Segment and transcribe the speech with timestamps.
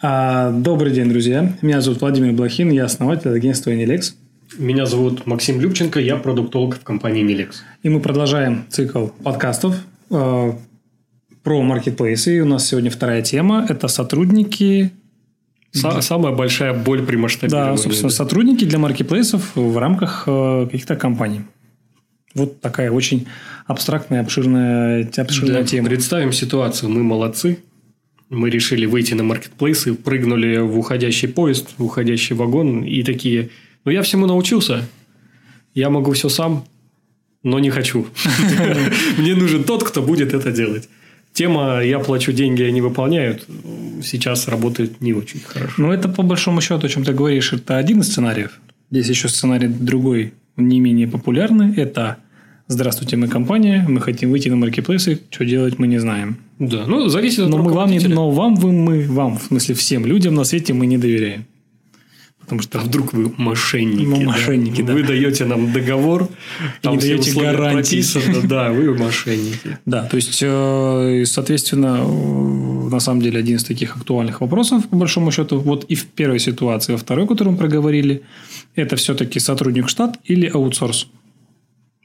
[0.00, 1.52] А, добрый день, друзья.
[1.62, 4.12] Меня зовут Владимир Блохин, я основатель агентства Nilex.
[4.58, 7.56] Меня зовут Максим Любченко, я продуктолог в компании Nilex.
[7.82, 9.74] И мы продолжаем цикл подкастов
[10.10, 10.52] э,
[11.42, 12.36] про маркетплейсы.
[12.36, 14.92] И у нас сегодня вторая тема– это сотрудники
[15.74, 17.76] Са- самая большая боль при масштабировании.
[17.76, 21.42] Да, собственно, сотрудники для маркетплейсов в рамках э, каких-то компаний.
[22.36, 23.26] Вот такая очень
[23.66, 25.88] абстрактная, обширная, обширная Да, тема.
[25.88, 26.90] Представим ситуацию.
[26.90, 27.58] Мы молодцы.
[28.28, 33.50] Мы решили выйти на маркетплейсы, прыгнули в уходящий поезд, в уходящий вагон и такие,
[33.84, 34.86] ну, я всему научился.
[35.74, 36.66] Я могу все сам,
[37.42, 38.06] но не хочу.
[39.18, 40.88] Мне нужен тот, кто будет это делать.
[41.32, 43.46] Тема «я плачу деньги, они выполняют»
[44.02, 45.74] сейчас работает не очень хорошо.
[45.78, 48.60] Ну, это по большому счету, о чем ты говоришь, это один из сценариев.
[48.90, 51.74] Здесь еще сценарий другой, не менее популярный.
[51.74, 52.18] Это
[52.68, 56.38] «Здравствуйте, мы компания, мы хотим выйти на маркетплейсы, что делать мы не знаем».
[56.58, 59.76] Да, ну, зависит от Но, мы вам, не, но вам, вы, мы, вам, в смысле
[59.76, 61.46] всем людям на свете мы не доверяем.
[62.40, 64.04] Потому что А вдруг вы мошенники?
[64.04, 64.24] Мы да?
[64.24, 64.94] мошенники, да.
[64.94, 66.28] Вы даете нам договор,
[66.80, 68.02] там не даете условия гарантий.
[68.02, 69.78] прописаны, да, вы мошенники.
[69.84, 74.96] Да, то есть, э, соответственно, э, на самом деле один из таких актуальных вопросов, по
[74.96, 78.22] большому счету, вот и в первой ситуации, во второй, которую мы проговорили,
[78.74, 81.08] это все-таки сотрудник штат или аутсорс.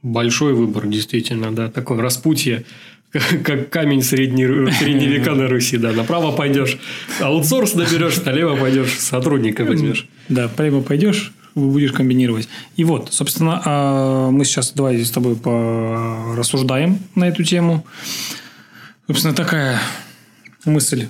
[0.04, 2.66] Большой выбор, действительно, да, такое распутье,
[3.44, 6.78] как камень средней, средневека на Руси, да, направо пойдешь,
[7.20, 10.08] аутсорс наберешь, налево пойдешь, сотрудника возьмешь.
[10.30, 12.48] Да, прямо пойдешь, будешь комбинировать.
[12.78, 17.86] И вот, собственно, а, мы сейчас давай с тобой порассуждаем на эту тему.
[19.08, 19.80] Собственно, такая
[20.66, 21.08] мысль.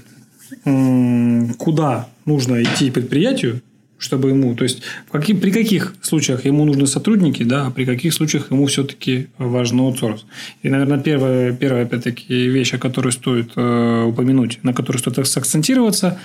[0.63, 3.61] Куда нужно идти предприятию,
[4.01, 7.85] чтобы ему, то есть в каким, при каких случаях ему нужны сотрудники, да, а при
[7.85, 10.25] каких случаях ему все-таки важен аутсорс.
[10.63, 16.19] И, наверное, первая, первая опять-таки, вещь, о которой стоит э, упомянуть, на которую стоит сакцентироваться,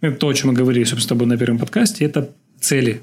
[0.00, 3.02] это то, о чем мы говорили, собственно, с тобой на первом подкасте, это цели.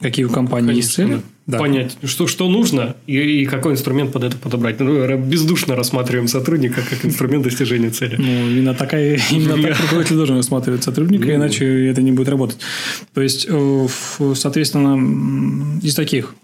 [0.00, 1.06] Какие у компании есть цели.
[1.06, 1.58] Конечно, Да.
[1.58, 4.78] Понять, что, что нужно и, и какой инструмент под это подобрать.
[4.80, 8.16] Ну, бездушно рассматриваем сотрудника как инструмент достижения цели.
[8.18, 11.34] Ну, именно, такая, именно так руководитель должен рассматривать сотрудника, Ну.
[11.36, 12.58] иначе это не будет работать.
[13.14, 13.86] То есть, э,
[14.34, 16.34] соответственно, из таких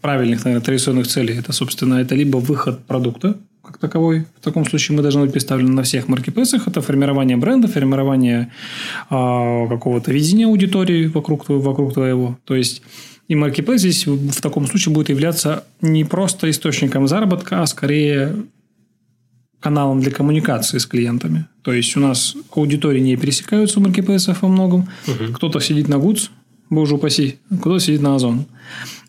[0.00, 3.38] правильных, наверное, традиционных целей, это, собственно, это либо выход продукта
[3.86, 4.24] таковой.
[4.40, 6.68] В таком случае мы должны быть представлены на всех маркетплейсах.
[6.68, 8.50] Это формирование бренда, формирование
[9.10, 12.38] а, какого-то видения аудитории вокруг, вокруг твоего.
[12.44, 12.82] То есть,
[13.28, 18.34] и маркетплейс здесь в таком случае будет являться не просто источником заработка, а скорее
[19.60, 21.46] каналом для коммуникации с клиентами.
[21.62, 24.88] То есть у нас аудитории не пересекаются у маркетплейсов во многом.
[25.34, 26.28] Кто-то сидит на Goods,
[26.68, 28.44] боже упаси, кто-то сидит на Озон.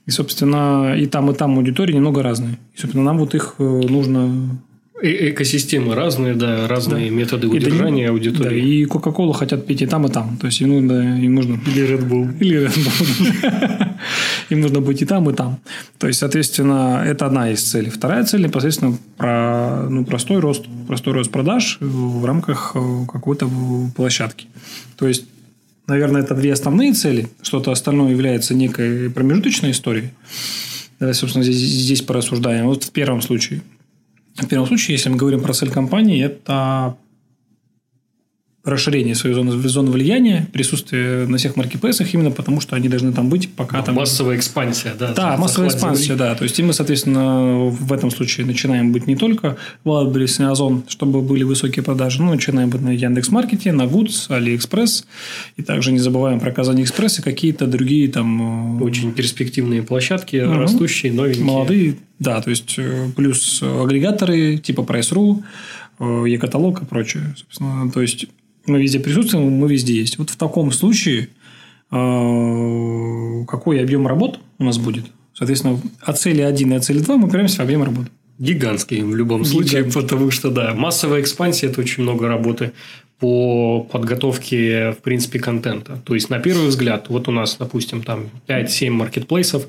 [0.05, 2.59] И, собственно, и там, и там аудитории немного разные.
[2.75, 4.59] И, собственно, нам вот их э, нужно...
[5.01, 8.81] Э- экосистемы разные, да, разные методы И да, удержания Да, аудитории.
[8.81, 10.37] и Кока-Колу хотят пить и там, и там.
[10.37, 11.19] То есть им нужно...
[11.19, 11.59] Им нужно...
[11.67, 12.37] Или Red Bull.
[12.39, 13.91] Или Red Bull.
[14.49, 15.59] Им нужно быть и там, и там.
[15.97, 17.89] То есть, соответственно, это одна из целей.
[17.89, 23.49] Вторая цель непосредственно про ну, простой рост, простой рост продаж в рамках э, какой-то
[23.95, 24.47] площадки.
[24.97, 25.25] То есть,
[25.87, 27.27] наверное, это две основные цели.
[27.41, 30.09] Что-то остальное является некой промежуточной историей.
[30.99, 32.65] Давай, собственно, здесь, здесь порассуждаем.
[32.65, 33.61] Вот в первом случае.
[34.35, 36.97] В первом случае, если мы говорим про цель компании, это
[38.65, 43.29] расширение своей зоны, зоны влияния, присутствие на всех маркетплейсах, именно потому, что они должны там
[43.29, 43.95] быть, пока там...
[43.95, 45.13] Массовая экспансия, да.
[45.13, 46.19] Да, массовая экспансия, земли.
[46.19, 46.35] да.
[46.35, 50.45] То есть, и мы, соответственно, в этом случае начинаем быть не только в Wildberries и
[50.51, 55.05] Озон, чтобы были высокие продажи, но начинаем быть на Яндекс.Маркете, на Goods, AliExpress.
[55.57, 58.79] И также не забываем про KazanExpress и какие-то другие там...
[58.79, 60.59] э, Очень перспективные площадки, Мгм.
[60.61, 61.45] растущие, новенькие.
[61.45, 65.43] Молодые, да, то есть э, плюс агрегаторы типа Price.ru,
[65.99, 67.35] э, E-Katalog и прочее.
[67.37, 68.25] Собственно, то есть
[68.67, 70.17] мы везде присутствуем, мы везде есть.
[70.17, 71.29] Вот в таком случае
[71.91, 75.05] э, какой объем работ у нас будет?
[75.33, 78.09] Соответственно, от цели 1 и от цели 2 мы упираемся в объем работы.
[78.37, 80.01] Гигантский в любом случае, Гигантский.
[80.01, 82.73] потому что, да, массовая экспансия– это очень много работы
[83.19, 86.01] по подготовке, в принципе, контента.
[86.03, 89.67] То есть, на первый взгляд, вот у нас, допустим, там 5-7 маркетплейсов,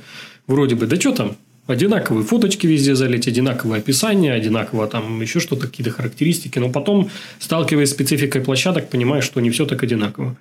[0.48, 5.66] вроде бы, да что там, одинаковые фоточки везде залить, одинаковое описание, одинаково там еще что-то,
[5.66, 10.36] какие-то характеристики, но потом, сталкиваясь с спецификой площадок, понимаешь, что не все так одинаково.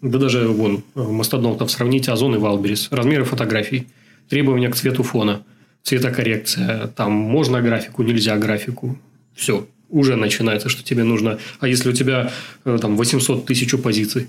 [0.00, 2.88] Да даже вон, Мастодон, там сравните Озон и Валберис.
[2.90, 3.86] Размеры фотографий,
[4.28, 5.42] требования к цвету фона,
[5.82, 8.98] цветокоррекция, там можно графику, нельзя графику.
[9.34, 11.38] Все, уже начинается, что тебе нужно.
[11.60, 12.32] А если у тебя
[12.64, 14.28] э, там 800 тысяч позиций,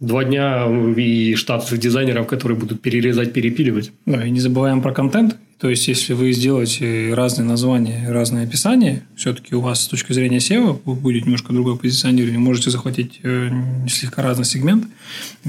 [0.00, 0.66] Два дня
[0.96, 3.92] и штат дизайнеров, которые будут перерезать, перепиливать.
[4.04, 5.36] Да, и не забываем про контент.
[5.58, 10.36] То есть, если вы сделаете разные названия, разные описания, все-таки у вас с точки зрения
[10.36, 13.50] SEO будет немножко другое позиционирование, можете захватить э,
[13.88, 14.84] слегка разный сегмент.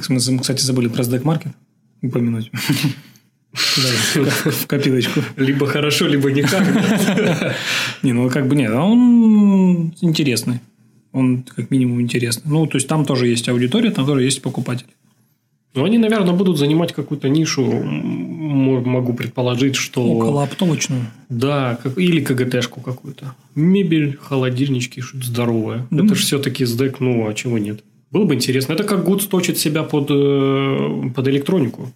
[0.07, 1.51] Мы, кстати, забыли про SDEC Market
[2.01, 2.51] упомянуть.
[3.53, 5.21] В копилочку.
[5.35, 6.63] Либо хорошо, либо никак.
[8.03, 10.59] Не, ну как бы нет, а он интересный.
[11.17, 12.43] Он как минимум интересный.
[12.51, 14.85] Ну, то есть там тоже есть аудитория, там тоже есть покупатель.
[15.73, 20.03] Ну, они, наверное, будут занимать какую-то нишу, могу предположить, что...
[20.03, 21.05] Около оптовочную.
[21.29, 21.97] Да, как...
[21.97, 23.35] или КГТшку какую-то.
[23.55, 25.87] Мебель, холодильнички, что-то здоровое.
[25.91, 26.05] Mm.
[26.05, 27.83] Это же все-таки СДЭК, ну, а чего нет?
[28.11, 28.73] Было бы интересно.
[28.73, 31.91] Это как ГУД точит себя под, э, под электронику.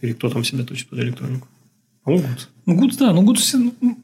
[0.00, 1.48] Или кто там себя точит под электронику?
[2.04, 2.48] По-моему, ГУД.
[2.66, 3.12] Ну, ГУД, да.
[3.12, 3.58] Ну, ГУД все...
[3.58, 3.98] Ну,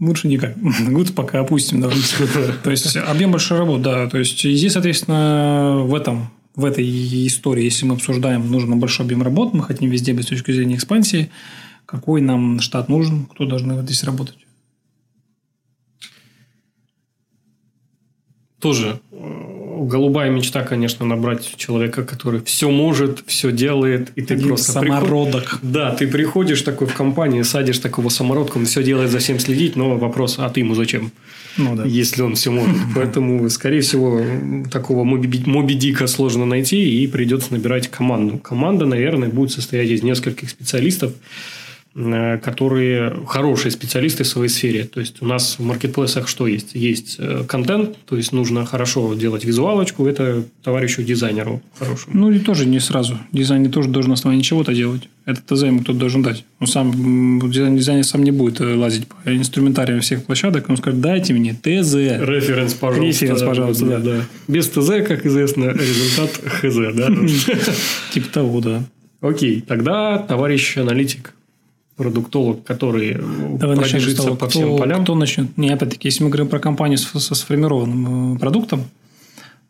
[0.00, 0.56] лучше никак.
[0.88, 1.80] ГУД пока опустим.
[1.80, 1.90] Да.
[2.64, 4.08] То есть, объем большой работы, да.
[4.08, 9.22] То есть, здесь, соответственно, в этом в этой истории, если мы обсуждаем, нужен большой объем
[9.22, 11.30] работ, мы хотим везде быть с точки зрения экспансии,
[11.86, 14.38] какой нам штат нужен, кто должны здесь работать?
[18.58, 19.49] Тоже э,
[19.86, 25.42] голубая мечта, конечно, набрать человека, который все может, все делает, и ты Один просто самородок.
[25.42, 25.60] Приход...
[25.62, 29.76] Да, ты приходишь такой в компанию, садишь такого самородка, он все делает, за всем следить,
[29.76, 31.12] но вопрос, а ты ему зачем?
[31.56, 31.84] ну, да.
[31.84, 32.76] если он все может.
[32.94, 34.22] Поэтому, скорее всего,
[34.70, 38.38] такого Моби, Дика сложно найти, и придется набирать команду.
[38.38, 41.12] Команда, наверное, будет состоять из нескольких специалистов,
[41.94, 44.84] которые хорошие специалисты в своей сфере.
[44.84, 46.74] То есть, у нас в маркетплейсах что есть?
[46.74, 52.16] Есть э, контент, то есть, нужно хорошо делать визуалочку, это товарищу дизайнеру хорошему.
[52.16, 53.18] Ну, и тоже не сразу.
[53.32, 55.08] Дизайнер тоже должен на основании чего-то делать.
[55.26, 56.44] Это ТЗ ему кто-то должен дать.
[56.60, 61.34] Он сам, дизайнер сам не будет э, лазить по инструментариям всех площадок, он скажет, дайте
[61.34, 61.94] мне ТЗ.
[61.94, 63.24] Референс, пожалуйста.
[63.24, 63.98] Референс, пожалуйста, да.
[63.98, 64.26] да.
[64.46, 67.08] Без ТЗ, как известно, результат ХЗ, да?
[68.12, 68.84] Типа того, да.
[69.20, 71.34] Окей, тогда товарищ аналитик
[72.00, 73.14] продуктолог, который
[73.58, 75.02] Давай пробежится по кто, всем полям.
[75.02, 75.58] Кто начнет?
[75.58, 78.84] Не, опять-таки, если мы говорим про компанию со, сформированным э, продуктом,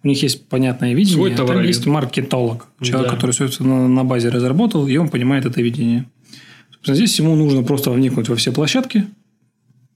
[0.05, 1.17] у них есть понятное видение.
[1.17, 1.57] Свой товар.
[1.57, 3.17] Там есть маркетолог, человек, да.
[3.17, 6.05] который все это на, на базе разработал, и он понимает это видение.
[6.71, 9.07] Собственно, здесь ему нужно просто вникнуть во все площадки.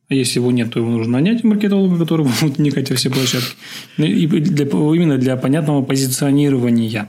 [0.09, 3.55] А если его нет, то ему нужно нанять маркетолога, который будет вникать во все площадки.
[3.99, 7.09] И для, именно для понятного позиционирования.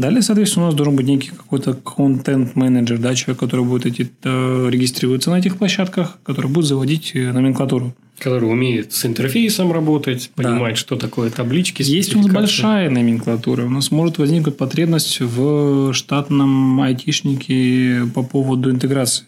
[0.00, 4.68] Далее, соответственно, у нас должен быть некий какой-то контент-менеджер, да, человек, который будет эти, э,
[4.70, 7.94] регистрироваться на этих площадках, который будет заводить э, номенклатуру.
[8.18, 10.80] Который умеет с интерфейсом работать, понимает, да.
[10.80, 11.82] что такое таблички.
[11.82, 13.66] Есть у нас большая номенклатура.
[13.66, 19.26] У нас может возникнуть потребность в штатном айтишнике по поводу интеграции.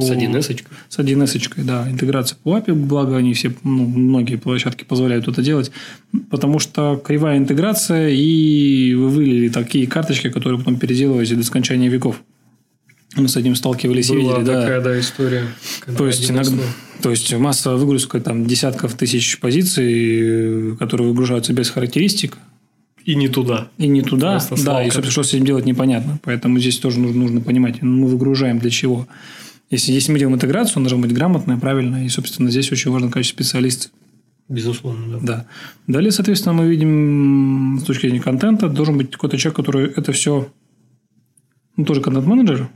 [0.00, 0.64] С 1С?
[0.88, 1.88] С 1С, да.
[1.90, 5.72] Интеграция по API, благо они все, ну, многие площадки позволяют это делать.
[6.30, 12.22] Потому что кривая интеграция, и вы вылили такие карточки, которые потом переделываете до скончания веков.
[13.16, 14.44] Мы с этим сталкивались Была и видели.
[14.44, 15.44] такая, да, да история.
[15.96, 16.62] То есть, иногда,
[17.02, 22.36] то есть, масса выгрузка там, десятков тысяч позиций, которые выгружаются без характеристик,
[23.04, 23.68] и не туда.
[23.78, 24.32] И не туда.
[24.32, 26.20] Просто да, и, собственно, что с этим делать непонятно.
[26.22, 29.08] Поэтому здесь тоже нужно, нужно понимать, мы выгружаем для чего.
[29.70, 32.04] Если, если мы делаем интеграцию, он должен быть грамотная, правильная.
[32.04, 33.88] И, собственно, здесь очень важно качество специалиста.
[34.48, 35.26] Безусловно, да.
[35.26, 35.46] да.
[35.86, 40.48] Далее, соответственно, мы видим с точки зрения контента, должен быть какой-то человек, который это все,
[41.76, 42.68] ну, тоже контент-менеджер,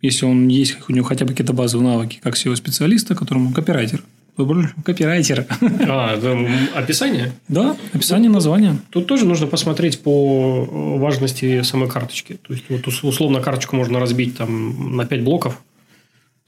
[0.00, 4.04] если он есть, у него хотя бы какие-то базовые навыки, как SEO-специалиста, которому копирайтер.
[4.84, 5.46] Копирайтер.
[5.88, 6.16] А,
[6.76, 7.32] описание?
[7.48, 8.78] Да, описание, название.
[8.90, 10.64] Тут тоже нужно посмотреть по
[10.98, 12.38] важности самой карточки.
[12.46, 15.60] То есть, вот условно карточку можно разбить там на 5 блоков.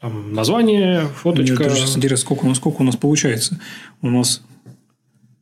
[0.01, 1.65] Там название, фоточка.
[1.65, 3.61] Мне сейчас интересно, сколько у нас, сколько у нас получается.
[4.01, 4.43] У нас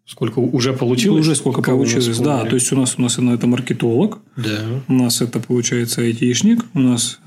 [0.08, 1.20] Сколько уже получилось?
[1.20, 2.46] Уже сколько Кого получилось, да.
[2.46, 4.20] То есть, у нас, у нас это маркетолог.
[4.36, 4.58] Да.
[4.88, 6.64] У нас это, получается, айтишник.
[6.72, 7.20] У нас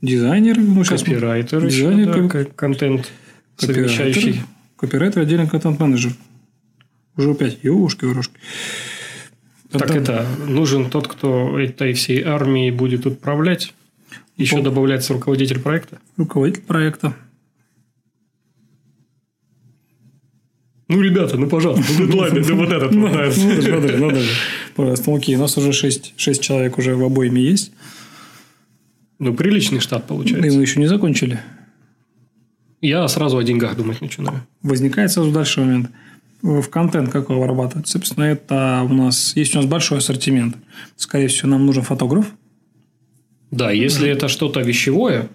[0.00, 0.58] дизайнер.
[0.58, 1.66] Ну, сейчас копирайтер.
[1.66, 2.08] Дизайнер.
[2.08, 3.10] Еще, да, как контент
[3.58, 4.42] совмещающий.
[4.76, 6.14] Копирайтер, отдельный контент-менеджер.
[7.18, 7.58] Уже опять.
[7.62, 8.38] Ёушки-ворожки.
[9.70, 13.74] Так это, нужен тот, кто этой всей армией будет отправлять
[14.40, 14.64] еще Пол...
[14.64, 15.98] добавляется руководитель проекта?
[16.16, 17.14] Руководитель проекта.
[20.88, 22.90] Ну, ребята, ну, пожалуйста, ну, дедлайн, ну, вот этот.
[22.90, 24.30] Ну, ну, ну, даже.
[24.74, 27.70] Пожалуйста, окей, у нас уже 6, 6 человек уже в обоими есть.
[29.20, 30.48] Ну, приличный штат получается.
[30.48, 31.38] И мы еще не закончили.
[32.80, 34.44] Я сразу о деньгах думать начинаю.
[34.62, 35.90] Возникает сразу дальше момент.
[36.42, 37.86] В контент какой вырабатывать?
[37.86, 39.36] Собственно, это у нас...
[39.36, 40.56] Есть у нас большой ассортимент.
[40.96, 42.26] Скорее всего, нам нужен фотограф.
[43.50, 45.28] Да, если это что-то вещевое,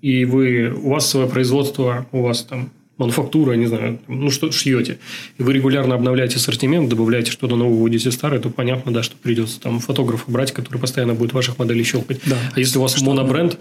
[0.00, 4.98] и вы, у вас свое производство, у вас там мануфактура, не знаю, ну что шьете,
[5.38, 9.60] и вы регулярно обновляете ассортимент, добавляете что-то новое, вводите старое, то понятно, да, что придется
[9.60, 12.20] там фотографа брать, который постоянно будет ваших моделей щелкать.
[12.26, 12.36] Да.
[12.54, 13.58] А если у вас что монобренд,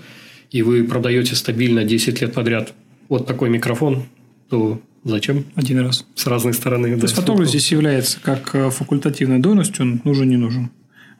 [0.51, 2.73] и вы продаете стабильно 10 лет подряд
[3.09, 4.05] вот такой микрофон,
[4.49, 5.45] то зачем?
[5.55, 6.05] Один раз.
[6.15, 6.89] С разной стороны.
[6.91, 10.71] То да, есть фотограф здесь является как э, факультативной должностью, он нужен, не нужен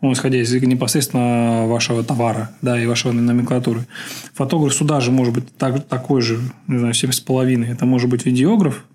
[0.01, 3.88] ну, исходя из непосредственно вашего товара, да, и вашего номенклатуры.
[4.34, 7.66] Фотограф сюда же может быть так, такой же, не знаю, 7,5.
[7.66, 8.86] Это может быть видеограф,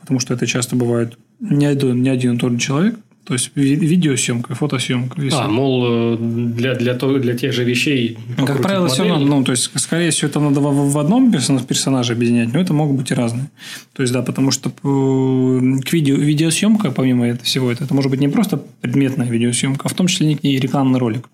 [0.00, 3.50] потому что это часто бывает не один, не один и тот же человек, то есть
[3.56, 5.20] видеосъемка, фотосъемка.
[5.20, 5.36] Если...
[5.36, 8.16] А, мол, э, для, для, того, для тех же вещей.
[8.36, 12.12] Как правило, все равно, ну, то есть, скорее всего, это надо в, в одном персонаже
[12.12, 13.50] объединять, но это могут быть и разные.
[13.94, 18.12] То есть, да, потому что э, к видео, видеосъемка, помимо этого всего, это, это может
[18.12, 21.28] быть не просто предметная видеосъемка, а в том числе и рекламный ролик.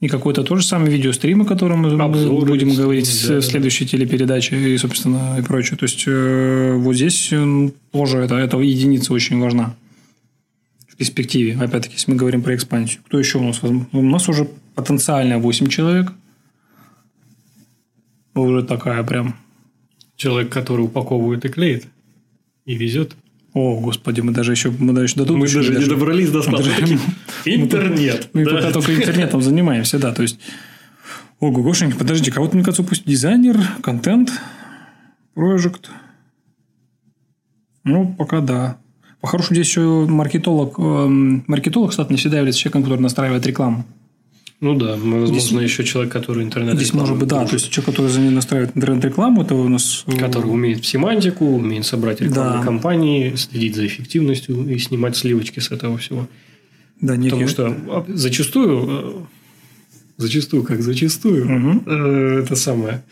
[0.00, 3.90] И какой-то тоже самый видеострим, о котором мы Обзоры, будем говорить да, в следующей да.
[3.90, 5.76] телепередаче и, собственно, и прочее.
[5.76, 7.32] То есть, э, вот здесь
[7.90, 9.74] тоже это, эта единица очень важна
[10.98, 13.02] перспективе, опять-таки, если мы говорим про экспансию.
[13.06, 13.62] Кто еще у нас?
[13.62, 16.12] У нас уже потенциально 8 человек.
[18.34, 19.36] Уже такая прям...
[20.16, 21.86] Человек, который упаковывает и клеит.
[22.64, 23.14] И везет.
[23.54, 26.62] О, господи, мы даже еще, мы даже еще Мы даже, даже не добрались до стала.
[27.44, 28.28] Интернет.
[28.32, 30.12] Мы, пока только интернетом занимаемся, да.
[30.12, 30.40] То есть,
[31.38, 34.32] ого, Гошенька, подожди, кого-то, мне кажется, пусть дизайнер, контент,
[35.34, 35.90] проект.
[37.84, 38.78] Ну, пока да.
[39.20, 40.78] По-хорошему, здесь еще маркетолог.
[40.78, 43.84] Эм, маркетолог, кстати, не всегда является человеком, который настраивает рекламу.
[44.60, 47.94] Ну да, возможно, здесь, еще человек, который интернет Здесь может быть, да, то есть человек,
[47.94, 50.04] который за ним настраивает интернет-рекламу, это у нас...
[50.08, 52.64] Э, который умеет семантику, умеет собрать рекламные да.
[52.64, 56.26] кампании, следить за эффективностью и снимать сливочки с этого всего.
[57.00, 59.12] Да, нет, Потому что а, зачастую, э,
[60.16, 61.90] зачастую, как зачастую, угу.
[61.90, 63.04] это самое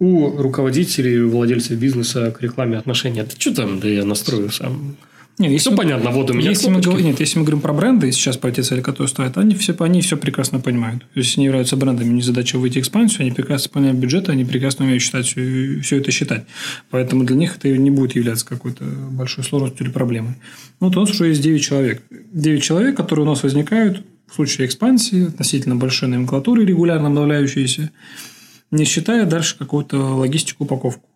[0.00, 3.22] у руководителей, владельцев бизнеса к рекламе отношения.
[3.22, 4.96] Да что там, да я настрою сам.
[5.40, 7.62] Нет, если все мы, понятно, вот у меня если мы, говорим, нет, если мы говорим
[7.62, 11.06] про бренды, и сейчас про те цели, которые стоят, они все, они все прекрасно понимают.
[11.14, 14.84] Если они являются брендами, не задача выйти в экспансию, они прекрасно понимают бюджеты, они прекрасно
[14.84, 16.44] умеют считать все, все это считать.
[16.90, 20.34] Поэтому для них это не будет являться какой-то большой сложностью или проблемой.
[20.78, 22.02] Ну, вот у нас уже есть 9 человек.
[22.10, 27.90] 9 человек, которые у нас возникают в случае экспансии, относительно большой номенклатуры, регулярно обновляющиеся,
[28.70, 31.09] не считая дальше какую-то логистику, упаковку.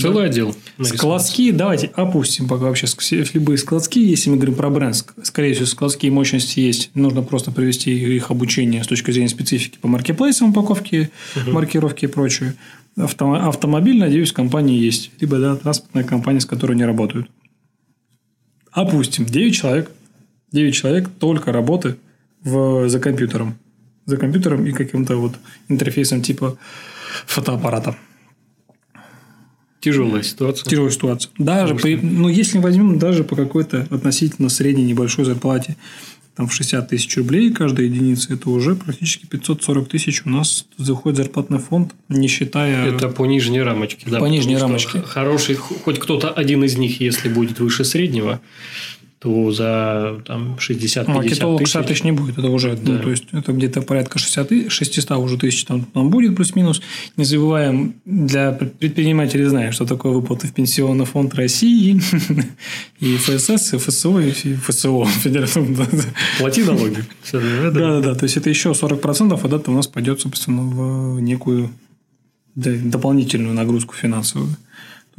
[0.00, 0.54] Целый отдел.
[0.82, 2.86] Складские, давайте опустим пока вообще
[3.34, 5.04] любые складские, если мы говорим про бренд.
[5.22, 6.90] Скорее всего, складские мощности есть.
[6.94, 11.52] Нужно просто провести их обучение с точки зрения специфики по маркетплейсам, упаковке, угу.
[11.52, 12.54] маркировке и прочее.
[12.96, 15.10] Авто, автомобиль, надеюсь, компании есть.
[15.20, 17.30] Либо да, транспортная компания, с которой не работают.
[18.72, 19.26] Опустим.
[19.26, 19.90] 9 человек.
[20.52, 21.96] 9 человек только работы
[22.42, 23.58] в, за компьютером.
[24.06, 25.34] За компьютером и каким-то вот
[25.68, 26.58] интерфейсом типа
[27.26, 27.96] фотоаппарата.
[29.80, 30.68] Тяжелая ситуация.
[30.68, 31.32] Тяжелая ситуация.
[31.38, 35.76] Даже по, ну, если возьмем даже по какой-то относительно средней небольшой зарплате,
[36.36, 41.18] там в 60 тысяч рублей каждая единица, это уже практически 540 тысяч у нас заходит
[41.18, 42.94] зарплатный фонд, не считая...
[42.94, 44.20] Это по нижней рамочке, да.
[44.20, 45.02] По нижней рамочке.
[45.02, 48.40] Хороший, хоть кто-то один из них, если будет выше среднего,
[49.20, 52.38] то за там, 60-50 Маркетолог 60 тысяч не будет.
[52.38, 52.92] Это уже, да.
[52.92, 56.80] ну, то есть, это где-то порядка 60, 600 уже тысяч там, там будет плюс-минус.
[57.18, 62.00] Не забываем, для предпринимателей знаем, что такое выплаты в Пенсионный фонд России
[63.00, 65.06] и ФСС, и ФСО, и ФСО.
[66.38, 67.04] Плати налоги.
[67.30, 68.14] Да, да, да.
[68.14, 71.70] То есть, это еще 40%, а это у нас пойдет, собственно, в некую
[72.54, 74.56] дополнительную нагрузку финансовую.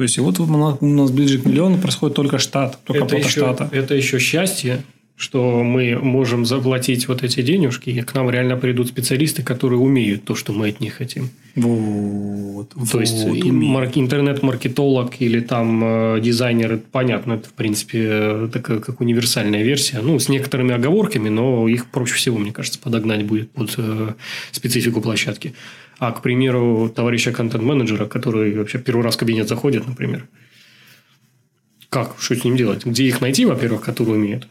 [0.01, 3.29] То есть, и вот у нас ближе к миллиону происходит только штат, только это еще,
[3.29, 3.69] штата.
[3.71, 4.81] Это еще счастье,
[5.15, 10.23] что мы можем заплатить вот эти денежки, и к нам реально придут специалисты, которые умеют
[10.23, 11.29] то, что мы от них хотим.
[11.53, 12.69] Вот.
[12.69, 18.49] То вот, есть марк, интернет-маркетолог или там э, дизайнер, это понятно, это в принципе э,
[18.51, 19.99] такая как универсальная версия.
[20.01, 24.13] Ну, с некоторыми оговорками, но их проще всего, мне кажется, подогнать будет под э,
[24.51, 25.53] специфику площадки.
[26.01, 30.27] А, к примеру, товарища контент-менеджера, который вообще первый раз в кабинет заходит, например.
[31.89, 32.15] Как?
[32.17, 32.87] Что с ним делать?
[32.87, 34.47] Где их найти, во-первых, которые умеют?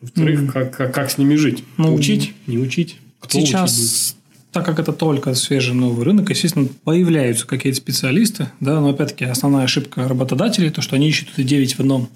[0.00, 0.52] Во-вторых, mm.
[0.52, 1.64] как, как, как с ними жить?
[1.76, 2.34] Ну, учить?
[2.46, 3.00] Не учить?
[3.18, 4.16] Кто сейчас,
[4.52, 9.64] так как это только свежий новый рынок, естественно, появляются какие-то специалисты, да, но опять-таки основная
[9.64, 12.10] ошибка работодателей, то, что они ищут это 9 в одном.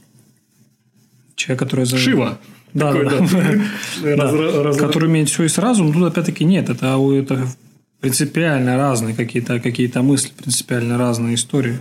[1.35, 1.87] Человек, который...
[1.87, 2.39] Шива.
[2.73, 3.19] Да, да,
[4.05, 4.73] да.
[4.79, 6.69] Который умеет все и сразу, но тут опять-таки нет.
[6.69, 7.49] Это, это
[8.01, 11.79] принципиально разные какие-то какие мысли, принципиально разные истории.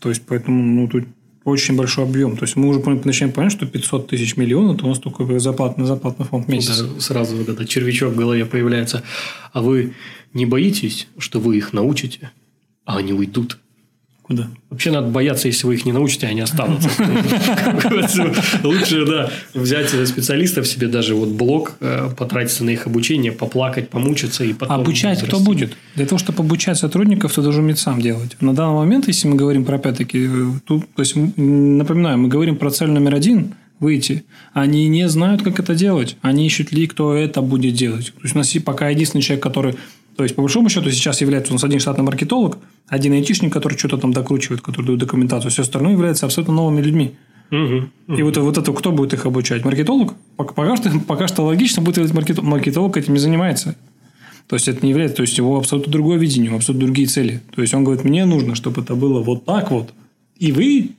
[0.00, 1.04] То есть, поэтому ну, тут
[1.44, 2.36] очень большой объем.
[2.36, 5.86] То есть, мы уже начинаем понимать, что 500 тысяч миллионов– это у нас только зарплатный,
[5.86, 6.80] зарплатный фонд в месяц.
[6.80, 9.02] Да, сразу вот этот червячок в голове появляется.
[9.52, 9.94] А вы
[10.32, 12.30] не боитесь, что вы их научите,
[12.84, 13.58] а они уйдут?
[14.24, 14.48] Куда?
[14.70, 16.88] Вообще надо бояться, если вы их не научите, они останутся.
[18.64, 24.42] Лучше, да, взять специалистов себе, даже вот блок, э, потратиться на их обучение, поплакать, помучиться
[24.44, 24.80] и потом...
[24.80, 25.76] Обучать кто будет?
[25.94, 28.36] Для того, чтобы обучать сотрудников, ты должен уметь сам делать.
[28.40, 32.70] На данный момент, если мы говорим про, опять-таки, э, то есть, напоминаю, мы говорим про
[32.70, 34.24] цель номер один– выйти.
[34.52, 36.16] Они не знают, как это делать.
[36.22, 38.12] Они ищут ли, кто это будет делать.
[38.14, 39.74] То есть, у нас пока единственный человек, который
[40.16, 43.76] то есть, по большому счету, сейчас является у нас один штатный маркетолог, один айтишник, который
[43.76, 45.50] что-то там докручивает, который дает документацию.
[45.50, 47.16] Все остальное является абсолютно новыми людьми.
[47.50, 48.18] Угу, угу.
[48.18, 49.64] И вот, вот это кто будет их обучать?
[49.64, 50.14] Маркетолог?
[50.36, 53.76] Пока что, пока что логично будет маркетолог, маркетолог этим не занимается.
[54.46, 57.40] То есть, это не является, то есть, его абсолютно другое видение, абсолютно другие цели.
[57.54, 59.92] То есть, он говорит, мне нужно, чтобы это было вот так вот.
[60.36, 60.90] И вы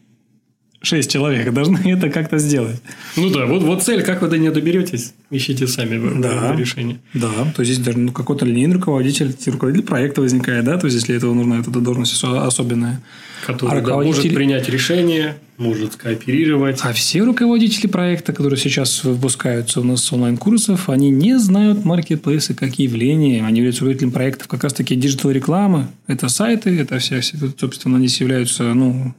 [0.86, 2.82] шесть человек должны это как-то сделать.
[3.16, 7.00] Ну да, вот, вот цель, как вы до нее доберетесь, ищите сами да, решение.
[7.14, 10.98] Да, то есть здесь даже ну, какой-то линейный руководитель, руководитель проекта возникает, да, то есть
[10.98, 13.02] если этого нужна эта должность особенная.
[13.46, 14.16] Который а руководитель...
[14.16, 16.80] да, может принять решение, может скооперировать.
[16.82, 22.80] А все руководители проекта, которые сейчас выпускаются у нас онлайн-курсов, они не знают маркетплейсы как
[22.80, 23.46] явление.
[23.46, 25.88] Они являются руководителем проектов как раз-таки digital-рекламы.
[26.08, 29.14] Это сайты, это все, собственно, они являются, ну,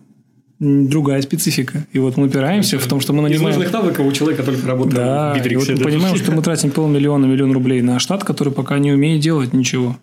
[0.59, 1.87] другая специфика.
[1.93, 3.51] И вот мы упираемся в том, что мы нанимаем...
[3.51, 5.73] Из нужных навыков у человека только работает да, в Битриксе.
[5.73, 8.93] И вот мы понимаем, что мы тратим полмиллиона, миллион рублей на штат, который пока не
[8.93, 9.97] умеет делать ничего.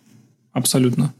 [0.52, 1.14] Абсолютно.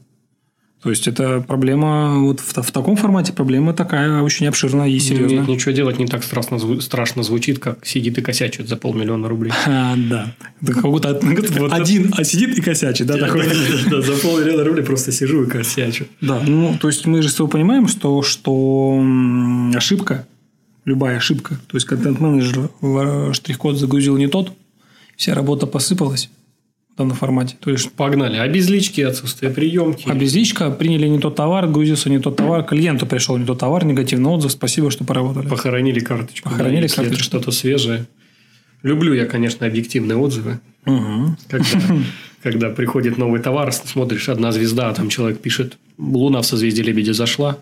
[0.84, 5.38] То есть, это проблема вот в, в таком формате проблема такая очень обширная и серьезная.
[5.38, 9.52] Нет, ничего делать не так страшно, страшно звучит, как сидит и косячит за полмиллиона рублей.
[9.66, 10.34] А, да.
[10.64, 10.84] Как
[11.72, 13.48] один а сидит и косячит, да, такой.
[13.90, 16.04] Да, за полмиллиона рублей просто сижу и косячу.
[16.20, 19.02] Да, ну, то есть, мы же с тобой понимаем, что, что
[19.74, 20.26] ошибка,
[20.84, 22.68] любая ошибка, то есть, контент-менеджер
[23.32, 24.52] штрих-код загрузил не тот,
[25.16, 26.28] вся работа посыпалась,
[26.94, 27.56] в данном формате.
[27.58, 28.36] То есть погнали.
[28.36, 30.08] Обезлички, отсутствие приемки.
[30.08, 34.30] Обезличка, приняли не тот товар, грузился не тот товар, клиенту пришел не тот товар, негативный
[34.30, 35.48] отзыв, спасибо, что поработали.
[35.48, 36.48] Похоронили карточку.
[36.48, 37.24] Похоронили да, карточку.
[37.24, 38.06] что-то свежее.
[38.82, 40.60] Люблю я, конечно, объективные отзывы.
[40.86, 41.36] Угу.
[41.48, 41.66] Когда,
[42.42, 47.12] когда приходит новый товар, смотришь, одна звезда, а там человек пишет, луна в созвездии Лебедя
[47.12, 47.58] зашла.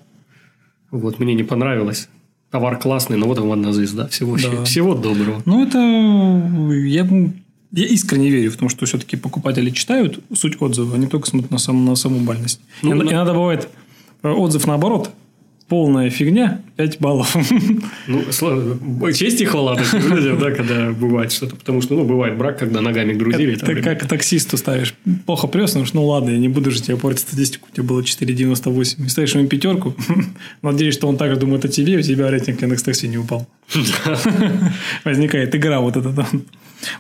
[0.91, 2.09] Вот, мне не понравилось.
[2.51, 4.09] Товар классный, но вот вам одна звезда.
[4.09, 4.65] Всего, да.
[4.65, 5.41] всего доброго.
[5.47, 5.79] Ну, это
[6.85, 7.09] я
[7.73, 11.59] я искренне верю в том, что все-таки покупатели читают суть отзыва, они только смотрят на,
[11.59, 12.61] сам, на саму бальность.
[12.83, 13.03] Ну, и, на...
[13.03, 13.69] Иногда бывает
[14.23, 15.11] э, отзыв наоборот.
[15.69, 17.35] Полная фигня, 5 баллов.
[18.07, 21.57] Ну, честь и хвала таким людям, да, когда бывает что-то.
[21.57, 23.55] Потому что, ну, бывает брак, когда ногами грузили.
[23.55, 24.95] Это как таксисту ставишь.
[25.25, 27.69] Плохо прес, ну, ну, ладно, я не буду же тебе портить статистику.
[27.71, 29.07] У тебя было 4,98.
[29.07, 29.95] И ставишь ему пятерку.
[30.63, 33.49] Надеюсь, что он также думает о тебе, у тебя рейтинг Яндекс Такси не упал.
[35.05, 36.27] Возникает игра вот эта.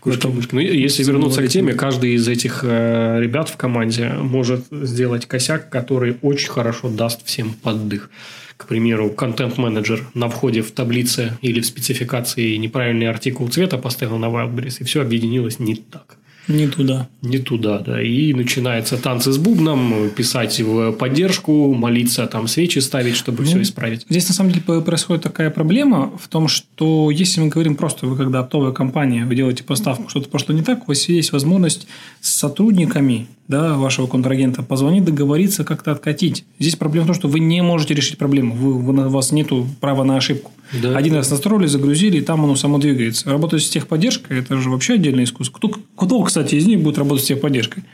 [0.01, 5.27] Кушки, Ну, если вернуться к теме, каждый из этих э, ребят в команде может сделать
[5.27, 8.11] косяк, который очень хорошо даст всем поддых.
[8.57, 14.27] К примеру, контент-менеджер на входе в таблице или в спецификации неправильный артикул цвета поставил на
[14.27, 16.16] Wildberries, и все объединилось не так.
[16.49, 17.09] Не туда.
[17.23, 18.03] Не туда, да.
[18.03, 23.63] И начинается танцы с бубном, писать в поддержку, молиться, там свечи ставить, чтобы ну, все
[23.63, 24.07] исправить.
[24.09, 28.17] Здесь на самом деле происходит такая проблема в том, что если мы говорим просто, вы
[28.17, 31.87] когда оптовая компания, вы делаете поставку, что-то пошло не так, у вас есть возможность
[32.21, 36.45] с сотрудниками да, вашего контрагента позвонить, договориться, как-то откатить.
[36.59, 38.55] Здесь проблема в том, что вы не можете решить проблему.
[38.55, 39.49] Вы, вы, у вас нет
[39.81, 40.51] права на ошибку.
[40.81, 40.97] Да.
[40.97, 43.31] Один раз настроили, загрузили, и там оно само двигается.
[43.31, 45.59] Работать с техподдержкой– это же вообще отдельное искусство.
[45.59, 47.85] Кто, кто, кстати, из них будет работать с техподдержкой?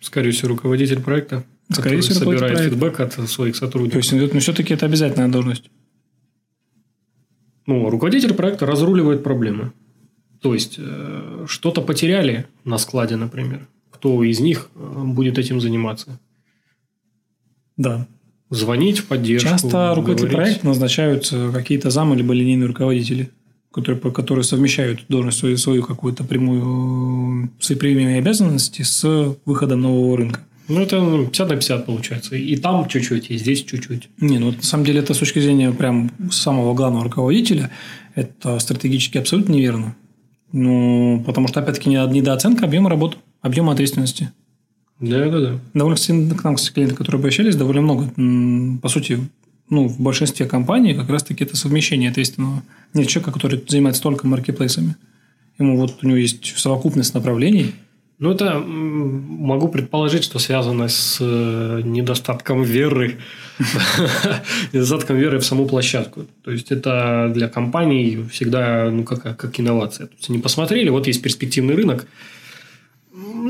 [0.00, 1.44] Скорее всего, руководитель проекта.
[1.70, 2.64] Скорее всего, собирает проекта.
[2.64, 4.06] фидбэк от своих сотрудников.
[4.06, 5.70] То есть, ну, все-таки это обязательная должность.
[7.66, 9.72] Ну, руководитель проекта разруливает проблемы.
[10.40, 13.68] То есть, э, что-то потеряли на складе, например.
[13.90, 16.18] Кто из них э, будет этим заниматься?
[17.76, 18.08] Да
[18.50, 19.48] звонить в поддержку.
[19.48, 23.30] Часто руководители проекта назначают какие-то замы либо линейные руководители,
[23.72, 30.40] которые, которые совмещают должность свою, свою какую-то прямую свои прямые обязанности с выходом нового рынка.
[30.68, 32.36] Ну, это 50 на 50 получается.
[32.36, 34.10] И там чуть-чуть, и здесь чуть-чуть.
[34.20, 37.70] Не, ну, на самом деле, это с точки зрения прям самого главного руководителя,
[38.14, 39.96] это стратегически абсолютно неверно.
[40.52, 44.30] Ну, потому что, опять-таки, недооценка объема работы, объема ответственности.
[45.00, 45.60] Да, да, да.
[45.74, 48.78] Довольно к нам, кстати, клиенты, которые обращались, довольно много.
[48.80, 49.20] По сути,
[49.70, 52.62] ну, в большинстве компаний как раз-таки это совмещение ответственного.
[52.94, 54.96] Нет человека, который занимается только маркетплейсами.
[55.58, 57.74] Ему вот у него есть совокупность направлений.
[58.18, 63.18] Ну, это могу предположить, что связано с э, недостатком веры,
[64.72, 66.26] недостатком веры в саму площадку.
[66.42, 70.08] То есть, это для компаний всегда ну, как, как инновация.
[70.08, 72.08] То есть, они посмотрели, вот есть перспективный рынок,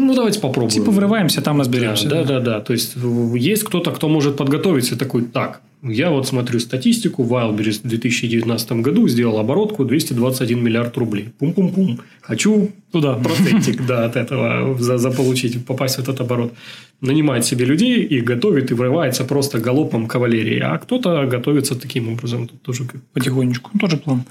[0.06, 0.70] ну, давайте попробуем.
[0.70, 2.08] Типа врываемся, там разберемся.
[2.08, 2.60] Да, да, да, да.
[2.60, 2.96] То есть,
[3.34, 7.22] есть кто-то, кто может подготовиться такой, так, Я вот смотрю статистику.
[7.22, 11.28] Wildberries в 2019 году сделал оборотку 221 миллиард рублей.
[11.38, 12.00] Пум-пум-пум.
[12.20, 16.52] Хочу туда процентик да, от этого за, заполучить, попасть в этот оборот.
[17.00, 20.58] Нанимает себе людей и готовит, и врывается просто галопом кавалерии.
[20.58, 22.48] А кто-то готовится таким образом.
[22.48, 22.84] Тут тоже.
[23.12, 23.70] Потихонечку.
[23.78, 24.24] Тоже план.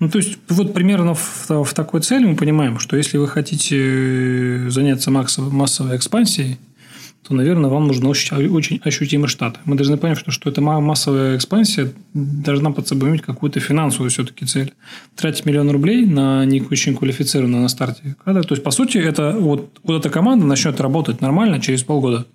[0.00, 4.68] Ну, то есть, вот примерно в, в такой цели мы понимаем, что если вы хотите
[4.68, 6.58] заняться массовой, массовой экспансией,
[7.26, 9.58] то, наверное, вам нужно очень, очень ощутимый штат.
[9.64, 14.44] Мы должны понять, что, что эта массовая экспансия должна под собой иметь какую-то финансовую все-таки
[14.44, 14.74] цель.
[15.16, 18.44] Тратить миллион рублей на не очень квалифицированную на старте кадр.
[18.44, 22.26] То есть, по сути, это вот, вот эта команда начнет работать нормально через полгода.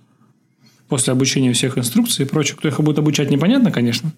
[0.87, 2.57] После обучения всех инструкций и прочего.
[2.57, 4.11] Кто их будет обучать, непонятно, конечно.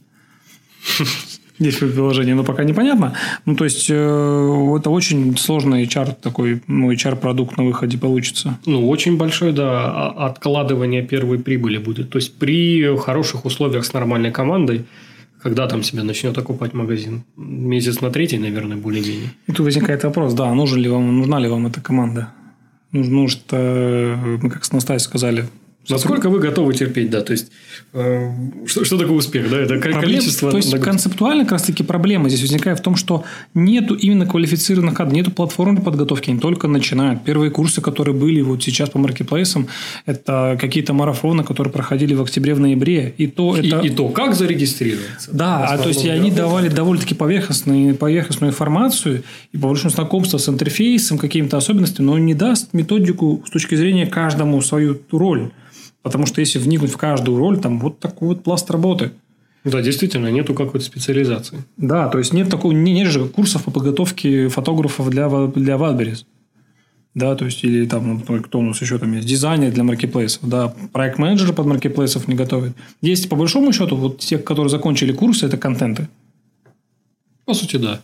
[1.59, 3.13] Есть приложение, но пока непонятно.
[3.45, 8.57] Ну, то есть, э, это очень сложный HR такой, ну, HR-продукт на выходе получится.
[8.65, 12.09] Ну, очень большое, да, откладывание первой прибыли будет.
[12.09, 14.85] То есть, при хороших условиях с нормальной командой,
[15.41, 17.23] когда там себя начнет окупать магазин?
[17.37, 19.29] Месяц на третий, наверное, более-менее.
[19.47, 22.27] И тут возникает вопрос, да, нужен ли вам, нужна ли вам эта команда?
[22.91, 25.45] Нужно, что э, мы как с Настасьей сказали,
[25.89, 27.21] Насколько вы готовы терпеть, да?
[27.21, 27.51] То есть,
[27.93, 28.31] э,
[28.67, 29.49] что, что такое успех?
[29.49, 29.57] Да?
[29.57, 30.51] Это Проблем, количество...
[30.51, 34.93] То есть, концептуально как раз таки проблема здесь возникает в том, что нету именно квалифицированных
[34.93, 37.23] кадров, нету платформы для подготовки, они только начинают.
[37.23, 39.67] Первые курсы, которые были вот сейчас по маркетплейсам,
[40.05, 43.13] это какие-то марафоны, которые проходили в октябре, в ноябре.
[43.17, 43.79] И то, это...
[43.79, 45.31] и, и то как зарегистрироваться?
[45.33, 50.37] Да, а то есть, и они давали довольно-таки поверхностную, поверхностную информацию и по большому знакомство
[50.37, 55.51] с интерфейсом, какими-то особенностями, но не даст методику с точки зрения каждому свою роль.
[56.01, 59.11] Потому что если вникнуть в каждую роль, там вот такой вот пласт работы.
[59.63, 61.63] Да, действительно, нету какой-то специализации.
[61.77, 66.25] Да, то есть нет такого, не, нет же курсов по подготовке фотографов для, для Wildberries.
[67.13, 70.73] Да, то есть, или там, кто у нас еще там есть, дизайнер для маркетплейсов, да,
[70.93, 72.73] проект менеджер под маркетплейсов не готовит.
[73.01, 76.07] Есть, по большому счету, вот те, которые закончили курсы, это контенты.
[77.45, 78.01] По сути, да.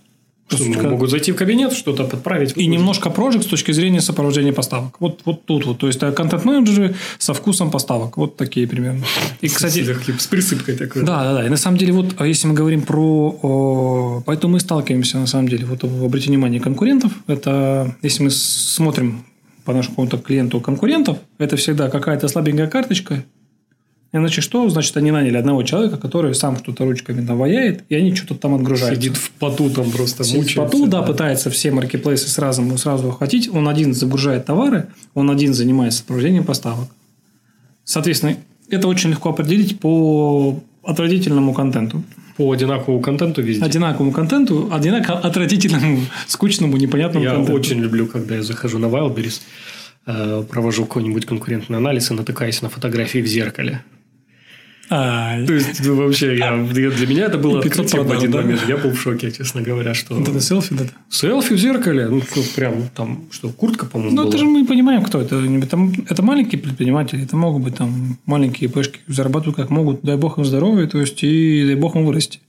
[0.49, 0.83] Что, как...
[0.83, 2.55] могут зайти в кабинет, что-то подправить.
[2.55, 4.95] И немножко прожиг с точки зрения сопровождения поставок.
[4.99, 5.77] Вот, вот тут вот.
[5.79, 8.15] То есть, э, контент-менеджеры со вкусом поставок.
[8.15, 9.03] Вот такие примерно.
[9.41, 9.85] И, кстати...
[10.17, 11.03] С присыпкой такой.
[11.03, 11.45] Да, да, да.
[11.45, 14.23] И на самом деле, вот а если мы говорим про...
[14.25, 17.11] Поэтому мы сталкиваемся, на самом деле, вот обратите внимание, конкурентов.
[17.27, 19.25] Это, если мы смотрим
[19.65, 23.25] по нашему какому-то клиенту конкурентов, это всегда какая-то слабенькая карточка,
[24.17, 24.67] Иначе что?
[24.69, 28.55] Значит, они наняли одного человека, который сам что-то ручками там ваяет, и они что-то там
[28.55, 28.95] отгружают.
[28.95, 30.61] Сидит в поту там просто Сидит мучается.
[30.61, 33.49] в поту, да, да, пытается все маркетплейсы сразу, сразу охватить.
[33.53, 36.89] Он один загружает товары, он один занимается сопровождением поставок.
[37.83, 38.35] Соответственно,
[38.69, 42.03] это очень легко определить по отвратительному контенту.
[42.37, 43.63] По одинаковому контенту везде?
[43.63, 47.51] Одинаковому контенту, одинаково отвратительному, скучному, непонятному я контенту.
[47.53, 49.41] Я очень люблю, когда я захожу на Wildberries,
[50.05, 53.81] э, провожу какой-нибудь конкурентный анализ и натыкаюсь на фотографии в зеркале.
[54.89, 58.41] А, То есть, ну, вообще, я, для меня это было открытие в один да?
[58.41, 58.61] момент.
[58.67, 60.15] Я был в шоке, честно говоря, что...
[60.15, 60.85] Вот это селфи, да?
[61.09, 62.07] Селфи в зеркале.
[62.07, 62.21] Ну,
[62.55, 65.37] прям там, что, куртка, по-моему, Ну, это же мы понимаем, кто это.
[65.37, 65.77] Это,
[66.09, 70.45] это маленькие предприниматели, это могут быть там маленькие пешки, зарабатывают как могут, дай бог им
[70.45, 72.39] здоровья, то есть, и дай бог им вырасти.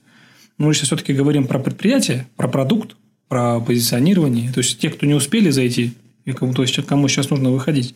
[0.58, 2.96] Но мы сейчас все-таки говорим про предприятие, про продукт,
[3.28, 4.52] про позиционирование.
[4.52, 5.94] То есть, те, кто не успели зайти,
[6.28, 7.94] и кому, то есть, кому сейчас нужно выходить.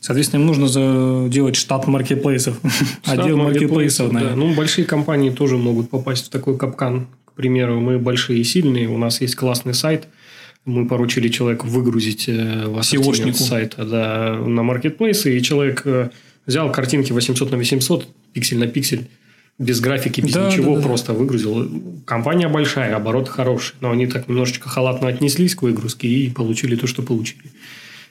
[0.00, 2.60] Соответственно, им нужно делать штат маркетплейсов.
[3.02, 4.12] Штат Отдел маркетплейсов.
[4.12, 4.36] Да.
[4.36, 7.06] Ну, большие компании тоже могут попасть в такой капкан.
[7.24, 10.08] К примеру, мы большие и сильные, у нас есть классный сайт,
[10.66, 12.78] мы поручили человеку выгрузить э, в
[13.38, 16.10] сайта да, на маркетплейсы, и человек э,
[16.44, 19.08] взял картинки 800 на 800, пиксель на пиксель,
[19.60, 20.86] без графики, без да, ничего, да, да.
[20.86, 21.70] просто выгрузил.
[22.06, 26.86] Компания большая, оборот хороший, но они так немножечко халатно отнеслись к выгрузке и получили то,
[26.86, 27.42] что получили.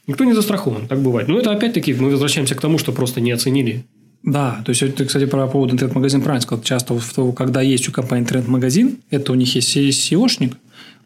[0.06, 1.28] Никто не застрахован, так бывает.
[1.28, 3.84] Но это опять-таки мы возвращаемся к тому, что просто не оценили.
[4.22, 6.64] Да, то есть, ты, кстати, про поводу интернет-магазин правильно сказал.
[6.64, 7.00] Часто,
[7.36, 10.56] когда есть у компании интернет-магазин, это у них есть SEOшник,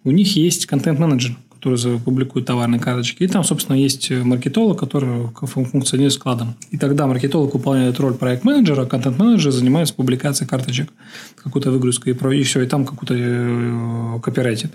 [0.03, 3.23] у них есть контент-менеджер, который публикует товарные карточки.
[3.23, 6.55] И там, собственно, есть маркетолог, который функционирует складом.
[6.71, 10.91] И тогда маркетолог выполняет роль проект-менеджера, а контент-менеджер занимается публикацией карточек,
[11.35, 14.73] какой-то выгрузкой и, все, и там какую-то э, копирайтит.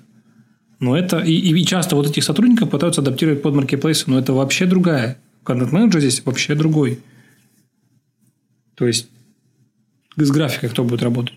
[0.80, 4.64] Но это и, и часто вот этих сотрудников пытаются адаптировать под маркетплейсы, но это вообще
[4.64, 5.18] другая.
[5.44, 7.00] Контент-менеджер здесь вообще другой.
[8.76, 9.08] То есть
[10.16, 11.34] с графикой кто будет работать?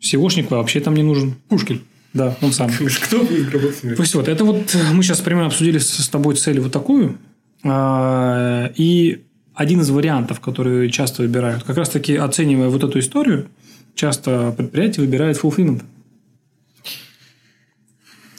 [0.00, 1.34] SEOшник вообще там не нужен.
[1.48, 1.82] Пушкин.
[2.14, 2.70] Да, он сам.
[2.70, 3.80] Кто будет работать?
[3.96, 7.18] То есть, вот, это вот мы сейчас примерно обсудили с тобой цель вот такую.
[7.64, 9.24] А, и
[9.54, 13.48] один из вариантов, которые часто выбирают, как раз таки оценивая вот эту историю,
[13.94, 15.82] часто предприятие выбирает fulfillment.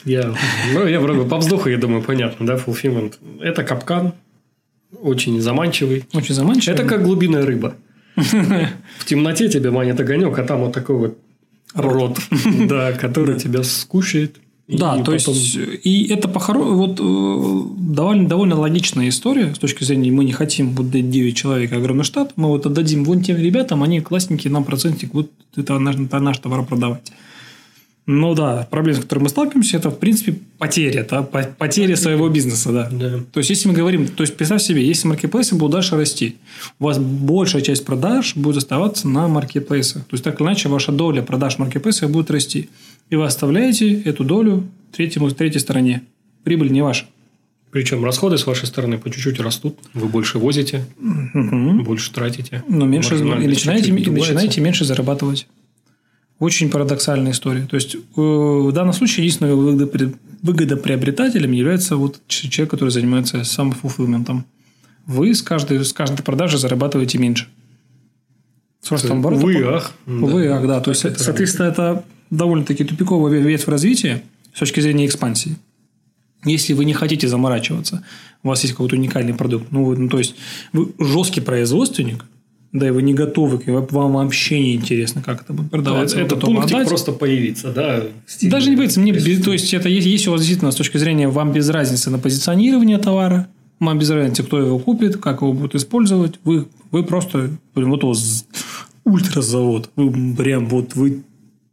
[0.06, 0.34] Я,
[0.72, 3.16] ну, я вроде по вздоху, я думаю, понятно, да, fulfillment.
[3.42, 4.14] Это капкан,
[5.02, 6.06] очень заманчивый.
[6.14, 6.76] Очень заманчивый.
[6.76, 7.76] Это как глубинная рыба.
[8.16, 11.20] В темноте тебя манит огонек, а там вот такой вот
[11.76, 12.20] рот,
[12.68, 14.38] да, который тебя скушает.
[14.68, 16.58] Да, то есть, и это похоро...
[16.58, 21.38] вот э, довольно, довольно логичная история с точки зрения, мы не хотим вот дать 9
[21.38, 25.78] человек огромный штат, мы вот отдадим вон тем ребятам, они классненькие, нам процентик вот это
[25.78, 27.12] наш, это наш товар продавать.
[28.08, 32.72] Ну да, проблема, с которой мы сталкиваемся, это в принципе потеря, да, потеря своего бизнеса,
[32.72, 32.90] да.
[32.92, 33.20] да.
[33.32, 36.36] То есть, если мы говорим, то есть, представь себе, если маркетплейсы будут дальше расти,
[36.80, 40.04] у вас большая часть продаж будет оставаться на маркетплейсах.
[40.04, 42.70] То есть, так или иначе, ваша доля продаж маркетплейсов будет расти.
[43.10, 46.04] И вы оставляете эту долю третьему, третьей стороне.
[46.44, 47.06] Прибыль не ваша.
[47.72, 49.78] Причем расходы с вашей стороны по чуть-чуть растут.
[49.94, 51.84] Вы больше возите, угу.
[51.84, 52.64] больше тратите.
[52.70, 55.48] Но меньше, и начинаете, и начинаете меньше зарабатывать.
[56.40, 57.66] Очень парадоксальная история.
[57.66, 59.78] То есть, э, в данном случае единственным
[60.42, 64.46] выгодоприобретателем является вот человек, который занимается самофулфилментом.
[65.06, 67.48] Вы с каждой, с каждой продажи зарабатываете меньше.
[68.82, 69.46] С ростом оборота.
[69.46, 69.94] Вы ах.
[70.06, 70.82] Вы ах, да.
[70.82, 74.22] То есть, это соответственно, это довольно-таки тупиковая ветвь развития
[74.54, 75.58] с точки зрения экспансии.
[76.44, 78.04] Если вы не хотите заморачиваться,
[78.44, 80.36] у вас есть какой-то уникальный продукт, ну, ну то есть
[80.74, 82.26] вы жесткий производственник,
[82.76, 86.18] да, и вы не готовы, вам вообще не интересно, как это будет продаваться.
[86.18, 86.90] Да, это пунктик отдать.
[86.90, 88.04] просто появиться, да?
[88.42, 89.00] Даже не появиться.
[89.00, 92.10] Мне, то есть, это есть, есть у вас действительно с точки зрения вам без разницы
[92.10, 93.48] на позиционирование товара,
[93.80, 96.36] вам без разницы, кто его купит, как его будут использовать.
[96.44, 98.46] Вы, вы просто, вот у вас
[99.06, 99.90] ультразавод.
[99.96, 101.24] Вы прям вот вы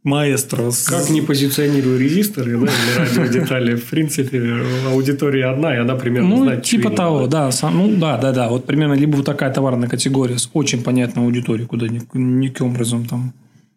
[0.03, 0.71] маэстро.
[0.85, 6.43] Как не позиционирую резисторы да, или радиодетали, в принципе, аудитория одна, и она примерно ну,
[6.43, 7.49] знает, типа того, да.
[7.71, 8.49] Ну, да, да, да.
[8.49, 13.33] Вот примерно либо вот такая товарная категория с очень понятной аудиторией, куда никаким образом там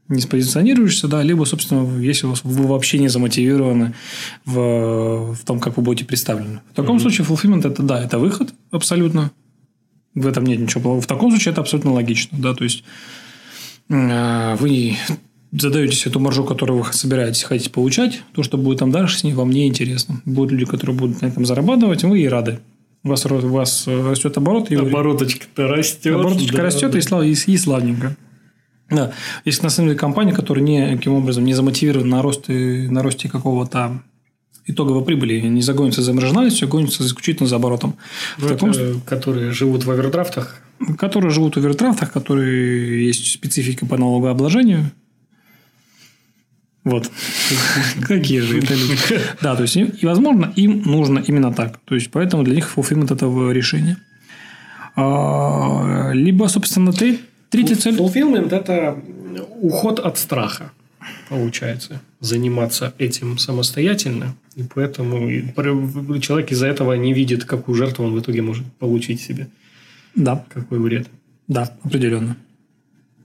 [0.08, 3.94] не спозиционируешься, да, либо, собственно, если вы вообще не замотивированы
[4.44, 6.60] в, в том, как вы будете представлены.
[6.72, 7.00] В таком mm-hmm.
[7.00, 9.32] случае fulfillment это, да, это выход абсолютно.
[10.14, 11.00] В этом нет ничего плохого.
[11.00, 12.84] В таком случае это абсолютно логично, да, то есть
[13.90, 14.96] э, вы
[15.60, 19.32] задаете эту маржу, которую вы собираетесь, хотите получать, то, что будет там дальше, с ней
[19.32, 20.20] вам не интересно.
[20.24, 22.60] Будут люди, которые будут на этом зарабатывать, вы и рады.
[23.04, 24.70] У вас, у вас э, растет оборот.
[24.70, 26.12] И Обороточка-то растет.
[26.12, 26.98] Обороточка да, растет да.
[26.98, 28.16] И, слав, и, и славненько.
[28.90, 29.12] Да.
[29.44, 34.02] Если на самом деле компания, которая никаким образом не замотивирована на росте, на росте какого-то
[34.66, 37.96] итоговой прибыли, не загонится за маржинальностью, а гонится исключительно за оборотом.
[38.38, 38.72] В таком...
[39.04, 40.60] Которые живут в овердрафтах?
[40.98, 44.90] Которые живут в овердрафтах, которые есть специфика по налогообложению,
[46.86, 47.10] вот.
[48.02, 48.96] Какие же это люди.
[49.42, 51.80] Да, то есть, и, возможно, им нужно именно так.
[51.84, 53.96] То есть, поэтому для них fulfillment– это решение.
[54.94, 57.96] А, либо, собственно, третья цель...
[57.96, 58.96] Fulfillment– это
[59.60, 60.70] уход от страха,
[61.28, 62.00] получается.
[62.20, 64.36] Заниматься этим самостоятельно.
[64.54, 65.28] И поэтому
[66.20, 69.48] человек из-за этого не видит, какую жертву он в итоге может получить себе.
[70.14, 70.44] Да.
[70.54, 71.08] Какой вред.
[71.48, 72.36] Да, определенно.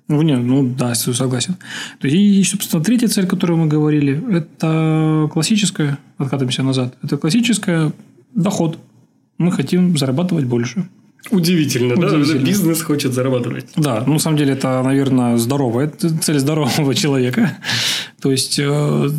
[0.08, 1.56] Ну, не, ну да, согласен.
[2.02, 7.94] И, собственно, третья цель, о которой мы говорили, это классическая, откатываемся назад, это классическая
[8.34, 8.78] доход.
[9.38, 10.88] Мы хотим зарабатывать больше.
[11.30, 12.46] Удивительно, Удивительно, да?
[12.46, 13.68] Бизнес хочет зарабатывать.
[13.76, 17.58] Да, ну, на самом деле, это, наверное, здоровая цель здорового человека.
[18.22, 19.10] То есть, э,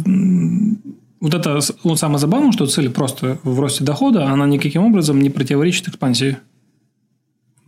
[1.21, 5.31] вот это вот самое забавное, что цель просто в росте дохода, она никаким образом не
[5.31, 6.39] противоречит экспансии.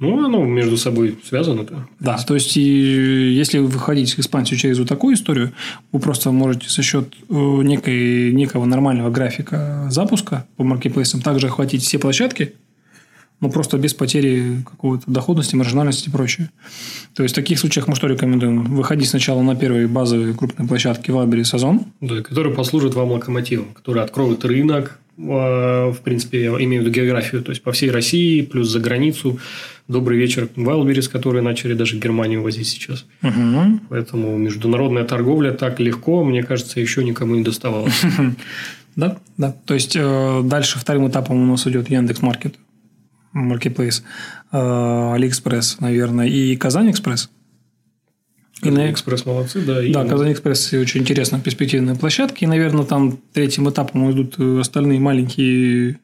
[0.05, 1.87] Ну, оно между собой связано-то.
[2.01, 5.53] Да, то есть, и если выходить в экспансию через вот такую историю,
[5.93, 11.83] вы просто можете за счет э, некой, некого нормального графика запуска по маркетплейсам также охватить
[11.83, 12.55] все площадки,
[13.40, 16.51] но просто без потери какой-то доходности, маржинальности и прочее.
[17.14, 18.64] То есть, в таких случаях мы что рекомендуем?
[18.75, 21.83] Выходить сначала на первые базовые крупные площадки в Вайбере Сазон.
[22.01, 26.94] Да, которые послужат вам локомотивом, которые откроют рынок, э, в принципе, я имею в виду
[26.94, 29.38] географию, то есть, по всей России, плюс за границу,
[29.87, 33.05] Добрый вечер Wildberries, которые начали даже Германию возить сейчас.
[33.22, 33.81] Угу.
[33.90, 38.03] Поэтому международная торговля так легко, мне кажется, еще никому не доставалось.
[38.96, 39.53] Да, да.
[39.66, 42.55] То есть, э, дальше вторым этапом у нас идет Яндекс Маркет,
[43.35, 44.03] Маркетплейс,
[44.53, 47.29] э, Алиэкспресс, наверное, и KazanExpress.
[48.64, 49.81] KazanExpress молодцы, да.
[49.92, 52.38] Да, KazanExpress очень интересная перспективная площадка.
[52.40, 55.98] И, наверное, там третьим этапом идут остальные маленькие,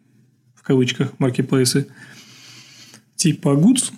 [0.54, 1.86] в кавычках, маркетплейсы
[3.20, 3.92] типа Goods,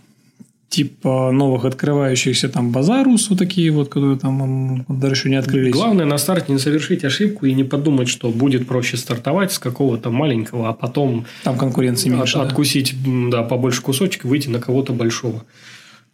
[0.69, 5.73] типа новых открывающихся там базарус, вот такие вот, которые там даже еще не открылись.
[5.73, 10.11] Главное на старте не совершить ошибку и не подумать, что будет проще стартовать с какого-то
[10.11, 12.49] маленького, а потом там конкуренции меньше, от, да.
[12.49, 12.95] откусить
[13.31, 15.45] да, побольше кусочек, выйти на кого-то большого.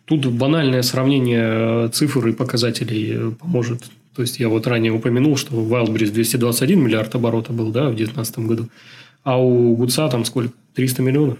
[0.08, 3.84] Тут банальное сравнение э, цифр и показателей э, поможет.
[4.16, 8.38] То есть, я вот ранее упомянул, что Wildberries 221 миллиард оборота был да, в 2019
[8.40, 8.68] году,
[9.22, 10.52] а у Гудса там сколько?
[10.74, 11.38] 300 миллионов?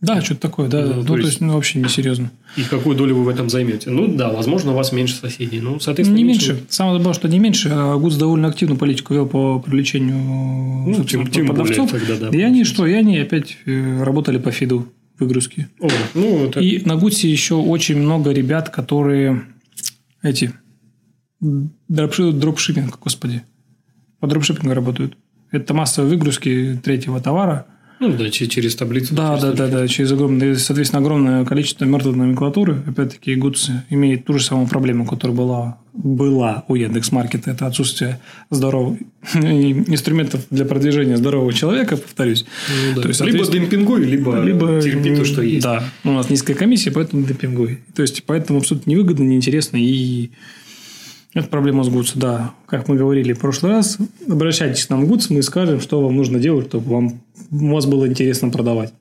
[0.00, 0.86] Да, что-то такое, да.
[0.86, 2.30] Ну, ну, то, то есть, есть ну, вообще несерьезно.
[2.56, 3.90] И какую долю вы в этом займете?
[3.90, 5.60] Ну, да, возможно, у вас меньше соседей.
[5.60, 6.52] Ну, соответственно, не меньше.
[6.52, 6.66] меньше.
[6.70, 7.68] Самое главное, что не меньше.
[7.70, 11.90] А ГУЦ довольно активную политику вел по привлечению ну, тем, тем продавцов.
[11.90, 12.86] Более, тогда, да, и они что?
[12.86, 14.88] И они опять э, работали по фиду
[15.20, 15.68] выгрузки.
[15.80, 16.60] О, ну, это...
[16.60, 19.44] И на ГУЦе еще очень много ребят, которые
[20.22, 20.52] эти
[21.40, 23.42] дропшиппинг, господи,
[24.18, 25.16] по дропшиппингу работают.
[25.50, 27.66] Это массовые выгрузки третьего товара–
[28.00, 29.14] ну, да, через таблицу.
[29.14, 32.82] Да, через да, да, да, через огромное, соответственно, огромное количество мертвой номенклатуры.
[32.86, 37.50] Опять-таки, Гудс имеет ту же самую проблему, которая была, была у Яндекс.Маркета.
[37.50, 38.96] Это отсутствие здорового
[39.34, 42.46] инструментов для продвижения здорового человека, повторюсь.
[42.68, 43.02] Ну, да.
[43.02, 45.62] То есть, либо демпингуй, либо, либо терпи то, что есть.
[45.62, 47.80] Да, у нас низкая комиссия, поэтому демпингуй.
[47.94, 50.30] То есть, поэтому абсолютно невыгодно, неинтересно и
[51.32, 52.54] это проблема с ГУЦ, да.
[52.66, 56.16] Как мы говорили в прошлый раз, обращайтесь к нам в ГУЦ, мы скажем, что вам
[56.16, 58.92] нужно делать, чтобы вам, у вас было интересно продавать.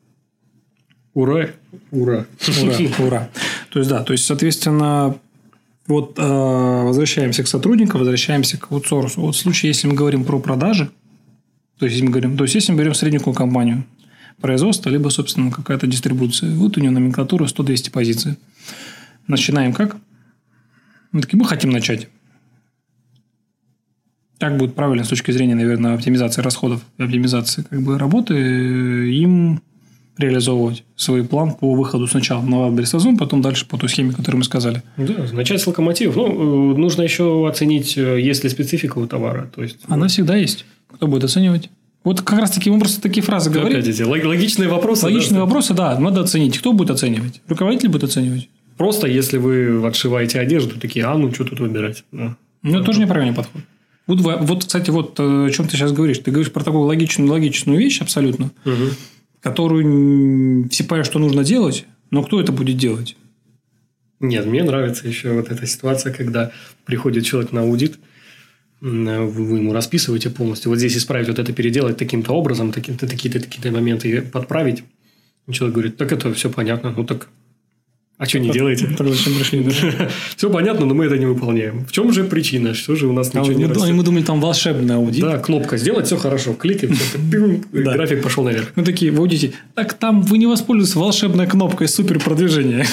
[1.13, 1.49] Ура!
[1.91, 2.25] Ура!
[2.61, 2.77] Ура!
[2.99, 3.29] Ура!
[3.71, 5.17] То есть, да, то есть, соответственно,
[5.87, 9.21] вот э, возвращаемся к сотрудникам, возвращаемся к аутсорсу.
[9.21, 10.91] Вот в случае, если мы говорим про продажи,
[11.79, 13.85] то есть, если мы говорим, то есть, если мы берем среднюю компанию,
[14.39, 16.53] производство, либо, собственно, какая-то дистрибуция.
[16.55, 18.35] Вот у нее номенклатура 100-200 позиций.
[19.27, 19.97] Начинаем как?
[21.11, 22.07] Мы такие, мы хотим начать.
[24.39, 29.09] Так будет правильно с точки зрения, наверное, оптимизации расходов и оптимизации как бы, работы э,
[29.09, 29.61] им
[30.17, 34.43] реализовывать свой план по выходу сначала на адрес потом дальше по той схеме, которую мы
[34.45, 34.81] сказали.
[34.97, 36.15] Да, начать с локомотивов.
[36.15, 39.49] Ну, э, нужно еще оценить, э, есть ли специфика у товара.
[39.53, 40.11] То есть, Она вот...
[40.11, 40.65] всегда есть.
[40.93, 41.69] Кто будет оценивать?
[42.05, 43.49] Вот как раз таки мы просто такие фразы.
[43.49, 45.03] Опять эти логичные вопросы.
[45.03, 45.45] Логичные да?
[45.45, 46.57] вопросы, да, надо оценить.
[46.57, 47.41] Кто будет оценивать?
[47.47, 48.49] Руководитель будет оценивать?
[48.77, 52.05] Просто если вы отшиваете одежду, такие, а ну что тут выбирать?
[52.13, 52.37] Да.
[52.61, 53.61] Ну, это тоже неправильный подход.
[54.09, 56.17] Вот, вот, кстати, вот э, о чем ты сейчас говоришь.
[56.17, 58.89] Ты говоришь про такую логичную, логичную вещь абсолютно, угу.
[59.39, 63.15] которую все понимают, что нужно делать, но кто это будет делать?
[64.19, 66.51] Нет, мне нравится еще вот эта ситуация, когда
[66.85, 67.99] приходит человек на аудит,
[68.81, 70.71] вы ему расписываете полностью.
[70.71, 74.83] Вот здесь исправить вот это, переделать таким-то образом, такие-то такие-то такие моменты подправить.
[75.47, 76.91] И человек говорит, так это все понятно.
[76.97, 77.29] Ну, так
[78.19, 78.85] а что не делаете?
[78.99, 79.65] Зачем пришли?
[80.35, 81.85] Все понятно, но мы это не выполняем.
[81.85, 82.73] В чем же причина?
[82.73, 83.93] Что же у нас ничего не растет?
[83.93, 85.21] Мы думали, там волшебный аудит.
[85.21, 86.53] Да, кнопка сделать, все хорошо.
[86.53, 86.97] Кликаем,
[87.71, 88.73] график пошел наверх.
[88.75, 92.85] Мы такие, в аудите, так там вы не воспользуетесь волшебной кнопкой супер продвижения.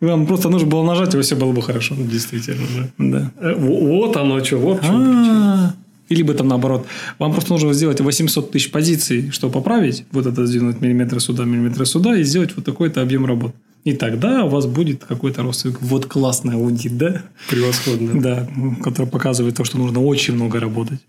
[0.00, 1.96] Вам просто нужно было нажать, и все было бы хорошо.
[1.98, 3.32] Действительно, да.
[3.40, 5.74] Э, вот оно что, вот что.
[6.08, 6.86] Или бы там наоборот.
[7.18, 11.86] Вам просто нужно сделать 800 тысяч позиций, чтобы поправить, вот это сдвинуть миллиметры сюда, миллиметры
[11.86, 13.52] сюда, и сделать вот такой-то объем работ.
[13.84, 15.80] И тогда у вас будет какой-то родственник.
[15.82, 17.22] Вот классный аудит, да?
[17.50, 18.20] Превосходно.
[18.20, 18.48] Да,
[18.82, 21.00] который показывает то, что нужно очень много работать.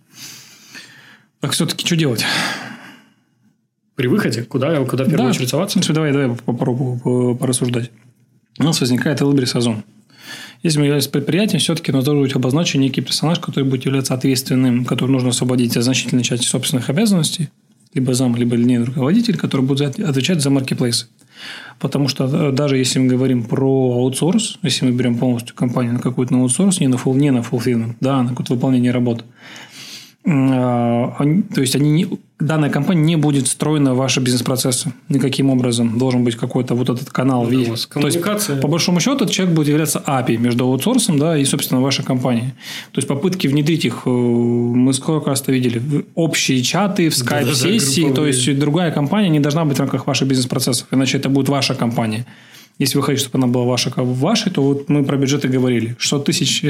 [1.40, 2.26] Так все-таки что делать?
[3.96, 4.44] При выходе?
[4.44, 5.36] Куда, куда в первую да.
[5.36, 5.80] очередь соваться?
[5.80, 7.92] Ну, давай, давай попробую порассуждать.
[8.60, 9.84] У нас возникает Элбери сезон.
[10.62, 15.12] Если мы являемся предприятием, все-таки должен быть обозначен некий персонаж, который будет являться ответственным, который
[15.12, 17.50] нужно освободить от значительной части собственных обязанностей,
[17.94, 21.08] либо зам, либо линейный руководитель, который будет отвечать за маркетплейсы.
[21.80, 26.00] Потому что э, даже если мы говорим про аутсорс, если мы берем полностью компанию на
[26.00, 29.24] какой-то на аутсорс, не на, full, не на fulfillment, да, на какое-то выполнение работы,
[30.28, 32.08] а, то есть они не,
[32.40, 36.00] данная компания не будет встроена в ваши бизнес-процессы никаким образом.
[36.00, 37.44] Должен быть какой-то вот этот канал.
[37.44, 37.86] Ну, весь.
[37.86, 38.22] То есть,
[38.62, 42.54] по большому счету, этот человек будет являться API между аутсорсом да, и, собственно, вашей компанией.
[42.92, 48.04] То есть, попытки внедрить их, э, мы сколько раз видели, общие чаты, в скайп-сессии.
[48.04, 51.30] Да, да, то есть, другая компания не должна быть в рамках ваших бизнес-процессов, иначе это
[51.30, 52.26] будет ваша компания.
[52.78, 55.96] Если вы хотите, чтобы она была ваша, как вашей, то вот мы про бюджеты говорили.
[55.98, 56.66] 600 тысяч,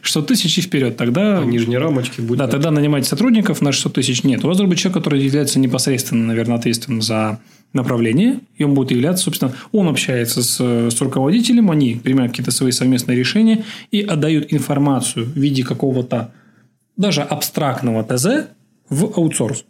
[0.00, 0.96] 600 тысяч и вперед.
[0.96, 1.40] Тогда...
[1.40, 2.38] А нижние рамочки будет.
[2.38, 4.22] Да, тогда нанимайте сотрудников на 600 тысяч.
[4.22, 4.44] Нет.
[4.44, 7.40] У вас должен быть человек, который является непосредственно, наверное, ответственным за
[7.72, 12.72] направление, и он будет являться, собственно, он общается с, с руководителем, они принимают какие-то свои
[12.72, 16.32] совместные решения и отдают информацию в виде какого-то
[16.96, 18.48] даже абстрактного ТЗ
[18.88, 19.64] в аутсорс.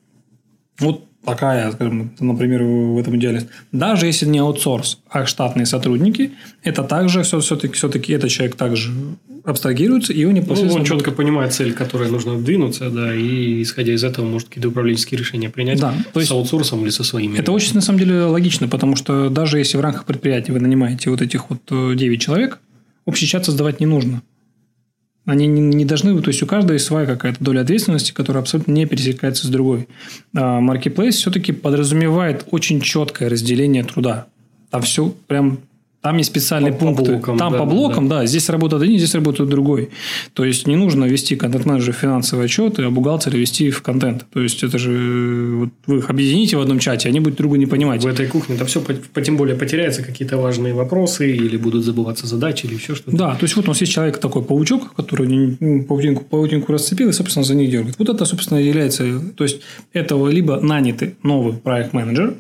[0.79, 6.83] Вот такая, скажем, например, в этом идеале, даже если не аутсорс, а штатные сотрудники, это
[6.83, 8.91] также все, все-таки, все-таки этот человек также
[9.45, 10.73] абстрагируется, и он непосредственно...
[10.73, 14.69] Ну, он четко понимает цель, которой нужно двинуться, да, и исходя из этого может какие-то
[14.69, 17.39] управленческие решения принять да, то есть с аутсорсом или со своими.
[17.39, 21.11] Это очень, на самом деле, логично, потому что даже если в рамках предприятия вы нанимаете
[21.11, 22.59] вот этих вот 9 э, человек,
[23.05, 24.23] общий чат создавать не нужно.
[25.27, 28.73] Они не, не должны, то есть у каждого есть своя какая-то доля ответственности, которая абсолютно
[28.73, 29.87] не пересекается с другой.
[30.35, 34.27] Marketplace все-таки подразумевает очень четкое разделение труда.
[34.71, 35.61] Там все прям
[36.03, 37.05] Там есть специальные по, пункты.
[37.05, 38.27] По блокам, Там да, по блокам, да, да.
[38.27, 39.91] Здесь работает один, здесь работает другой.
[40.33, 44.25] То есть не нужно вести контент-менеджер финансовый отчет, а бухгалтера вести в контент.
[44.33, 47.67] То есть это же вот вы их объедините в одном чате, они будут друга не
[47.67, 48.03] понимать.
[48.03, 52.27] В этой кухне это все по, тем более потеряются какие-то важные вопросы или будут забываться
[52.27, 53.15] задачи или еще что-то.
[53.15, 57.11] Да, то есть вот у нас есть человек такой паучок, который ну, паутинку, паутинку расцепил
[57.11, 57.99] и, собственно, за них дергает.
[57.99, 59.21] Вот это, собственно, является...
[59.37, 59.61] То есть
[59.93, 62.37] этого либо нанятый новый проект-менеджер,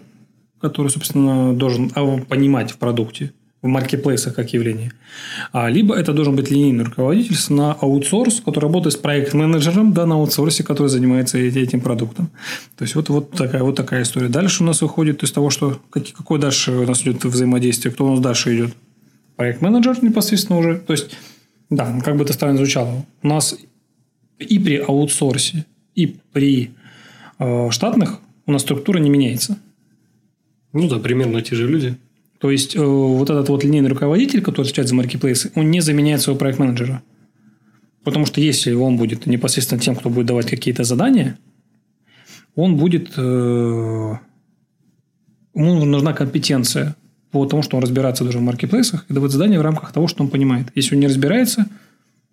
[0.62, 3.32] который, собственно, должен понимать в продукте,
[3.62, 4.92] в маркетплейсах как явление.
[5.52, 10.14] А, либо это должен быть линейный руководитель на аутсорс, который работает с проект-менеджером да, на
[10.14, 12.30] аутсорсе, который занимается этим продуктом.
[12.78, 14.28] То есть, вот, вот, такая, вот такая история.
[14.28, 18.11] Дальше у нас выходит из того, что какое дальше у нас идет взаимодействие, кто у
[18.11, 18.74] нас дальше идет.
[19.36, 20.78] Проект-менеджер непосредственно уже.
[20.78, 21.16] То есть,
[21.68, 23.04] да, как бы это странно звучало.
[23.22, 23.56] У нас
[24.38, 26.70] и при аутсорсе, и при
[27.38, 29.58] э, штатных у нас структура не меняется.
[30.72, 31.96] Ну да, примерно те же люди.
[32.41, 36.22] То есть, э, вот этот вот линейный руководитель, который отвечает за маркетплейсы, он не заменяет
[36.22, 37.03] своего проект-менеджера.
[38.03, 41.38] Потому что если он будет непосредственно тем, кто будет давать какие-то задания,
[42.55, 43.12] он будет...
[43.16, 44.16] Э,
[45.55, 46.97] ему нужна компетенция
[47.30, 50.22] по тому, что он разбирается даже в маркетплейсах и давать задания в рамках того, что
[50.22, 50.68] он понимает.
[50.74, 51.66] Если он не разбирается,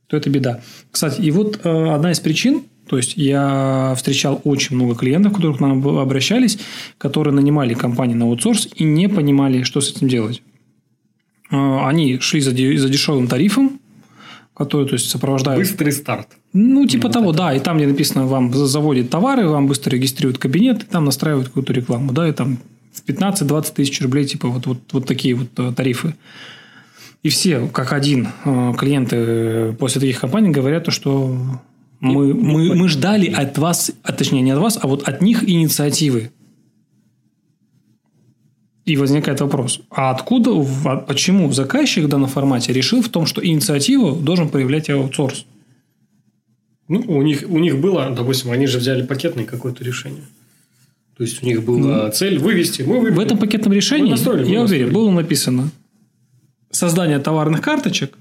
[0.07, 0.61] то это беда.
[0.89, 5.57] Кстати, и вот э, одна из причин, то есть я встречал очень много клиентов, которые
[5.57, 6.59] к нам обращались,
[6.97, 10.41] которые нанимали компании на аутсорс и не понимали, что с этим делать.
[11.51, 13.79] А, они шли за, за дешевым тарифом,
[14.55, 15.59] который то есть, сопровождает...
[15.59, 16.29] Быстрый старт.
[16.53, 17.37] Ну, типа вот того, это.
[17.37, 17.53] да.
[17.53, 21.73] И там, где написано, вам заводят товары, вам быстро регистрируют кабинет, и там настраивают какую-то
[21.73, 22.11] рекламу.
[22.11, 22.57] Да, и там
[22.91, 26.15] в 15-20 тысяч рублей, типа вот, вот, вот такие вот э, тарифы.
[27.21, 31.37] И все, как один, э, клиенты после таких компаний говорят, то, что
[31.99, 35.47] мы, мы, мы ждали от вас, а точнее не от вас, а вот от них
[35.47, 36.31] инициативы.
[38.85, 40.51] И возникает вопрос, а откуда,
[40.85, 45.45] а почему заказчик в данном формате решил в том, что инициативу должен проявлять аутсорс?
[46.87, 50.23] Ну, у них, у них было, допустим, они же взяли пакетное какое-то решение.
[51.17, 52.83] То есть, у них была ну, цель вывести.
[52.83, 53.15] Мы вывели.
[53.15, 55.69] В этом пакетном решении, настроили, я уверен, было написано
[56.71, 58.17] создание товарных карточек,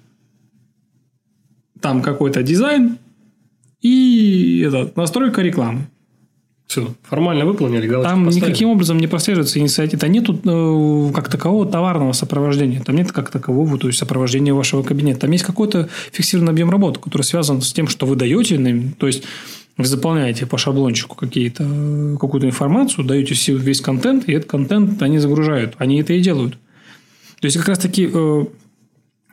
[1.80, 2.98] там какой-то дизайн,
[3.86, 5.86] и это, настройка рекламы.
[6.66, 8.50] Все, формально выполнили, галочку Там поставили.
[8.50, 10.00] никаким образом не прослеживается инициатива.
[10.00, 12.82] Там нету э, как такового товарного сопровождения.
[12.82, 15.20] Там нет как такового, то есть сопровождения вашего кабинета.
[15.20, 18.56] Там есть какой-то фиксированный объем работы, который связан с тем, что вы даете.
[18.98, 19.22] То есть,
[19.76, 25.74] вы заполняете по шаблончику какие-то, какую-то информацию, даете весь контент, и этот контент они загружают.
[25.78, 26.54] Они это и делают.
[27.40, 28.44] То есть, как раз таки э,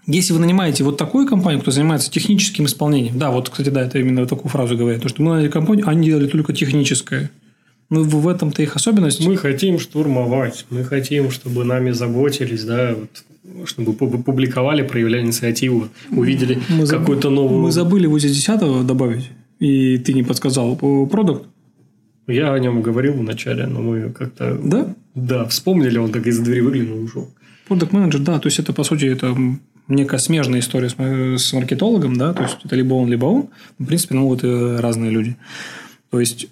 [0.05, 3.99] если вы нанимаете вот такую компанию, кто занимается техническим исполнением, да, вот, кстати, да, это
[3.99, 7.31] именно такую фразу говорят, то, что мы наняли компанию, они делали только техническое.
[7.89, 9.25] Ну, в этом-то их особенность.
[9.25, 16.59] Мы хотим штурмовать, мы хотим, чтобы нами заботились, да, вот, чтобы публиковали, проявляли инициативу, увидели
[16.69, 17.61] мы какую-то новую...
[17.61, 19.29] Мы забыли вот здесь десятого добавить,
[19.59, 20.75] и ты не подсказал
[21.07, 21.45] продукт.
[22.25, 24.57] Я о нем говорил в начале, но мы как-то...
[24.63, 24.95] Да?
[25.13, 27.29] Да, вспомнили, он так из двери выглянул и ушел.
[27.67, 29.35] Продукт менеджер, да, то есть это по сути это
[29.87, 30.95] некая смежная история с,
[31.41, 33.49] с маркетологом, да, то есть это либо он, либо он.
[33.79, 35.35] В принципе, ну вот и разные люди.
[36.09, 36.47] То есть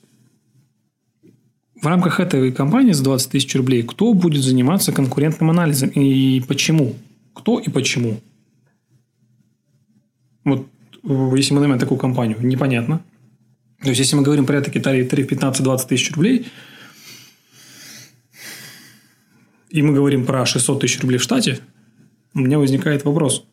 [1.82, 6.96] в рамках этой компании за 20 тысяч рублей кто будет заниматься конкурентным анализом и почему?
[7.34, 8.20] Кто и почему?
[10.44, 10.68] Вот
[11.36, 13.02] если мы наймем такую компанию, непонятно.
[13.82, 16.48] То есть, если мы говорим про это тариф 3, 15-20 тысяч рублей,
[19.72, 21.60] и мы говорим про 600 тысяч рублей в штате,
[22.34, 23.46] у меня возникает вопрос.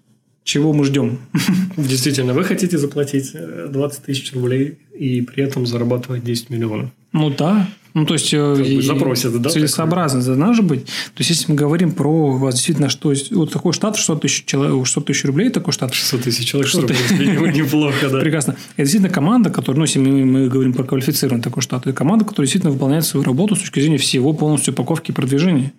[0.44, 1.18] Чего мы ждем?
[1.76, 6.90] Действительно, вы хотите заплатить 20 тысяч рублей и при этом зарабатывать 10 миллионов?
[7.12, 7.68] Ну да.
[7.98, 9.50] Ну, то есть, э, запросят, да?
[9.50, 10.84] Целесообразно это должно быть.
[10.84, 14.86] То есть, если мы говорим про вас действительно, что вот такой штат 600 тысяч, человек,
[14.86, 15.92] 600 тысяч рублей, такой штат.
[15.92, 17.10] 600 тысяч человек, 600 тысяч,
[17.56, 18.20] неплохо, да.
[18.20, 18.52] Прекрасно.
[18.76, 22.24] Это действительно команда, которая, ну, если мы, мы говорим про квалифицированный такой штат, это команда,
[22.24, 25.72] которая действительно выполняет свою работу с точки зрения всего полностью упаковки и продвижения,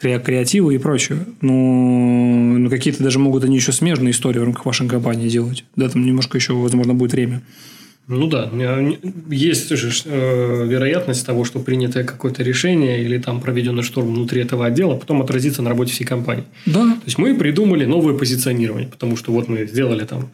[0.00, 1.20] креатива и прочего.
[1.40, 5.64] Ну, ну, какие-то даже могут они еще смежные истории в рамках вашей компании делать.
[5.76, 7.42] Да, там немножко еще, возможно, будет время.
[8.06, 8.50] Ну да,
[9.30, 14.66] есть же э, вероятность того, что принятое какое-то решение или там проведенный шторм внутри этого
[14.66, 16.44] отдела потом отразится на работе всей компании.
[16.66, 16.82] Да.
[16.82, 20.30] То есть мы придумали новое позиционирование, потому что вот мы сделали там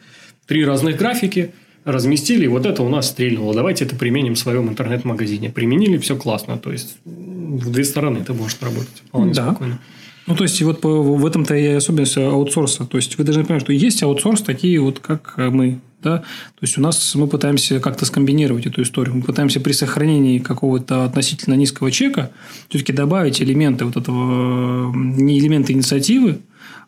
[0.46, 1.52] три разных графики,
[1.84, 3.54] разместили, и вот это у нас стрельнуло.
[3.54, 5.50] Давайте это применим в своем интернет-магазине.
[5.50, 6.58] Применили, все классно.
[6.58, 9.44] То есть в две стороны это может работать вполне да.
[9.44, 9.78] спокойно.
[10.26, 12.84] Ну, то есть, вот в этом-то и особенность аутсорса.
[12.84, 15.80] То есть, вы должны понимать, что есть аутсорс такие вот, как мы.
[16.02, 16.18] Да?
[16.18, 19.16] То есть, у нас мы пытаемся как-то скомбинировать эту историю.
[19.16, 22.30] Мы пытаемся при сохранении какого-то относительно низкого чека
[22.68, 26.40] все-таки добавить элементы вот этого, не элементы инициативы,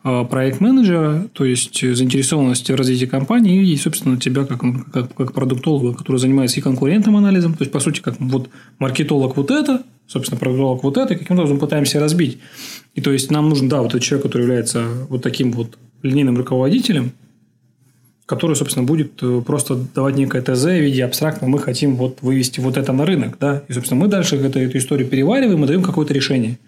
[0.05, 4.61] а, проект-менеджера, то есть заинтересованность в развитии компании и, собственно, тебя как,
[4.93, 8.49] как, как продуктолога, который занимается и конкурентным анализом, то есть, по сути, как вот
[8.81, 12.39] маркетолог вот это, собственно, продуктолог вот это, каким образом пытаемся разбить.
[12.97, 16.37] И то есть, нам нужен, да, вот этот человек, который является вот таким вот линейным
[16.37, 17.13] руководителем,
[18.33, 22.61] который, собственно, будет э, просто давать некое ТЗ в виде абстрактно, мы хотим вот вывести
[22.61, 25.83] вот это на рынок, да, и, собственно, мы дальше эту, эту историю перевариваем и даем
[25.83, 26.59] какое-то решение.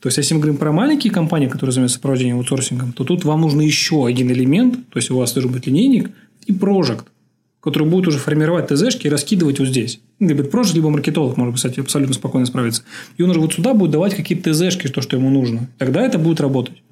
[0.00, 3.40] То есть, если мы говорим про маленькие компании, которые занимаются сопровождением аутсорсингом, то тут вам
[3.40, 6.10] нужен еще один элемент, то есть, у вас должен быть линейник
[6.44, 7.06] и прожект,
[7.62, 10.00] который будет уже формировать ТЗшки и раскидывать вот здесь.
[10.20, 12.82] Либо прожект, либо маркетолог может, кстати, абсолютно спокойно справиться.
[13.16, 15.70] И он уже вот сюда будет давать какие-то ТЗшки, то, что ему нужно.
[15.78, 16.82] Тогда это будет работать.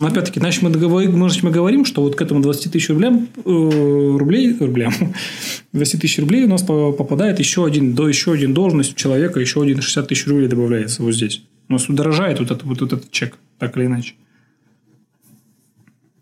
[0.00, 3.40] Опять-таки, значит, мы, договорим, может, мы говорим, что вот к этому 20 тысяч рублям, э,
[3.44, 4.92] рублей, рублям,
[5.72, 9.80] 20 тысяч рублей у нас попадает еще один, до еще один должность человека, еще один
[9.80, 11.42] 60 тысяч рублей добавляется вот здесь.
[11.68, 14.14] У нас удорожает вот, это, вот, этот чек, так или иначе.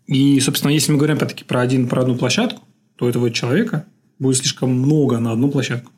[0.07, 2.63] И, собственно, если мы говорим, опять-таки, про, один, про одну площадку,
[2.95, 3.85] то у этого человека
[4.17, 5.91] будет слишком много на одну площадку.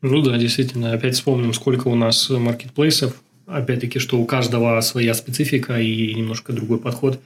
[0.00, 0.92] Ну да, действительно.
[0.92, 6.78] Опять вспомним, сколько у нас маркетплейсов, опять-таки, что у каждого своя специфика и немножко другой
[6.78, 7.20] подход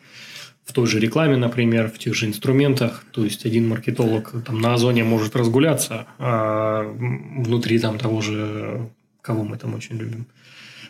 [0.64, 3.04] в той же рекламе, например, в тех же инструментах.
[3.12, 8.88] То есть, один маркетолог там, на Озоне может разгуляться, а внутри там того же,
[9.22, 10.26] кого мы там очень любим,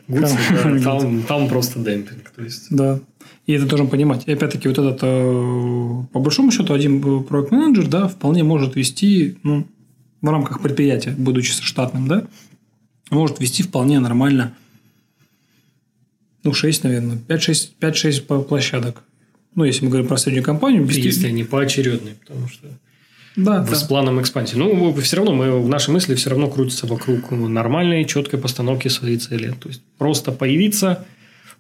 [0.09, 2.31] Гудси, да, там, там просто демпинг.
[2.31, 2.69] То есть...
[2.71, 3.01] Да.
[3.47, 4.25] И это должен понимать.
[4.27, 9.67] И опять-таки, вот этот, э, по большому счету, один проект-менеджер, да, вполне может вести, ну,
[10.23, 12.25] в рамках предприятия, будучи штатным, да,
[13.11, 14.55] может вести вполне нормально
[16.47, 17.19] ну, 6, наверное.
[17.29, 19.03] 5-6 площадок.
[19.55, 20.85] Ну, если мы говорим про среднюю компанию.
[20.85, 22.69] Без если они поочередные, потому что
[23.37, 23.87] да, с да.
[23.87, 24.57] планом экспансии.
[24.57, 29.19] Ну, все равно мы, в нашей мысли все равно крутится вокруг нормальной, четкой постановки своей
[29.19, 29.55] цели.
[29.61, 31.05] То есть, просто появиться,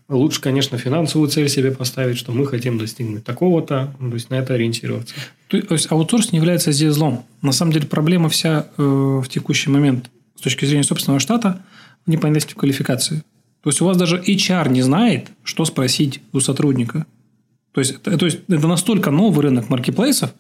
[0.08, 4.54] лучше, конечно, финансовую цель себе поставить, что мы хотим достигнуть такого-то, то есть, на это
[4.54, 5.14] ориентироваться.
[5.48, 7.26] То, то есть, аутсорс не является здесь злом.
[7.42, 11.62] На самом деле, проблема вся э, в текущий момент с точки зрения собственного штата
[12.06, 13.22] в непонятности квалификации.
[13.66, 17.04] То есть у вас даже HR не знает, что спросить у сотрудника.
[17.72, 20.32] То есть, то есть это настолько новый рынок маркетплейсов,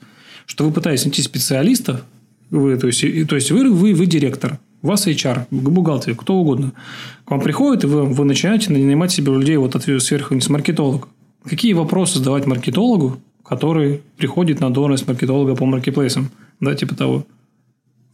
[0.46, 2.04] что вы пытаетесь найти специалистов,
[2.50, 6.72] вы, то есть, то есть вы, вы, вы директор, у вас HR, бухгалтер, кто угодно.
[7.24, 11.08] К вам приходит, и вы, вы начинаете нанимать себе людей вот от сверху, с маркетолога.
[11.42, 16.30] Какие вопросы задавать маркетологу, который приходит на должность маркетолога по маркетплейсам?
[16.60, 17.26] Да, типа того.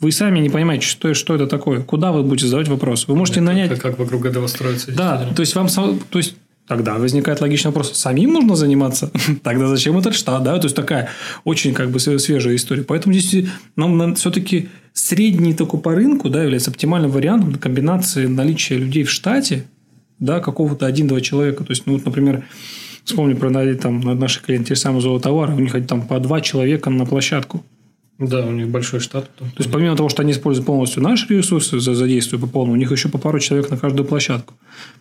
[0.02, 1.80] Вы сами не понимаете, что, что это такое.
[1.80, 3.06] Куда вы будете задавать вопрос?
[3.06, 3.70] Вы можете это нанять...
[3.70, 5.68] Как, как вокруг этого строится Да, то есть вам...
[5.68, 6.34] То есть
[6.68, 9.10] Тогда возникает логичный вопрос, самим нужно заниматься?
[9.42, 10.44] Тогда зачем этот штат?
[10.44, 10.56] Да?
[10.58, 11.10] То есть, такая
[11.44, 12.84] очень как бы свежая история.
[12.84, 19.02] Поэтому здесь нам все-таки средний такой по рынку да, является оптимальным вариантом комбинации наличия людей
[19.02, 19.64] в штате,
[20.20, 21.64] да, какого-то один-два человека.
[21.64, 22.44] То есть, ну, вот, например,
[23.04, 27.06] вспомню про там, наших клиентов, те самые золотовары, у них там по два человека на
[27.06, 27.64] площадку.
[28.28, 29.30] Да, у них большой штат.
[29.36, 32.90] То есть, помимо того, что они используют полностью наши ресурсы, задействуя по полному, у них
[32.92, 34.54] еще по пару человек на каждую площадку.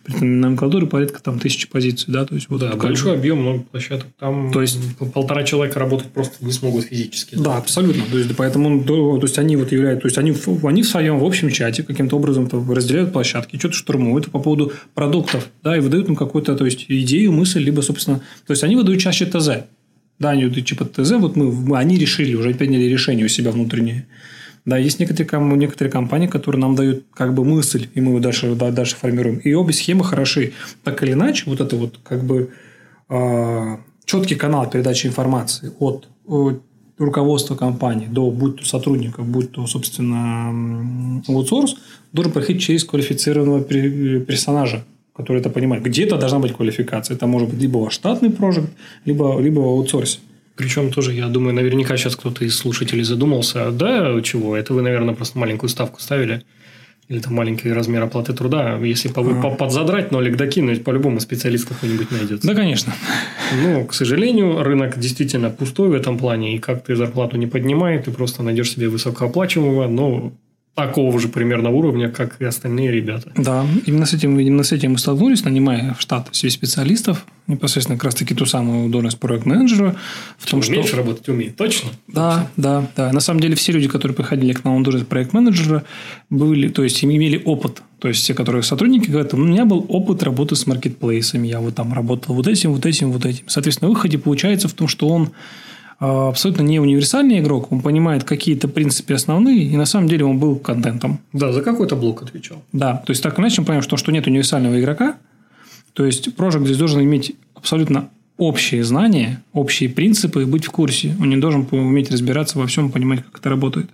[0.04, 2.12] При этом на номенклатуре порядка там тысячи позиций.
[2.12, 4.06] Да, то есть, вот да большой объем, много площадок.
[4.18, 4.78] Там то есть,
[5.14, 7.36] полтора человека работать просто не смогут физически.
[7.36, 8.02] Да, абсолютно.
[8.10, 10.34] То есть, поэтому то есть, они вот являются, то есть, они,
[10.66, 15.48] они в своем в общем чате каким-то образом разделяют площадки, что-то штурмуют по поводу продуктов,
[15.62, 19.00] да, и выдают им какую-то то есть, идею, мысль, либо, собственно, то есть, они выдают
[19.00, 19.64] чаще ТЗ.
[20.22, 24.06] Да, они вот типа вот мы, они решили, уже приняли решение у себя внутреннее.
[24.64, 28.54] Да, есть некоторые, некоторые компании, которые нам дают как бы мысль, и мы его дальше,
[28.54, 29.38] да, дальше формируем.
[29.38, 30.52] И обе схемы хороши.
[30.84, 32.50] Так или иначе, вот это вот как бы
[33.08, 36.62] э, четкий канал передачи информации от, от
[36.98, 41.74] руководства компании до будь то сотрудников, будь то, собственно, аутсорс,
[42.12, 44.84] должен проходить через квалифицированного персонажа,
[45.14, 45.82] который это понимает.
[45.82, 47.16] Где-то должна быть квалификация.
[47.16, 48.70] Это может быть либо ваш штатный проект,
[49.04, 50.18] либо, либо в аутсорсе.
[50.56, 55.14] Причем тоже, я думаю, наверняка сейчас кто-то из слушателей задумался, да, чего, это вы, наверное,
[55.14, 56.42] просто маленькую ставку ставили,
[57.08, 58.78] или там маленький размер оплаты труда.
[58.78, 59.50] Если по, а.
[59.50, 62.46] подзадрать нолик докинуть, по-любому специалист какой-нибудь найдется.
[62.46, 62.92] Да, конечно.
[63.62, 68.04] Ну, к сожалению, рынок действительно пустой в этом плане, и как ты зарплату не поднимает,
[68.04, 70.32] ты просто найдешь себе высокооплачиваемого, но
[70.74, 73.30] такого же примерно уровня, как и остальные ребята.
[73.36, 77.98] Да, именно с этим, именно с этим мы столкнулись, нанимая в штат себе специалистов, непосредственно
[77.98, 79.96] как раз таки ту самую должность проект-менеджера.
[80.38, 80.72] В том, что...
[80.72, 81.90] Умеешь работать, умеет, точно?
[82.08, 83.12] Да, да, да.
[83.12, 85.84] На самом деле все люди, которые приходили к нам на должность проект-менеджера,
[86.30, 87.82] были, то есть имели опыт.
[87.98, 91.74] То есть те, которые сотрудники говорят, у меня был опыт работы с маркетплейсами, я вот
[91.74, 93.44] там работал вот этим, вот этим, вот этим.
[93.46, 95.32] Соответственно, в выходе получается в том, что он
[96.02, 100.56] абсолютно не универсальный игрок, он понимает какие-то принципы основные, и на самом деле он был
[100.56, 101.20] контентом.
[101.32, 102.62] Да, за какой-то блок отвечал.
[102.72, 105.16] Да, то есть так иначе мы понимаем, что, что нет универсального игрока,
[105.92, 111.14] то есть Project здесь должен иметь абсолютно общие знания, общие принципы и быть в курсе.
[111.20, 113.90] Он не должен уметь разбираться во всем, понимать, как это работает.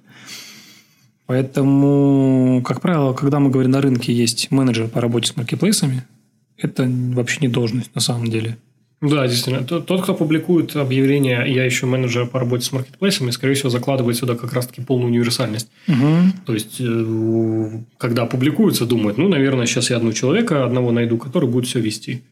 [1.26, 6.04] Поэтому, как правило, когда мы говорим на рынке есть менеджер по работе с маркетплейсами,
[6.56, 8.56] это вообще не должность на самом деле.
[9.00, 9.64] Да, действительно.
[9.64, 14.34] Тот, кто публикует объявление «Я ищу менеджера по работе с маркетплейсами», скорее всего, закладывает сюда
[14.34, 15.68] как раз-таки полную универсальность.
[15.86, 16.44] Угу.
[16.46, 21.48] То есть, э, когда публикуется, думает, ну, наверное, сейчас я одного человека, одного найду, который
[21.48, 22.24] будет все вести.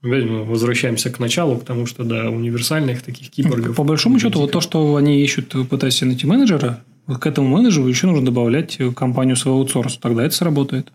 [0.00, 3.76] Мы возвращаемся к началу, к тому, что, да, универсальных таких киборгов.
[3.76, 7.88] По большому счету, вот то, что они ищут, пытаясь найти менеджера, вот к этому менеджеру
[7.88, 10.00] еще нужно добавлять компанию своего аутсорса.
[10.00, 10.92] Тогда это сработает.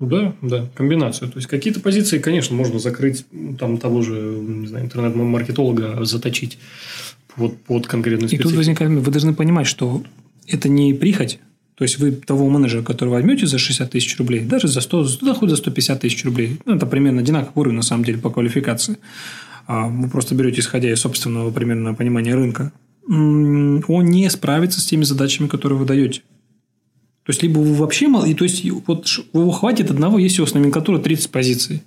[0.00, 1.28] Да, да, комбинацию.
[1.28, 3.24] То есть, какие-то позиции, конечно, можно закрыть,
[3.58, 6.58] там, того же, не знаю, интернет-маркетолога заточить
[7.36, 8.48] вот под конкретную специфику.
[8.48, 10.02] И тут возникает, вы должны понимать, что
[10.46, 11.40] это не прихоть,
[11.74, 15.34] то есть, вы того менеджера, который возьмете за 60 тысяч рублей, даже за 100, да
[15.34, 18.98] хоть за 150 тысяч рублей, ну, это примерно одинаковый уровень, на самом деле, по квалификации.
[19.66, 22.72] А вы просто берете, исходя из собственного примерно понимания рынка,
[23.06, 26.22] он не справится с теми задачами, которые вы даете.
[27.28, 30.46] То есть, либо вы вообще мало, и то есть, вот его хватит одного, если у
[30.46, 31.82] вас номенклатура 30 позиций.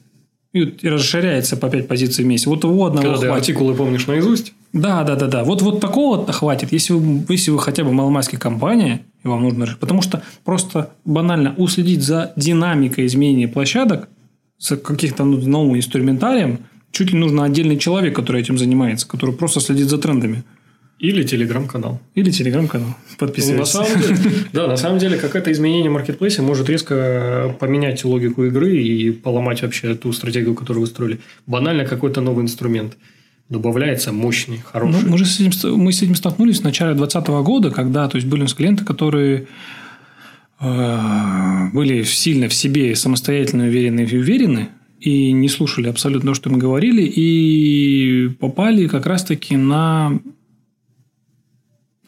[0.54, 2.46] И, и расширяется по 5 позиций в месяц.
[2.46, 3.50] Вот его одного Когда хватит.
[3.50, 4.54] артикулы помнишь наизусть?
[4.72, 5.44] Да, да, да, да.
[5.44, 9.76] Вот, вот такого-то хватит, если вы, если вы хотя бы маломайская компания, и вам нужно...
[9.80, 14.10] Потому что просто банально уследить за динамикой изменения площадок
[14.60, 16.60] с каких-то ну, новым инструментарием,
[16.92, 20.44] чуть ли нужно отдельный человек, который этим занимается, который просто следит за трендами.
[21.02, 22.00] Или телеграм-канал.
[22.14, 22.96] Или телеграм-канал.
[23.18, 23.74] Подписывайтесь.
[23.74, 24.18] Ну, на самом деле,
[24.54, 29.64] да, на самом деле, какое-то изменение в маркетплейсе может резко поменять логику игры и поломать
[29.64, 31.20] вообще ту стратегию, которую вы строили.
[31.48, 32.98] Банально какой-то новый инструмент
[33.50, 35.02] добавляется мощный, хороший.
[35.02, 38.18] Ну, мы же с этим, мы с этим столкнулись в начале 2020 года, когда то
[38.18, 39.48] есть, были у нас клиенты, которые
[40.60, 46.52] э, были сильно в себе самостоятельно уверены и уверены, и не слушали абсолютно то, что
[46.52, 50.20] мы говорили, и попали как раз-таки на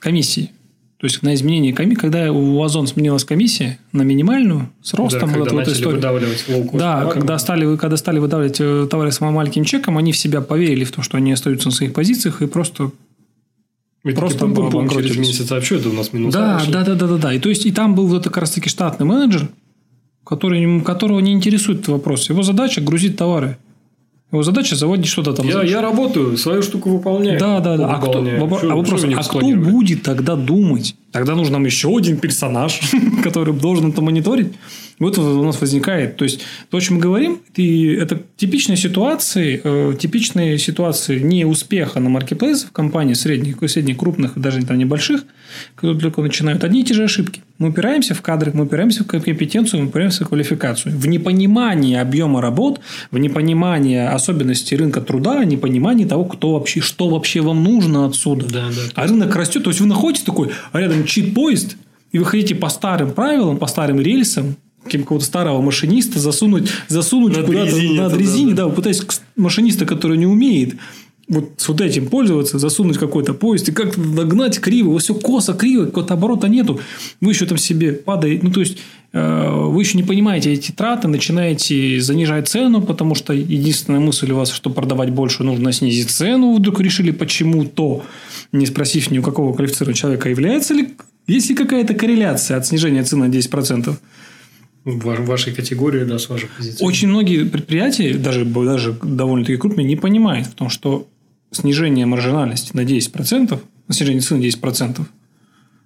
[0.04, 0.51] комиссии.
[0.97, 5.39] То есть на изменение комиссии, когда у Озон сменилась комиссия на минимальную с ростом, да,
[5.39, 5.95] вот эту историю.
[5.95, 10.18] выдавливать Да, товар, когда стали, когда стали выдавливать э, товары с маленьким чеком, они в
[10.18, 12.91] себя поверили в то, что они остаются на своих позициях и просто
[14.04, 16.34] ведь просто пум -пум -пум, через месяц что это у нас минус.
[16.34, 17.34] Да, да, да, да, да, да.
[17.34, 19.49] И то есть и там был вот как раз таки штатный менеджер,
[20.26, 22.30] который, которого не интересует этот вопрос.
[22.30, 23.58] Его задача грузить товары.
[24.34, 25.47] Его задача заводить что-то там.
[25.47, 27.39] Я, я работаю, свою штуку выполняю.
[27.39, 27.93] Да, да, да.
[27.93, 30.95] А, кто, что, а вопрос, а кто будет тогда думать?
[31.11, 32.81] Тогда нужен нам еще один персонаж,
[33.23, 34.47] который должен это мониторить.
[35.00, 36.18] Вот у нас возникает.
[36.18, 42.10] То есть, то, о чем мы говорим, это типичные ситуации, э, типичные ситуации неуспеха на
[42.10, 45.24] маркетплейсах в компании средних, средних, крупных, даже там небольших,
[45.76, 47.41] которые только начинают одни и те же ошибки.
[47.58, 50.96] Мы упираемся в кадры, мы упираемся в компетенцию, мы упираемся в квалификацию.
[50.96, 52.80] В непонимании объема работ,
[53.12, 58.46] в непонимании особенностей рынка труда, непонимании того, кто вообще, что вообще вам нужно отсюда.
[58.48, 59.64] Да, да, а рынок растет.
[59.64, 61.78] То есть, вы находитесь такой, а рядом чит-поезд,
[62.12, 64.56] и вы хотите по старым правилам, по старым рельсам,
[64.89, 69.01] какого-то старого машиниста засунуть, засунуть над куда-то резине, над резине, да, да, пытаясь
[69.36, 70.75] машиниста, который не умеет
[71.27, 75.53] вот с вот этим пользоваться, засунуть какой-то поезд и как-то догнать криво, вот все косо,
[75.53, 76.79] криво, какого-то оборота нету,
[77.21, 78.79] вы еще там себе падаете, ну, то есть,
[79.13, 84.36] э, вы еще не понимаете эти траты, начинаете занижать цену, потому что единственная мысль у
[84.36, 88.03] вас, что продавать больше, нужно снизить цену, вдруг решили почему-то,
[88.51, 90.89] не спросив ни у какого квалифицированного человека, является ли,
[91.27, 93.95] есть ли какая-то корреляция от снижения цены на 10%.
[94.86, 96.84] В вашей категории, да, с вашей позиции.
[96.84, 101.07] Очень многие предприятия, даже, даже довольно-таки крупные, не понимают в том, что
[101.51, 103.59] снижение маржинальности на 10%,
[103.89, 105.05] снижение цены на 10%,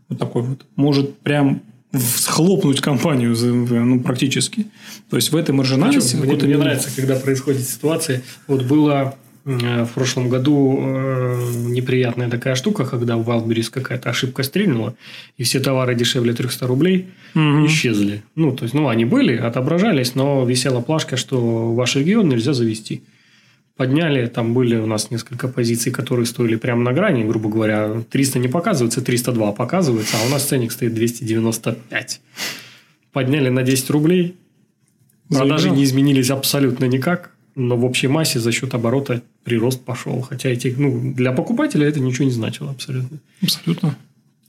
[0.09, 1.61] вот такой вот, может прям
[1.93, 4.67] схлопнуть компанию ну, практически.
[5.09, 6.15] То есть, в этой маржинальности...
[6.15, 8.23] Причем, мне, мне нравится, когда происходит ситуация.
[8.47, 9.15] Вот было
[9.47, 14.95] в прошлом году э, неприятная такая штука, когда в Wildberries какая-то ошибка стрельнула,
[15.37, 17.65] и все товары дешевле 300 рублей угу.
[17.65, 18.23] исчезли.
[18.35, 23.03] Ну, то есть, ну, они были, отображались, но висела плашка, что ваш регион нельзя завести.
[23.77, 28.39] Подняли, там были у нас несколько позиций, которые стоили прямо на грани, грубо говоря, 300
[28.39, 32.21] не показывается, 302 показывается, а у нас ценник стоит 295.
[33.13, 34.35] Подняли на 10 рублей,
[35.29, 40.21] продажи не изменились абсолютно никак, но в общей массе за счет оборота прирост пошел.
[40.21, 43.17] Хотя эти, ну, для покупателя это ничего не значило абсолютно.
[43.41, 43.97] Абсолютно.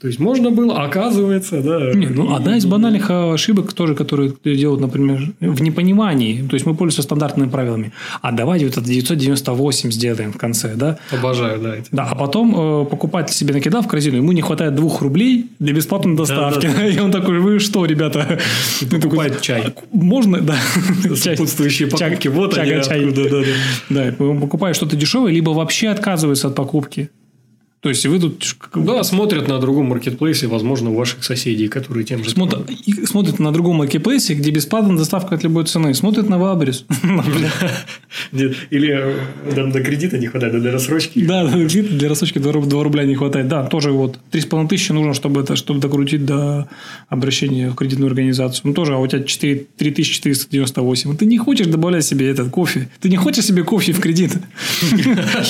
[0.00, 1.92] То есть можно было, оказывается, да.
[1.92, 6.46] Не, ну, одна из банальных ошибок тоже, которые делают, например, в непонимании.
[6.48, 7.92] То есть мы пользуемся стандартными правилами.
[8.22, 10.98] А давайте вот это 998 сделаем в конце, да?
[11.10, 11.76] Обожаю, да.
[11.76, 11.88] Эти.
[11.90, 15.74] Да, а потом э, покупатель себе накидал в корзину, ему не хватает двух рублей для
[15.74, 16.66] бесплатной доставки.
[16.66, 16.86] Да, да, да.
[16.88, 18.38] И он такой, вы что, ребята?
[18.90, 19.74] Покупает чай.
[19.90, 20.56] Можно, да.
[21.16, 22.28] Сопутствующие покупки.
[22.28, 22.70] Вот они.
[23.10, 23.42] Да, да,
[23.90, 24.12] да.
[24.12, 27.10] Да, покупает что-то дешевое, либо вообще отказывается от покупки.
[27.80, 28.56] То есть вы тут...
[28.74, 32.30] Да, смотрят на другом маркетплейсе, возможно, у ваших соседей, которые тем же...
[32.30, 32.64] Смотр...
[33.04, 35.94] Смотрят на другом маркетплейсе, где бесплатная доставка от любой цены.
[35.94, 36.84] Смотрят на Вабрис.
[38.32, 39.16] Или
[39.54, 41.24] до кредита не хватает, для рассрочки.
[41.24, 42.52] Да, для рассрочки 2
[42.82, 43.46] рубля не хватает.
[43.46, 46.68] Да, тоже вот 3,5 тысячи нужно, чтобы это, чтобы докрутить до
[47.08, 48.62] обращения в кредитную организацию.
[48.64, 51.16] Ну, тоже, а у тебя 4, 3498.
[51.16, 52.88] Ты не хочешь добавлять себе этот кофе.
[53.00, 54.32] Ты не хочешь себе кофе в кредит.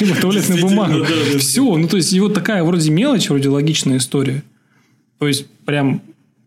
[0.00, 1.06] Либо туалетную бумагу.
[1.38, 4.42] Все, ну, то есть, и вот такая вроде мелочь, вроде логичная история.
[5.20, 6.02] То есть, прям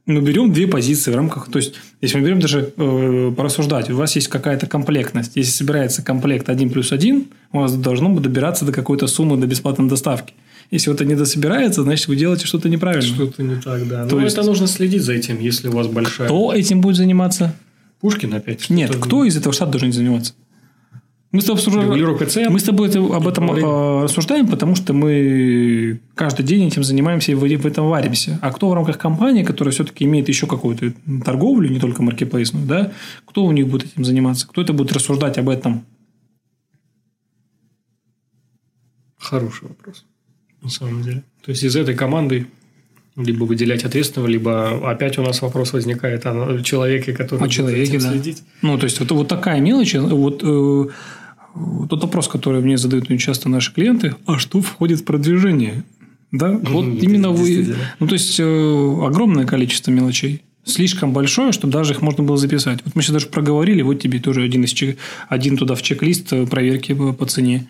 [0.05, 1.49] мы берем две позиции в рамках...
[1.49, 5.31] То есть, если мы берем даже э, порассуждать, у вас есть какая-то комплектность.
[5.35, 9.47] Если собирается комплект 1 плюс 1, у вас должно бы добираться до какой-то суммы до
[9.47, 10.33] бесплатной доставки.
[10.71, 13.15] Если вот это не дособирается, значит, вы делаете что-то неправильно.
[13.15, 14.05] Что-то не так, да.
[14.07, 14.37] То Но есть...
[14.37, 16.27] это нужно следить за этим, если у вас большая...
[16.27, 17.55] Кто этим будет заниматься?
[18.01, 18.69] Пушкин опять?
[18.69, 20.33] Нет, кто из этого штата должен заниматься?
[21.31, 26.43] Мы с тобой, обсуждаем, мы с тобой об этом э, рассуждаем, потому что мы каждый
[26.43, 28.37] день этим занимаемся и в этом варимся.
[28.41, 32.91] А кто в рамках компании, которая все-таки имеет еще какую-то торговлю, не только маркетплейсную, да,
[33.25, 34.45] кто у них будет этим заниматься?
[34.45, 35.85] Кто это будет рассуждать об этом?
[39.17, 40.05] Хороший вопрос,
[40.61, 41.23] на самом деле.
[41.45, 42.47] То есть, из этой команды
[43.15, 48.11] либо выделять ответственного, либо опять у нас вопрос возникает о человеке, который о человеке, да.
[48.11, 48.43] следить.
[48.61, 50.85] Ну, то есть, вот, вот такая мелочь, вот э,
[51.89, 55.83] тот вопрос, который мне задают очень часто наши клиенты, а что входит в продвижение?
[56.31, 57.75] Да, вот именно вы...
[57.99, 60.41] Ну, то есть, э, огромное количество мелочей.
[60.63, 62.79] Слишком большое, чтобы даже их можно было записать.
[62.85, 64.75] Вот мы сейчас даже проговорили, вот тебе тоже один, из,
[65.27, 67.67] один туда в чек-лист э, проверки по, по цене.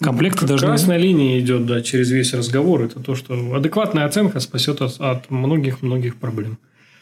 [0.00, 0.68] Комплекты ну, должны...
[0.68, 2.82] Красная линия идет да, через весь разговор.
[2.82, 6.58] Это то, что адекватная оценка спасет от многих-многих проблем.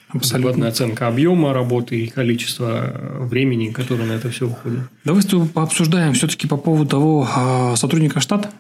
[0.09, 0.51] Абсолютно.
[0.51, 4.81] Адекватная оценка объема работы и количества э, времени, которое на это все уходит.
[5.05, 8.51] Давай с тобой пообсуждаем все-таки по поводу того а, сотрудника штата.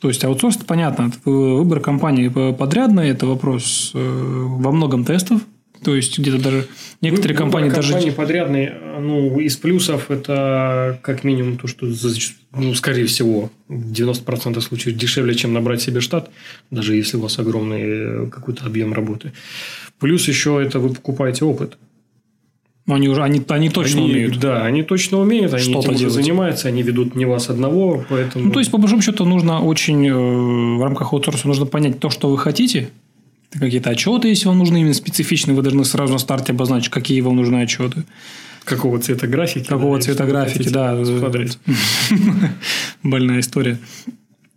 [0.00, 5.40] То есть аутсорс, понятно, выбор компании подрядной– это вопрос э, во многом тестов,
[5.82, 6.68] то есть где-то даже
[7.00, 11.86] некоторые Выбор компании даже компании подрядные, ну из плюсов это как минимум то, что
[12.52, 16.30] ну, скорее всего в 90% случаев дешевле, чем набрать себе штат,
[16.70, 19.32] даже если у вас огромный э, какой-то объем работы.
[19.98, 21.78] Плюс еще это вы покупаете опыт.
[22.88, 24.38] Они уже они, они точно они, умеют.
[24.38, 28.44] Да, они точно умеют, они что-то этим занимаются, они ведут не вас одного, поэтому.
[28.44, 32.10] Ну, то есть, по большому счету, нужно очень э, в рамках аутсорса нужно понять то,
[32.10, 32.90] что вы хотите.
[33.50, 37.36] Какие-то отчеты, если вам нужны именно специфичные, вы должны сразу на старте обозначить, какие вам
[37.36, 38.04] нужны отчеты.
[38.64, 39.66] Какого цвета графики?
[39.66, 40.96] Какого цвета графики, да.
[43.02, 43.78] Больная история.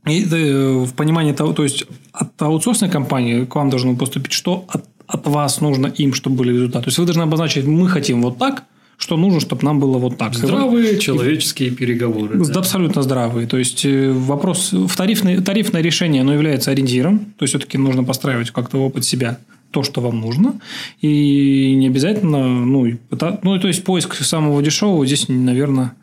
[0.08, 4.66] И э, в понимании того, то есть от аутсорсной компании к вам должно поступить, что
[4.70, 6.86] от от вас нужно им, чтобы были результаты.
[6.86, 8.64] То есть вы должны обозначить, мы хотим вот так,
[8.96, 10.36] что нужно, чтобы нам было вот так.
[10.36, 12.38] Здравые и, человеческие переговоры.
[12.46, 12.60] Да.
[12.60, 13.48] Абсолютно здравые.
[13.48, 17.20] То есть э, вопрос в тарифное, тарифное решение, оно является ориентиром.
[17.38, 19.40] То есть все-таки нужно постраивать как-то опыт себя
[19.72, 20.60] то, что вам нужно.
[21.02, 25.94] И не обязательно, ну, это, ну, то есть поиск самого дешевого здесь, наверное...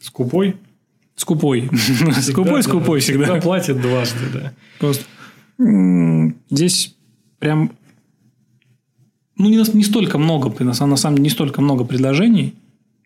[0.00, 0.56] Скупой?
[1.16, 1.68] Скупой.
[2.22, 3.24] Скупой, скупой всегда.
[3.24, 4.52] Всегда платит дважды, да.
[4.78, 5.04] Просто
[6.50, 6.94] здесь
[7.38, 7.72] прям
[9.36, 12.54] ну, не, не столько много, на самом деле, не столько много предложений,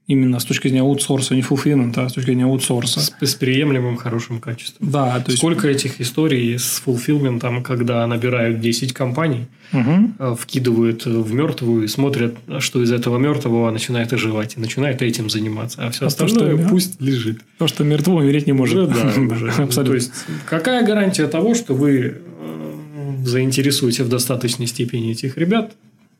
[0.07, 3.01] именно с точки зрения аутсорса, не fulfillment, а с точки зрения аутсорса.
[3.01, 4.91] С, с приемлемым хорошим качеством.
[4.91, 5.18] Да.
[5.20, 5.39] То есть...
[5.39, 10.37] Сколько этих историй с fulfillment, когда набирают 10 компаний, угу.
[10.37, 15.83] вкидывают в мертвую и смотрят, что из этого мертвого начинает оживать и начинает этим заниматься.
[15.85, 17.41] А все а остальное то, что, пусть лежит.
[17.59, 18.89] То, что мертво умереть не может.
[18.89, 19.85] Да, да, Абсолютно.
[19.85, 20.12] То есть,
[20.45, 25.74] какая гарантия того, что вы э, заинтересуете в достаточной степени этих ребят,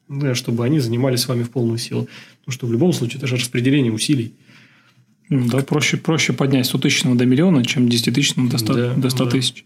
[0.09, 2.09] да, чтобы они занимались с вами в полную силу.
[2.41, 4.35] Потому что в любом случае это же распределение усилий.
[5.29, 9.11] Да, проще, проще поднять 100 тысяч до миллиона, чем 10 тысяч до 100, да, до
[9.11, 9.31] 100 да.
[9.31, 9.65] тысяч.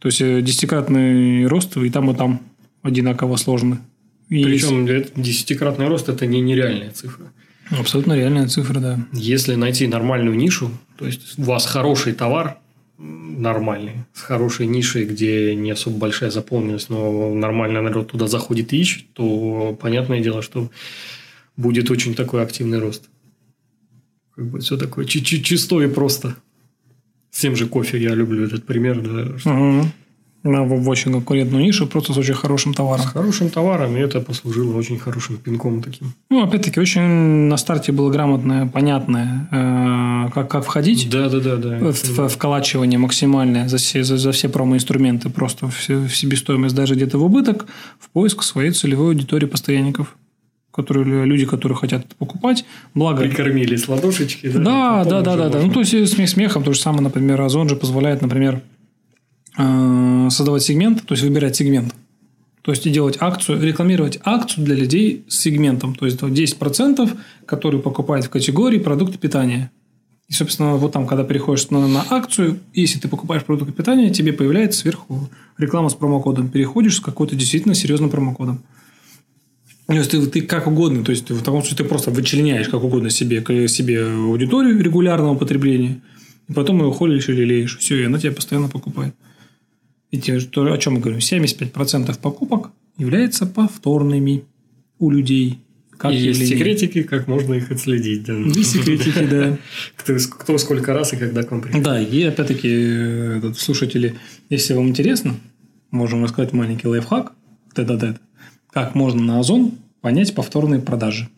[0.00, 2.42] То есть, э, десятикратный рост и там, и там
[2.82, 3.80] одинаково сложно.
[4.28, 5.12] И Причем есть...
[5.16, 7.26] десятикратный рост– это не нереальная цифра.
[7.70, 9.06] Абсолютно реальная цифра, да.
[9.12, 12.58] Если найти нормальную нишу, то есть у вас хороший товар,
[12.98, 18.80] нормальный, с хорошей нишей, где не особо большая заполненность, но нормально народ туда заходит и
[18.80, 20.70] ищет, то понятное дело, что
[21.56, 23.08] будет очень такой активный рост.
[24.34, 26.36] Как бы все такое чисто и просто.
[27.30, 29.00] С тем же кофе я люблю этот пример.
[29.00, 29.50] Да, что...
[29.50, 29.86] угу.
[30.42, 33.04] В, в очень конкурентную нишу, просто с очень хорошим товаром.
[33.04, 36.12] С хорошим товаром, и это послужило очень хорошим пинком таким.
[36.30, 37.02] Ну, опять-таки, очень
[37.48, 41.08] на старте было грамотное, понятное, э, как, как входить.
[41.10, 41.78] Да, да, да, да.
[41.78, 46.94] В, в, вколачивание максимальное за все, за, за все промо-инструменты, просто все, в себестоимость, даже
[46.94, 47.66] где-то в убыток,
[47.98, 50.16] в поиск своей целевой аудитории постоянников
[50.70, 52.64] которые люди, которые хотят это покупать.
[52.94, 53.22] Благо...
[53.22, 54.48] Прикормили с ладошечки.
[54.48, 55.60] Да, да, да, да, да.
[55.60, 56.62] Ну, то есть, смех смехом.
[56.62, 58.77] То же самое, например, Озон же позволяет, например, э,
[59.58, 61.94] создавать сегмент, то есть, выбирать сегмент.
[62.62, 65.94] То есть, и делать акцию, рекламировать акцию для людей с сегментом.
[65.94, 69.70] То есть, 10%, которые покупают в категории продукты питания.
[70.28, 74.34] И, собственно, вот там, когда переходишь на, на акцию, если ты покупаешь продукты питания, тебе
[74.34, 76.50] появляется сверху реклама с промокодом.
[76.50, 78.62] Переходишь с какой-то действительно серьезным промокодом.
[79.86, 82.84] То есть ты, ты как угодно, то есть в таком случае ты просто вычленяешь как
[82.84, 86.02] угодно себе, себе аудиторию регулярного потребления,
[86.46, 87.78] и потом ее холишь или леешь.
[87.78, 89.14] Все, и она тебя постоянно покупает.
[90.10, 91.20] Те, что, о чем мы говорим?
[91.20, 94.44] 75% покупок являются повторными
[94.98, 95.60] у людей.
[95.96, 98.24] Как и есть секретики, как можно их отследить.
[98.24, 98.34] Да.
[98.34, 99.58] Есть секретики, да.
[99.96, 101.84] Кто, кто сколько раз и когда к вам приходит.
[101.84, 104.14] Да, и опять-таки, э, слушатели,
[104.48, 105.34] если вам интересно,
[105.90, 107.32] можем рассказать маленький лайфхак,
[107.74, 108.20] тет-а-тет
[108.72, 111.28] как можно на Озон понять повторные продажи.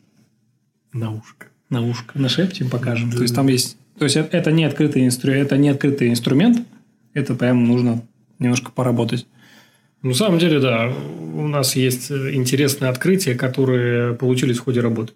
[0.93, 1.47] На ушко.
[1.71, 2.18] На ушко.
[2.18, 3.11] На шепте покажем.
[3.11, 3.16] Да.
[3.16, 3.77] То есть, там есть...
[3.99, 6.66] То есть, это не открытый инструмент, это не открытый инструмент,
[7.14, 8.03] это прям нужно
[8.41, 9.26] немножко поработать.
[10.03, 10.93] На самом деле, да,
[11.34, 15.12] у нас есть интересные открытия, которые получились в ходе работы.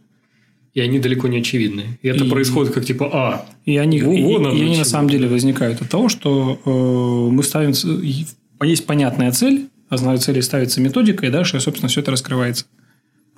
[0.75, 1.99] И они далеко не очевидны.
[2.03, 4.85] И это и, происходит как типа, а, и они, и, вон и, и они на
[4.85, 7.73] самом деле возникают от того, что э, мы ставим,
[8.63, 12.67] есть понятная цель, основной цели ставится методика, и дальше, собственно, все это раскрывается.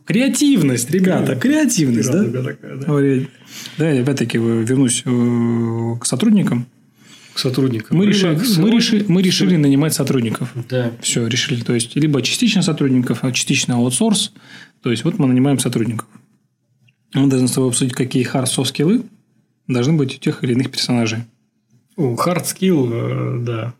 [0.06, 2.24] Креативность, ребята, креативность, да?
[2.42, 3.26] Такая, да?
[3.76, 6.66] Да, опять-таки вернусь э, к сотрудникам.
[7.36, 7.98] К сотрудникам.
[7.98, 10.50] Мы, решили, мы, решили, мы решили нанимать сотрудников.
[10.70, 10.92] Да.
[11.02, 11.62] Все, решили.
[11.62, 14.32] То есть, либо частично сотрудников, а частично аутсорс.
[14.82, 16.08] То есть, вот мы нанимаем сотрудников.
[17.12, 19.02] Мы должны с тобой обсудить, какие hard soft скиллы
[19.68, 21.24] должны быть у тех или иных персонажей.
[21.98, 23.74] Hard skill, э, да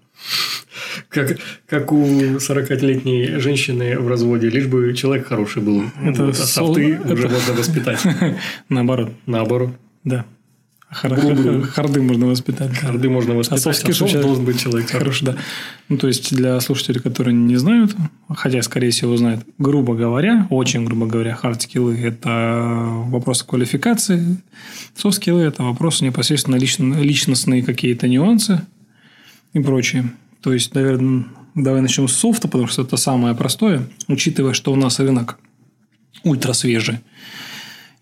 [1.09, 2.05] как, как у
[2.37, 5.85] 40-летней женщины в разводе, лишь бы человек хороший был.
[6.03, 7.15] Это вот, а софты это...
[7.15, 8.01] уже можно воспитать.
[8.69, 9.13] Наоборот.
[9.27, 9.71] Наоборот.
[10.05, 10.27] Да.
[10.89, 12.77] Харды можно воспитать.
[12.77, 13.67] Харды можно воспитать.
[13.67, 14.89] А софт должен быть человек.
[14.89, 15.37] Хороший, да.
[15.89, 17.97] Ну, то есть, для слушателей, которые не знают,
[18.29, 24.37] хотя, скорее всего, знают, грубо говоря, очень грубо говоря, хард-скиллы– это вопросы квалификации,
[24.95, 28.61] софт-скиллы– это вопросы непосредственно личностные какие-то нюансы
[29.55, 30.13] и прочее.
[30.41, 31.25] То есть, наверное,
[31.57, 35.37] давай начнем с софта, потому что это самое простое, учитывая, что у нас рынок
[36.23, 37.01] ультра свежий.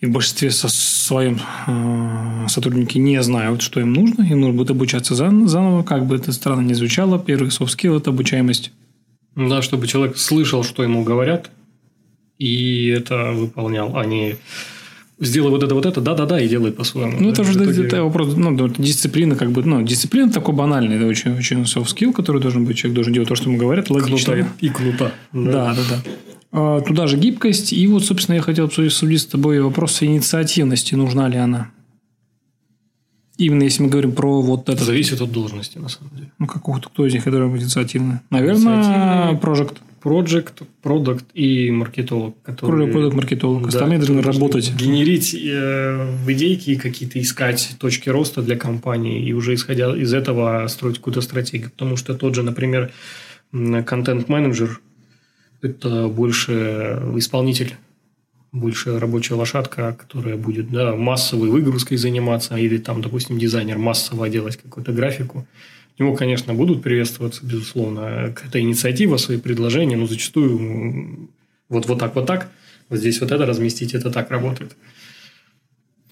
[0.05, 4.23] И в большинстве со своем э, сотрудники не знают, что им нужно.
[4.23, 7.19] Им нужно будет обучаться заново, как бы это странно ни звучало.
[7.19, 8.71] Первый soft skill– это обучаемость.
[9.35, 11.51] Да, чтобы человек слышал, что ему говорят,
[12.39, 14.37] и это выполнял, а не
[15.21, 17.17] сделай вот это, вот это, да-да-да, и делай по-своему.
[17.19, 17.87] Ну, да, это уже итоге...
[17.87, 22.13] это вопрос, ну, дисциплина, как бы, ну, дисциплина такой банальный, это очень, очень soft skill,
[22.13, 24.35] который должен быть, человек должен делать то, что ему говорят, логично.
[24.35, 25.13] Кнута и кнута.
[25.33, 26.03] Да, да, да.
[26.03, 31.29] А, туда же гибкость, и вот, собственно, я хотел обсудить с тобой вопрос инициативности, нужна
[31.29, 31.71] ли она.
[33.37, 34.85] Именно если мы говорим про вот это.
[34.85, 36.31] Зависит от должности, на самом деле.
[36.39, 38.19] Ну, какого-то, кто из них быть инициативный?
[38.31, 39.79] Наверное, Project.
[40.01, 42.37] Project, продукт и маркетолог.
[42.43, 43.67] Который, продукт, маркетолог.
[43.67, 44.73] Остальные да, должны работать.
[44.77, 50.99] Генерить э, идейки какие-то, искать точки роста для компании и уже исходя из этого строить
[50.99, 51.71] какую-то стратегию.
[51.71, 52.93] Потому что тот же, например,
[53.51, 54.81] контент-менеджер–
[55.65, 57.75] это больше исполнитель
[58.55, 64.57] больше рабочая лошадка, которая будет да, массовой выгрузкой заниматься, или там, допустим, дизайнер массово делать
[64.57, 65.45] какую-то графику.
[65.99, 71.31] Его, конечно, будут приветствоваться, безусловно, какая-то инициатива, свои предложения, но зачастую
[71.69, 72.49] вот, вот так, вот так,
[72.89, 74.77] вот здесь вот это разместить, это так работает.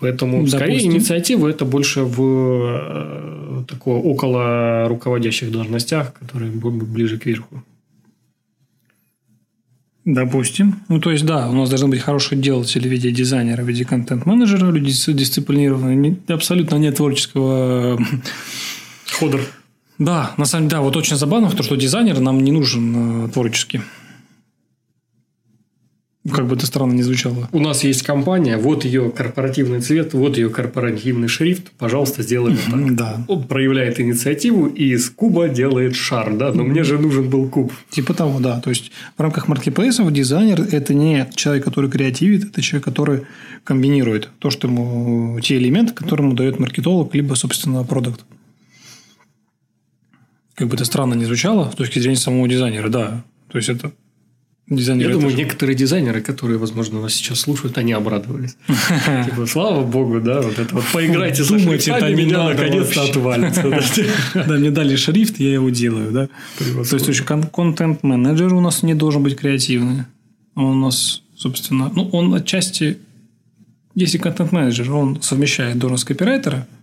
[0.01, 0.59] Поэтому, Допустим.
[0.59, 7.63] скорее, инициатива это больше в э, такого около руководящих должностях, которые ближе к верху.
[10.05, 10.81] Допустим.
[10.89, 13.85] Ну, то есть, да, у нас должны быть хорошие делатели в виде дизайнера, в виде
[13.85, 18.01] контент-менеджера, люди дисциплинированные, абсолютно нет творческого
[19.07, 19.43] ходор.
[19.99, 23.29] Да, на самом деле, да, вот очень забавно, то, что дизайнер нам не нужен э,
[23.29, 23.83] творчески.
[26.31, 27.49] Как бы это странно не звучало.
[27.51, 31.73] У нас есть компания, вот ее корпоративный цвет, вот ее корпоративный шрифт.
[31.73, 32.95] Пожалуйста, сделай вот так.
[32.95, 33.25] Да.
[33.27, 37.73] Он проявляет инициативу и из куба делает шар, да, но мне же нужен был куб.
[37.91, 38.61] Типа того, да.
[38.61, 43.23] То есть в рамках маркетплейсов дизайнер– это не человек, который креативит, это человек, который
[43.65, 48.25] комбинирует то, что ему те элементы, которые ему дает маркетолог, либо, собственно, продукт.
[50.55, 53.25] Как бы это странно не звучало, с точки зрения самого дизайнера, да.
[53.51, 53.91] То есть это
[54.69, 58.57] Дизайнеры Я думаю, некоторые дизайнеры, которые, возможно, нас сейчас слушают, они обрадовались.
[59.25, 63.63] Типа, слава богу, да, вот это вот поиграйте со шрифтами, меня наконец-то отвалится.
[64.35, 66.29] Да, мне дали шрифт, я его делаю, да.
[66.59, 70.05] То есть, контент-менеджер у нас не должен быть креативный.
[70.55, 72.99] Он у нас, собственно, ну, он отчасти,
[73.95, 76.67] если контент-менеджер, он совмещает должность копирайтера–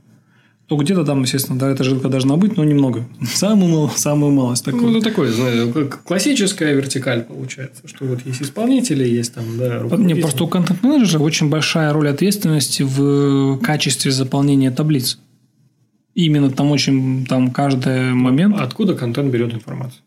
[0.70, 3.04] то где-то там, естественно, да, эта жилка должна быть, но немного.
[3.26, 4.64] Самую, мало, самую малость.
[4.64, 4.92] Такую.
[4.92, 5.74] Ну, это такое, знаю,
[6.06, 11.50] классическая вертикаль получается, что вот есть исполнители, есть там, да, Не, просто у контент-менеджера очень
[11.50, 15.18] большая роль ответственности в качестве заполнения таблиц.
[16.14, 18.60] Именно там очень, там каждый момент...
[18.60, 20.04] Откуда контент берет информацию?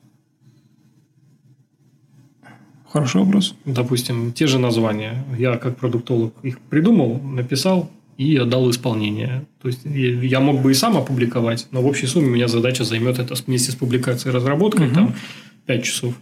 [2.88, 3.56] Хороший вопрос.
[3.64, 5.24] Допустим, те же названия.
[5.36, 9.46] Я как продуктолог их придумал, написал, и отдал исполнение.
[9.60, 12.84] То есть я мог бы и сам опубликовать, но в общей сумме у меня задача
[12.84, 14.94] займет это вместе с публикацией и разработкой угу.
[14.94, 15.14] там
[15.66, 16.14] 5 часов.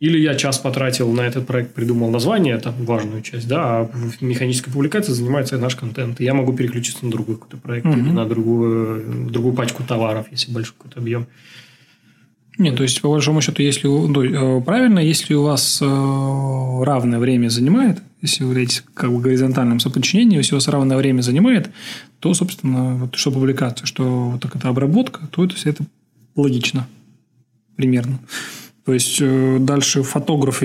[0.00, 4.22] Или я час потратил на этот проект, придумал название, это важную часть, да, а в
[4.22, 6.20] механической публикации занимается наш контент.
[6.20, 7.98] И я могу переключиться на другой какой-то проект угу.
[7.98, 11.26] или на другую, другую пачку товаров, если большой какой-то объем.
[12.58, 15.84] Нет, то есть, по большому счету, если ну, э, правильно, если у вас э,
[16.84, 21.22] равное время занимает, если вы говорите как бы горизонтальном соподчинении, если у вас равное время
[21.22, 21.70] занимает,
[22.18, 25.84] то, собственно, вот что публикация, что вот так это обработка, то это все это
[26.34, 26.88] логично.
[27.76, 28.18] Примерно.
[28.84, 30.60] То есть, э, дальше фотограф,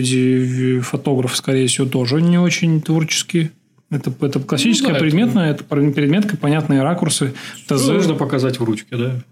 [0.81, 3.51] фотограф, скорее всего, тоже не очень творческий.
[3.91, 5.63] Это, это классическая ну, да, предметная, это...
[5.63, 7.35] это предметка, понятные ракурсы.
[7.67, 7.87] ТЗ.
[7.89, 9.23] нужно показать в ручке, да?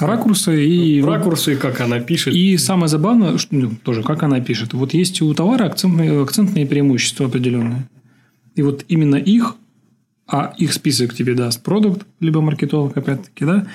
[0.00, 1.02] Ракурсы и...
[1.02, 2.34] Ракурсы, как она пишет.
[2.34, 4.72] И самое забавное, что, ну, тоже, как она пишет.
[4.72, 7.88] Вот есть у товара акцентные, акцентные преимущества определенные.
[8.54, 9.56] И вот именно их,
[10.26, 13.66] а их список тебе даст продукт, либо маркетолог, опять-таки, да,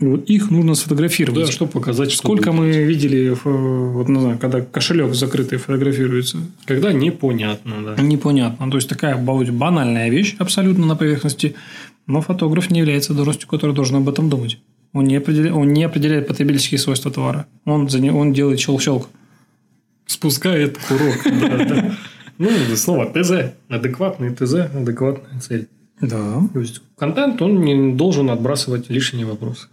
[0.00, 1.46] вот их нужно сфотографировать.
[1.46, 6.38] Да, чтобы показать, Сколько что мы видели, вот, не знаю, когда кошелек закрытый фотографируется.
[6.66, 8.02] Когда непонятно, да.
[8.02, 8.70] Непонятно.
[8.70, 11.54] То есть, такая банальная вещь абсолютно на поверхности.
[12.06, 14.58] Но фотограф не является должностью, которая должна об этом думать.
[14.92, 17.46] Он не определяет, он не определяет потребительские свойства товара.
[17.64, 19.08] Он, за не, он делает щелк-щелк.
[20.06, 21.24] Спускает курок.
[22.38, 23.52] Ну, снова ТЗ.
[23.68, 25.68] Адекватный ТЗ, адекватная цель.
[26.00, 26.42] Да.
[26.52, 29.68] То есть, контент, он не должен отбрасывать лишние вопросы.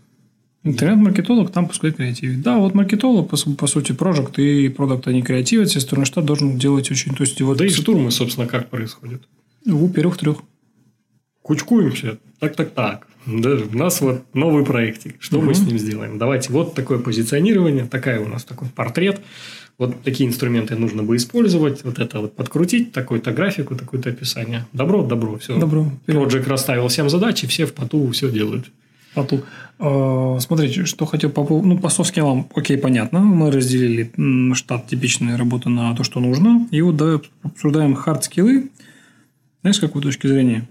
[0.63, 2.41] Интернет-маркетолог там пускай креативит.
[2.41, 6.59] Да, вот маркетолог, по, по сути, прожект и продукт, они креативят, все стороны штат должен
[6.59, 7.15] делать очень...
[7.15, 9.23] То есть, вот да и штурмы, собственно, как происходят?
[9.65, 10.37] У первых трех.
[11.41, 12.17] Кучкуемся.
[12.39, 13.07] Так, так, так.
[13.25, 15.15] Да, у нас вот новый проектик.
[15.19, 15.47] Что угу.
[15.47, 16.17] мы с ним сделаем?
[16.17, 19.21] Давайте вот такое позиционирование, такая у нас такой портрет.
[19.77, 21.83] Вот такие инструменты нужно бы использовать.
[21.83, 24.65] Вот это вот подкрутить, такую-то графику, такое-то описание.
[24.73, 25.57] Добро, добро, все.
[25.57, 25.89] Добро.
[26.05, 28.69] Проджект расставил всем задачи, все в поту все делают.
[29.13, 29.41] Поту.
[29.79, 31.67] А, смотрите, что хотел по поводу...
[31.67, 33.19] Ну, по софт-скиллам, окей, понятно.
[33.19, 34.11] Мы разделили
[34.53, 36.67] штат типичной работы на то, что нужно.
[36.71, 38.69] И вот давай обсуждаем хард-скиллы.
[39.61, 40.67] Знаешь, с какой точки зрения?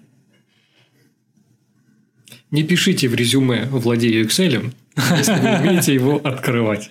[2.51, 4.73] Не пишите в резюме «владею Excel»,
[5.17, 6.91] если вы умеете его открывать.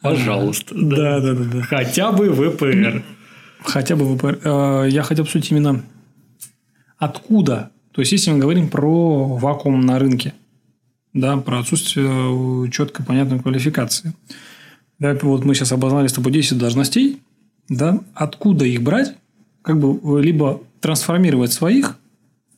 [0.00, 0.74] Пожалуйста.
[0.74, 1.44] Да, да, да.
[1.44, 1.62] да.
[1.62, 3.04] Хотя бы ВПР.
[3.60, 4.40] Хотя бы ВПР.
[4.44, 5.82] Э, я хотел обсудить именно
[6.98, 7.70] откуда.
[7.92, 10.34] То есть, если мы говорим про вакуум на рынке,
[11.12, 14.12] да, про отсутствие четкой понятной квалификации.
[14.98, 17.22] Да, вот мы сейчас обозначили с тобой 10 должностей.
[17.68, 19.14] Да, откуда их брать?
[19.62, 21.96] Как бы либо трансформировать своих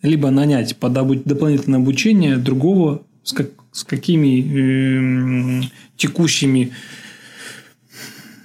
[0.03, 5.63] либо нанять под дополнительное обучение другого с, как, с какими э,
[5.97, 6.73] текущими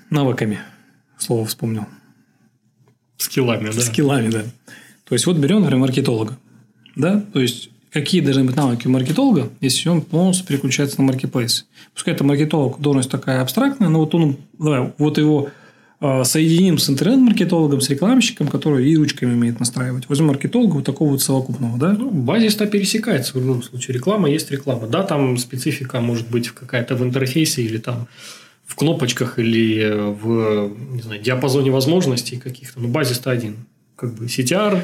[0.09, 0.59] навыками.
[1.17, 1.85] Слово вспомнил.
[3.17, 3.81] Скиллами, да.
[3.81, 4.43] Скиллами, да.
[5.05, 6.37] То есть, вот берем, например, маркетолога.
[6.95, 7.23] Да?
[7.33, 11.67] То есть, какие должны быть навыки у маркетолога, если он полностью переключается на маркетплейс.
[11.93, 15.49] Пускай это маркетолог, должность такая абстрактная, но вот он, давай, вот его
[16.23, 20.09] соединим с интернет-маркетологом, с рекламщиком, который и ручками умеет настраивать.
[20.09, 21.93] Возьмем маркетолога вот такого вот совокупного, да?
[21.93, 23.95] Ну, базис-то пересекается в любом случае.
[23.95, 24.87] Реклама есть реклама.
[24.87, 28.07] Да, там специфика может быть какая-то в интерфейсе или там
[28.65, 32.81] в кнопочках или в не знаю, диапазоне возможностей каких-то.
[32.81, 33.65] Но базис-то один.
[33.95, 34.81] Как бы CTR,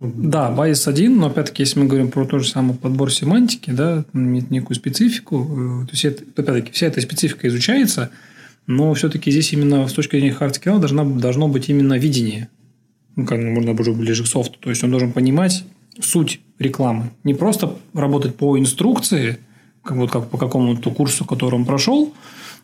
[0.00, 4.04] да, базис один, но опять-таки, если мы говорим про тот же самый подбор семантики, да,
[4.12, 8.10] имеет некую специфику, э, то есть, это, опять-таки, вся эта специфика изучается–
[8.68, 12.48] но все-таки здесь именно с точки зрения хардскилла должна, должно быть именно видение.
[13.16, 14.58] Ну, как можно уже ближе к софту.
[14.60, 15.64] То есть, он должен понимать
[16.00, 17.10] суть рекламы.
[17.24, 19.38] Не просто работать по инструкции,
[19.82, 22.12] как, вот, как по какому-то курсу, который он прошел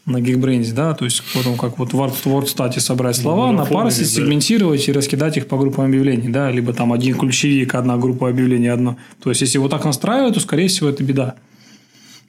[0.05, 4.21] на GeekBrains, да, то есть потом как вот в Wordstat собрать слова, ну, напарсить, да.
[4.21, 8.69] сегментировать и раскидать их по группам объявлений, да, либо там один ключевик, одна группа объявлений,
[8.69, 8.99] одно.
[9.23, 11.37] То есть, если вот так настраивать, то, скорее всего, это беда.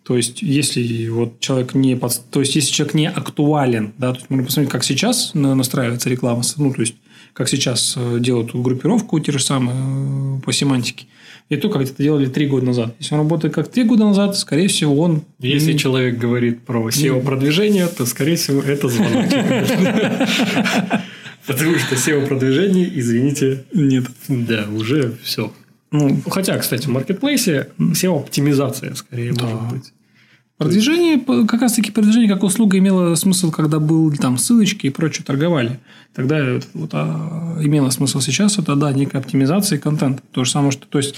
[0.06, 2.30] То есть, если вот человек не под...
[2.30, 6.43] то есть, если человек не актуален, да, то есть можно посмотреть, как сейчас настраивается реклама,
[6.58, 6.93] ну, то есть,
[7.34, 11.08] как сейчас э, делают группировку те же самые э, по семантике,
[11.49, 12.95] и то, как это делали три года назад.
[12.99, 15.24] Если он работает как три года назад, скорее всего, он...
[15.39, 15.80] Если не...
[15.80, 19.32] человек говорит про SEO-продвижение, то, скорее всего, это звоночек.
[21.47, 23.66] Потому что SEO-продвижение, извините...
[23.74, 24.06] Нет.
[24.28, 25.51] Да, уже все.
[25.91, 29.93] Ну, хотя, кстати, в маркетплейсе SEO-оптимизация скорее может быть.
[30.58, 35.26] Продвижение, как раз таки продвижение как услуга имело смысл, когда был там ссылочки и прочее
[35.26, 35.80] торговали.
[36.14, 40.24] Тогда вот, а, имело смысл сейчас, это да, некая оптимизация контента.
[40.32, 41.16] То же самое, что, то есть,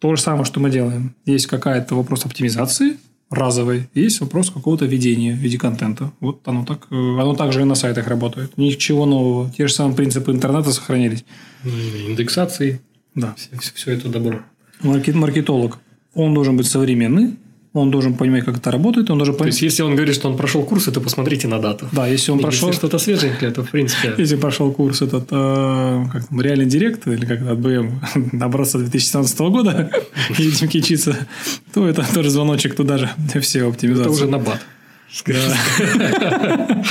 [0.00, 1.14] то же самое, что мы делаем.
[1.24, 2.98] Есть какая-то вопрос оптимизации
[3.30, 6.12] разовой, есть вопрос какого-то ведения в виде контента.
[6.20, 8.58] Вот оно так, э, оно также и на сайтах работает.
[8.58, 9.50] Ничего нового.
[9.56, 11.24] Те же самые принципы интернета сохранились.
[11.64, 12.80] Индексации.
[13.14, 13.34] Да.
[13.36, 14.40] Все, все это добро.
[14.82, 15.78] Маркет, маркетолог.
[16.14, 17.36] Он должен быть современный,
[17.72, 19.54] он должен понимать, как это работает, он должен понять...
[19.54, 21.88] То есть, если он говорит, что он прошел курсы, то посмотрите на дату.
[21.92, 22.68] Да, если он и прошел...
[22.68, 24.12] Если что-то свеженькое, то, в принципе...
[24.18, 28.00] Если прошел курс этот, э, как там, реальный директ, или как от БМ,
[28.42, 29.90] образца 2017 года,
[30.38, 31.16] и этим кичиться,
[31.72, 33.08] то это тоже звоночек туда же,
[33.40, 34.02] все оптимизации.
[34.02, 34.60] Это уже на бат.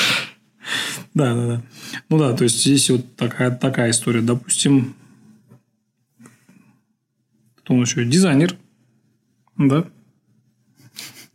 [1.16, 1.62] Да, да, да.
[2.10, 4.22] Ну да, то есть, здесь вот такая, такая история.
[4.22, 4.94] Допустим,
[7.58, 8.06] кто он еще?
[8.06, 8.56] Дизайнер.
[9.58, 9.88] Да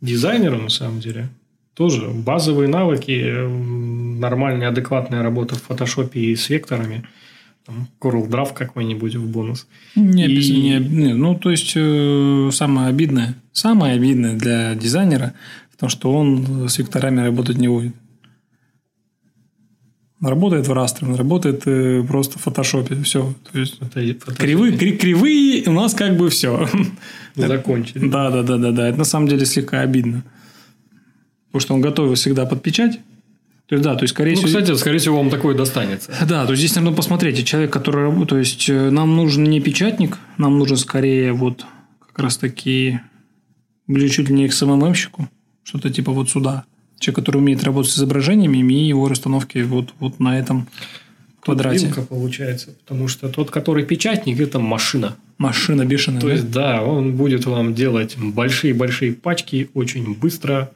[0.05, 1.29] дизайнеру, на самом деле,
[1.73, 3.47] тоже базовые навыки,
[4.19, 7.03] нормальная, адекватная работа в фотошопе и с векторами.
[7.65, 9.67] Там, Coral Draw какой-нибудь в бонус.
[9.95, 10.61] Не, и...
[10.61, 15.33] не, не, ну, то есть, э, самое обидное, самое обидное для дизайнера
[15.71, 17.93] в том, что он с векторами работать не будет.
[20.21, 22.95] Работает в растре, работает э, просто в фотошопе.
[23.03, 23.33] Все.
[23.51, 23.79] То есть,
[24.37, 26.69] кривые, кривые у нас как бы все.
[27.35, 28.07] Закончили.
[28.07, 28.87] Да, да, да, да, да.
[28.87, 30.23] Это на самом деле слегка обидно.
[31.47, 32.99] Потому что он готовый всегда под печать.
[33.67, 34.47] То есть, да, то есть, скорее ну, всего...
[34.59, 36.11] кстати, скорее всего, вам такое достанется.
[36.27, 37.45] Да, то есть, здесь нужно посмотреть.
[37.45, 38.29] Человек, который работает...
[38.29, 41.65] То есть, э, нам нужен не печатник, нам нужен скорее вот
[42.07, 42.99] как раз таки
[43.87, 45.29] ближе чуть ли не к СММщику.
[45.63, 46.65] Что-то типа вот сюда.
[46.99, 50.67] Человек, который умеет работать с изображениями и его расстановки вот, вот на этом
[51.45, 51.85] квадрате.
[51.85, 55.15] Вилка получается, потому что тот, который печатник, это машина.
[55.37, 56.21] Машина бешеная.
[56.21, 56.33] То да?
[56.33, 60.71] есть, да, он будет вам делать большие-большие пачки очень быстро.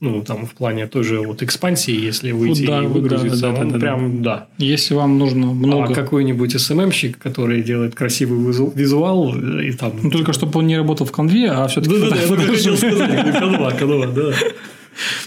[0.00, 3.60] Ну, там, в плане той же вот экспансии, если выйти да, и выгрузиться, да, да,
[3.60, 4.48] он да, прям, да.
[4.58, 5.92] Если вам нужно много...
[5.92, 9.92] А какой-нибудь СММщик, который делает красивый визуал, и там...
[10.02, 12.00] Ну, только чтобы он не работал в конве, а все-таки...
[12.00, 14.32] Да-да-да, я хотел сказать, канва, канва, да.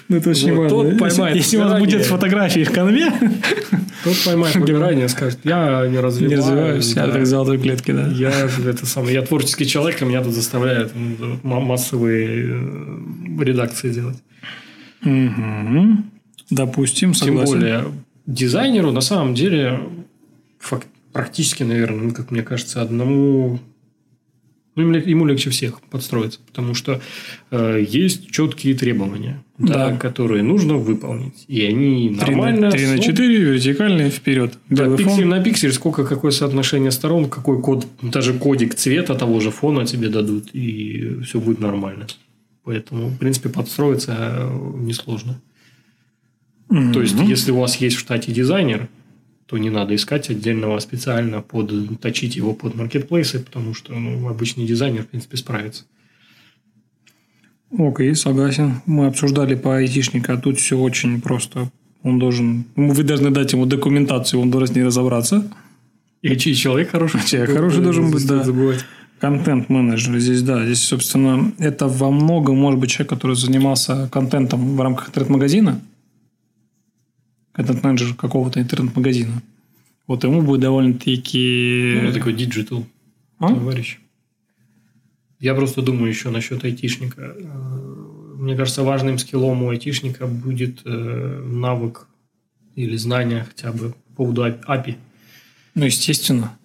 [0.08, 0.92] Ну, это очень вот, важно.
[0.92, 3.12] Тот поймает если, если у вас будет фотографии в конве,
[4.04, 6.32] тот поймает выгорание, скажет, я не развиваюсь.
[6.32, 7.06] Не развиваюсь, да.
[7.06, 8.08] я так золотой клетки, да.
[8.08, 8.32] Я,
[8.66, 10.94] это самое, я творческий человек, и меня тут заставляют
[11.44, 12.62] массовые
[13.40, 14.18] э, редакции делать.
[15.04, 15.98] Угу.
[16.52, 17.52] Допустим, согласен.
[17.52, 17.86] Тем более,
[18.26, 19.80] дизайнеру на самом деле
[20.60, 23.60] факт, практически, наверное, ну, как мне кажется, одному
[24.76, 27.02] ну, ему легче всех подстроиться, потому что
[27.50, 29.92] э, есть четкие требования, да.
[29.92, 31.46] Да, которые нужно выполнить.
[31.48, 32.72] И они 3 нормально...
[32.72, 34.58] 3 на 4, вертикальные, вперед.
[34.70, 39.50] Да, пиксель на пиксель, сколько, какое соотношение сторон, какой код, даже кодик цвета того же
[39.50, 42.08] фона тебе дадут, и все будет нормально.
[42.66, 45.40] Поэтому, в принципе, подстроиться э, несложно.
[46.70, 46.94] Mm-hmm.
[46.94, 48.90] То есть, если у вас есть в штате дизайнер,
[49.48, 54.66] то не надо искать отдельного специально, под, точить его под маркетплейсы, потому что ну, обычный
[54.66, 55.84] дизайнер, в принципе, справится.
[57.78, 58.82] Окей, согласен.
[58.86, 61.70] Мы обсуждали по айтишника, а тут все очень просто.
[62.02, 62.66] Он должен...
[62.76, 65.48] Вы должны дать ему документацию, он должен с ней разобраться.
[66.22, 67.22] И человек хороший.
[67.26, 68.44] Человек хороший должен быть, да.
[68.44, 68.84] Забывать.
[69.20, 70.66] Контент-менеджер здесь, да.
[70.66, 75.82] Здесь, собственно, это во многом может быть человек, который занимался контентом в рамках интернет-магазина–
[77.56, 79.42] контент-менеджер какого-то интернет-магазина.
[80.08, 82.00] Вот ему будет довольно-таки...
[82.04, 82.86] Ну, такой digital
[83.40, 83.48] а?
[83.48, 84.00] товарищ.
[85.40, 87.34] Я просто думаю еще насчет айтишника.
[87.38, 92.08] Э, мне кажется, важным скиллом у айтишника будет э, навык
[92.76, 94.96] или знание хотя бы по поводу API.
[95.74, 96.58] Ну, естественно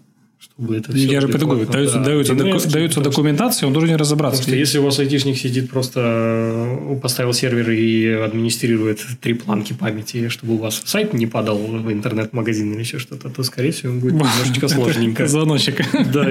[0.61, 4.41] чтобы это все Я же говорю, дается, да, дается, доку, дается документация, он должен разобраться.
[4.41, 9.73] Потому что если у вас айтишник сидит просто э, поставил сервер и администрирует три планки
[9.73, 13.95] памяти, чтобы у вас сайт не падал в интернет-магазин или еще что-то, то, скорее всего,
[13.95, 15.27] будет немножечко сложненько.
[15.27, 15.81] Звоночек.
[16.12, 16.28] Да,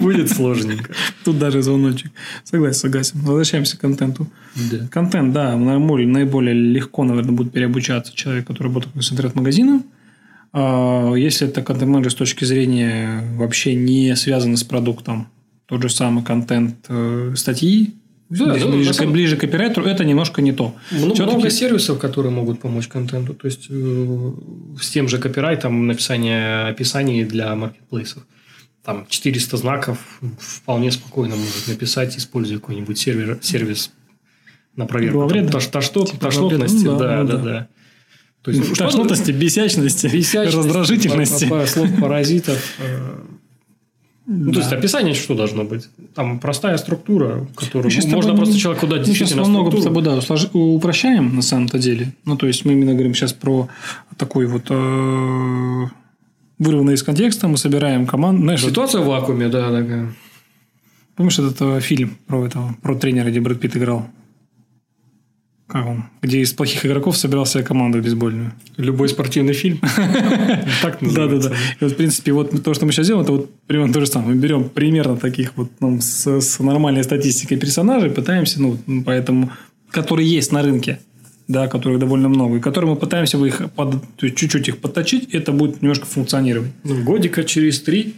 [0.00, 0.92] будет сложненько.
[1.24, 2.12] Тут даже звоночек.
[2.44, 3.20] Согласен, согласен.
[3.20, 4.28] Возвращаемся к контенту.
[4.90, 9.84] Контент, да, наиболее легко, наверное, будет переобучаться человек, который работает с интернет-магазином
[10.54, 15.28] если это контент-менеджер с точки зрения вообще не связанный с продуктом,
[15.66, 17.94] тот же самый контент э, статьи,
[18.28, 19.12] да, ближе, ближе, самом...
[19.12, 20.74] ближе к оператору, это немножко не то.
[20.90, 23.34] Много, много сервисов, которые могут помочь контенту.
[23.34, 24.32] То есть, э,
[24.80, 28.26] с тем же копирайтом написание описаний для маркетплейсов.
[28.84, 33.92] Там 400 знаков вполне спокойно может написать, используя какой-нибудь сервер, сервис
[34.74, 35.18] на проверку.
[36.04, 37.68] Там, типа тошнотности, ну, да, да, да, да.
[38.46, 41.66] То есть, тошнотности, бесячности, бесячности, раздражительности.
[41.66, 42.76] Слов паразитов.
[42.78, 43.16] Э,
[44.24, 44.52] ну, да.
[44.52, 45.88] То есть описание что должно быть?
[46.14, 50.04] Там простая структура, которую Сейчас можно тобой, просто человеку дать действительно сейчас много с тобой,
[50.04, 50.20] да,
[50.52, 52.12] упрощаем на самом-то деле.
[52.24, 53.68] Ну, то есть мы именно говорим сейчас про
[54.16, 55.84] такой вот э,
[56.60, 58.42] вырванный из контекста, мы собираем команду.
[58.42, 60.14] Знаешь, Ситуация в вакууме, да, такая.
[61.16, 64.06] Помнишь этот э, фильм про этого, про тренера, где Брэд Питт играл?
[65.66, 68.52] Как он, где из плохих игроков собирался команду бейсбольную.
[68.76, 69.80] Любой спортивный фильм.
[70.82, 71.48] Так называется.
[71.48, 71.56] Да, да, да.
[71.80, 74.06] И вот, в принципе, вот то, что мы сейчас делаем, это вот примерно то же
[74.06, 74.34] самое.
[74.34, 79.50] Мы берем примерно таких вот ну, с, нормальной статистикой персонажей, пытаемся, ну, поэтому,
[79.90, 81.00] которые есть на рынке,
[81.48, 85.82] да, которых довольно много, и которые мы пытаемся их под, чуть-чуть их подточить, это будет
[85.82, 86.70] немножко функционировать.
[86.84, 88.14] Ну, годика через три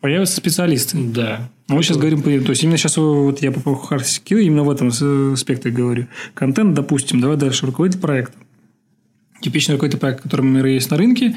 [0.00, 0.96] Появятся специалисты.
[0.98, 1.50] Да.
[1.70, 4.70] А мы сейчас говорим, то есть именно сейчас вот я по hard skill именно в
[4.70, 4.88] этом
[5.32, 6.08] аспекте говорю.
[6.34, 8.36] Контент, допустим, давай дальше руководитель проекта.
[9.40, 11.36] Типичный какой-то проект, который, например, есть на рынке,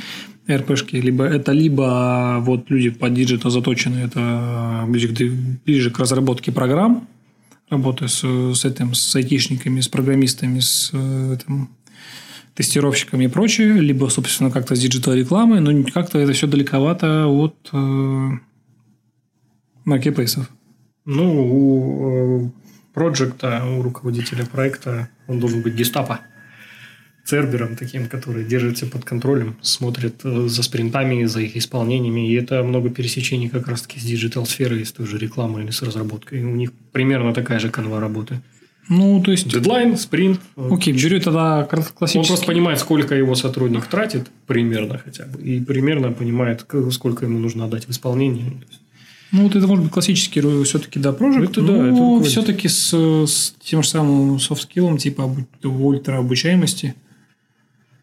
[0.50, 5.14] РПшки, либо это либо вот люди по диджиту заточены, это ближе,
[5.66, 7.08] ближе к разработке программ,
[7.70, 11.70] работая с, с этим, с айтишниками, с программистами, с этим,
[12.56, 17.56] тестировщиками и прочее, либо, собственно, как-то с digital рекламой, но как-то это все далековато от
[17.72, 18.30] э,
[19.86, 20.50] маркетплейсов.
[21.06, 22.50] Ну, у э,
[22.94, 26.20] проекта, у руководителя проекта он должен быть гестапо.
[27.26, 32.30] Цербером таким, который держится под контролем, смотрит э, за спринтами, за их исполнениями.
[32.30, 35.82] И это много пересечений как раз-таки с digital -сферой, с той же рекламой или с
[35.82, 36.44] разработкой.
[36.44, 38.42] У них примерно такая же канва работы.
[38.90, 39.48] Ну, то есть...
[39.48, 40.42] Дедлайн, спринт.
[40.58, 42.20] Окей, беру тогда классический...
[42.20, 47.40] Он просто понимает, сколько его сотрудник тратит, примерно хотя бы, и примерно понимает, сколько ему
[47.40, 48.62] нужно отдать в исполнение.
[49.34, 53.56] Ну, вот это может быть классический все-таки, да, прожект, это, да, но все-таки с, с
[53.60, 56.94] тем же самым софт-скиллом, типа ультра обучаемости.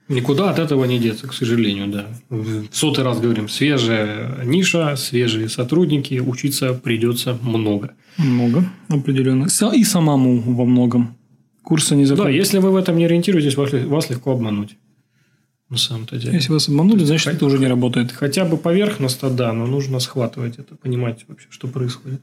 [0.09, 2.07] Никуда от этого не деться, к сожалению, да.
[2.31, 7.95] В сотый раз говорим, свежая ниша, свежие сотрудники, учиться придется много.
[8.17, 9.47] Много, определенно.
[9.73, 11.17] И самому во многом.
[11.63, 12.29] Курсы не закрыты.
[12.29, 14.77] Да, если вы в этом не ориентируетесь, вас легко обмануть.
[15.71, 16.35] На самом-то деле.
[16.35, 18.13] Если вас обманули, значит, Хотя, это уже не работает.
[18.13, 22.21] Хотя бы поверхностно, да, но нужно схватывать это, понимать вообще, что происходит.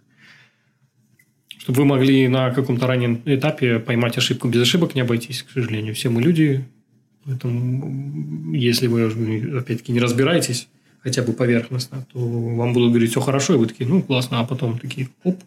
[1.57, 4.49] Чтобы вы могли на каком-то раннем этапе поймать ошибку.
[4.49, 5.95] Без ошибок не обойтись, к сожалению.
[5.95, 6.65] Все мы люди,
[7.27, 10.69] Поэтому, если вы, опять-таки, не разбираетесь
[10.99, 14.45] хотя бы поверхностно, то вам будут говорить, все хорошо, и вы такие, ну, классно, а
[14.45, 15.37] потом такие, оп,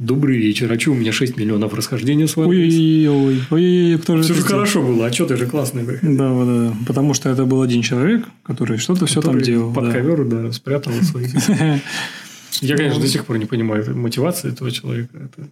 [0.00, 0.72] Добрый вечер.
[0.72, 2.48] А что у меня 6 миллионов расхождения с вами?
[2.48, 3.42] Ой-ой-ой.
[3.50, 5.04] Ой, кто же Все же хорошо было.
[5.04, 5.96] А что ты же классный был?
[6.00, 6.74] Да, да.
[6.86, 9.74] Потому что это был один человек, который что-то все там делал.
[9.74, 9.92] Под да.
[9.92, 11.26] ковер, да, спрятал свои.
[12.62, 15.18] Я, конечно, до сих пор не понимаю мотивации этого человека.
[15.18, 15.50] Это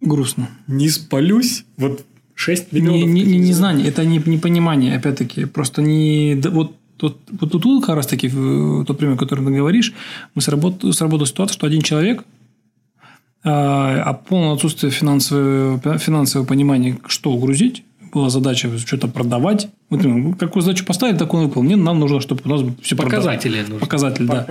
[0.00, 0.48] грустно.
[0.68, 1.64] Не спалюсь.
[1.76, 2.04] Вот
[2.36, 3.08] 6 миллионов.
[3.08, 5.46] Не, не, не знание, это не непонимание, опять-таки.
[5.46, 6.40] Просто не...
[6.50, 9.92] Вот вот, вот тут как раз таки тот пример, который ты говоришь,
[10.34, 12.22] мы сработали, сработала ситуация, что один человек,
[13.44, 17.84] а, а полное отсутствие финансового, финансового понимания, что угрузить,
[18.14, 19.68] была задача что-то продавать.
[19.90, 21.76] Вот, какую задачу поставили, такую он выполнил.
[21.76, 23.78] Нам нужно, чтобы у нас все Показатели нужны.
[23.78, 24.46] Показатели, да.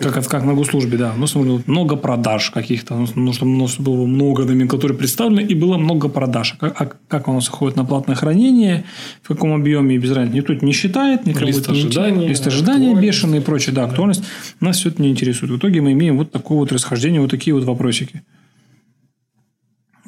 [0.00, 1.12] Как, как на госслужбе, да.
[1.16, 3.06] У нас много продаж каких-то.
[3.14, 6.56] Ну, чтобы у нас было много номенклатуры представлено, и было много продаж.
[6.60, 8.84] А как, как у нас уходит на платное хранение,
[9.22, 10.36] в каком объеме, без разницы.
[10.36, 11.26] Никто это не считает.
[11.26, 12.28] Никого лист ожидания.
[12.28, 13.74] Лист ожидания бешеный и прочее.
[13.74, 14.22] Да, актуальность.
[14.22, 14.68] Да.
[14.68, 15.52] Нас все это не интересует.
[15.52, 18.22] В итоге мы имеем вот такое вот расхождение, вот такие вот вопросики.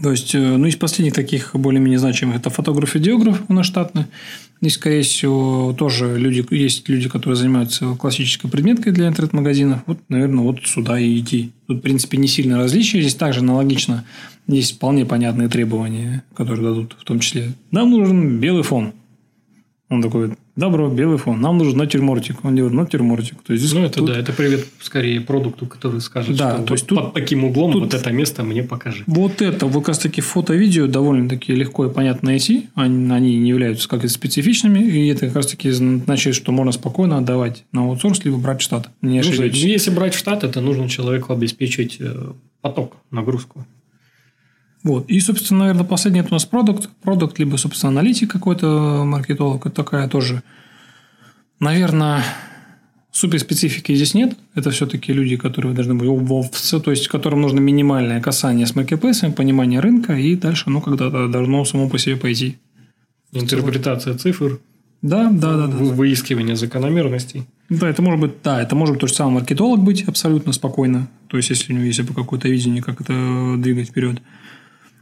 [0.02, 3.66] То есть, э, ну, из последних таких более-менее значимых это фотограф и диограф у нас
[3.66, 4.08] штатные.
[4.60, 9.82] И, скорее всего, тоже люди, есть люди, которые занимаются классической предметкой для интернет-магазинов.
[9.86, 11.52] Вот, наверное, вот сюда и идти.
[11.66, 13.00] Тут, в принципе, не сильно различия.
[13.00, 14.04] Здесь также аналогично
[14.46, 17.52] есть вполне понятные требования, которые дадут, в том числе.
[17.70, 18.92] Нам нужен белый фон.
[19.88, 22.44] Он такой, добро, белый фон, нам нужен натюрмортик.
[22.44, 23.42] Он делает натюрмортик.
[23.42, 24.08] То есть, здесь ну, это тут...
[24.08, 27.44] да, это привет скорее продукту, который скажет, да, что то есть вот тут, под таким
[27.44, 27.82] углом тут...
[27.84, 29.04] вот это место мне покажи.
[29.06, 32.68] Вот это, как раз таки фото-видео довольно-таки легко и понятно найти.
[32.74, 34.80] Они, они не являются как специфичными.
[34.80, 38.64] И это как раз таки значит, что можно спокойно отдавать на аутсорс, либо брать в
[38.64, 38.88] штат.
[39.02, 43.66] Не ну, если брать в штат, это нужно человеку обеспечить э, поток, нагрузку.
[44.86, 45.10] Вот.
[45.10, 46.88] И, собственно, наверное, последний это у нас продукт.
[47.02, 49.66] Продукт, либо, собственно, аналитик какой-то, маркетолог.
[49.66, 50.44] Это такая тоже,
[51.58, 52.22] наверное,
[53.10, 54.38] суперспецифики здесь нет.
[54.54, 56.08] Это все-таки люди, которые должны быть,
[56.84, 61.64] то есть которым нужно минимальное касание с маркетплейсом, понимание рынка, и дальше оно когда-то должно
[61.64, 62.56] само по себе пойти.
[63.32, 64.60] Интерпретация цифр.
[65.02, 65.76] Да, да, да, да.
[65.76, 67.44] Выискивание закономерностей.
[67.70, 71.08] Да, это может быть, да, это может быть тот же самый маркетолог быть абсолютно спокойно.
[71.26, 74.22] То есть, если у него есть какое-то видение, как это двигать вперед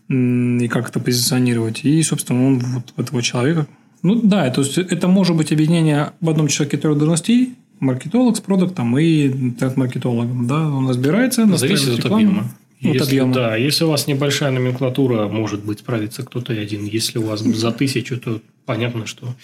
[0.08, 1.84] и как это позиционировать.
[1.84, 3.66] И, собственно, он вот этого человека.
[4.02, 8.40] Ну да, то есть это может быть объединение в одном человеке трех должностей, маркетолог с
[8.40, 10.46] продуктом и маркетологом.
[10.46, 12.50] Да, он разбирается, Зависит от объема.
[12.80, 13.32] Если, от объема.
[13.32, 16.84] Да, если у вас небольшая номенклатура, может быть, справится кто-то один.
[16.84, 19.34] Если у вас за тысячу, то понятно, что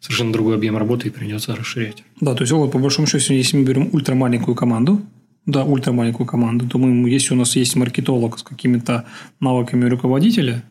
[0.00, 2.02] совершенно другой объем работы и придется расширять.
[2.20, 5.02] Да, то есть, вот, по большому счету, если мы берем ультрамаленькую команду,
[5.46, 9.04] да, ультрамаленькую команду, мы, если у нас есть маркетолог с какими-то
[9.40, 10.62] навыками руководителя,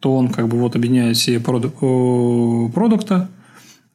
[0.00, 3.28] то он как бы вот объединяет все продукта,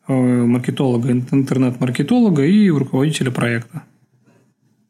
[0.07, 3.83] э, маркетолога, интернет-маркетолога и руководителя проекта.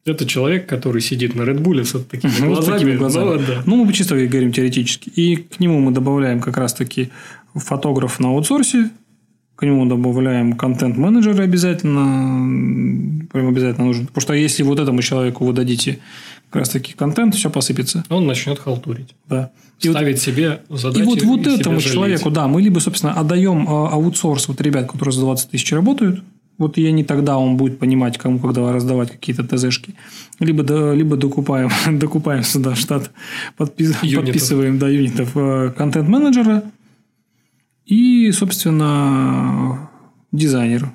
[0.06, 2.56] Это человек, который сидит на Red Bull с такими глазами.
[2.56, 3.26] Вот такими глазами.
[3.26, 3.64] Ну, да.
[3.66, 5.10] ну, мы чисто говорим теоретически.
[5.10, 7.10] И к нему мы добавляем как раз-таки
[7.54, 8.90] фотограф на аутсорсе,
[9.64, 13.26] к нему добавляем контент-менеджера обязательно.
[13.32, 14.08] Прям обязательно нужен.
[14.08, 16.00] Потому что если вот этому человеку вы дадите
[16.50, 18.04] как раз таки контент, все посыпется.
[18.10, 19.16] Он начнет халтурить.
[19.30, 19.52] Да.
[19.80, 21.02] И Ставить вот, себе задачи.
[21.02, 24.92] И вот, вот и этому человеку, да, мы либо, собственно, отдаем а, аутсорс вот ребят,
[24.92, 26.22] которые за 20 тысяч работают,
[26.58, 29.96] вот я не тогда он будет понимать, кому когда раздавать какие-то ТЗшки.
[30.40, 31.70] Либо, да, либо докупаем,
[32.00, 33.12] докупаем сюда штат,
[33.56, 36.64] подпис, подписываем до юнитов э, контент-менеджера,
[37.86, 39.90] и, собственно,
[40.32, 40.92] дизайнер.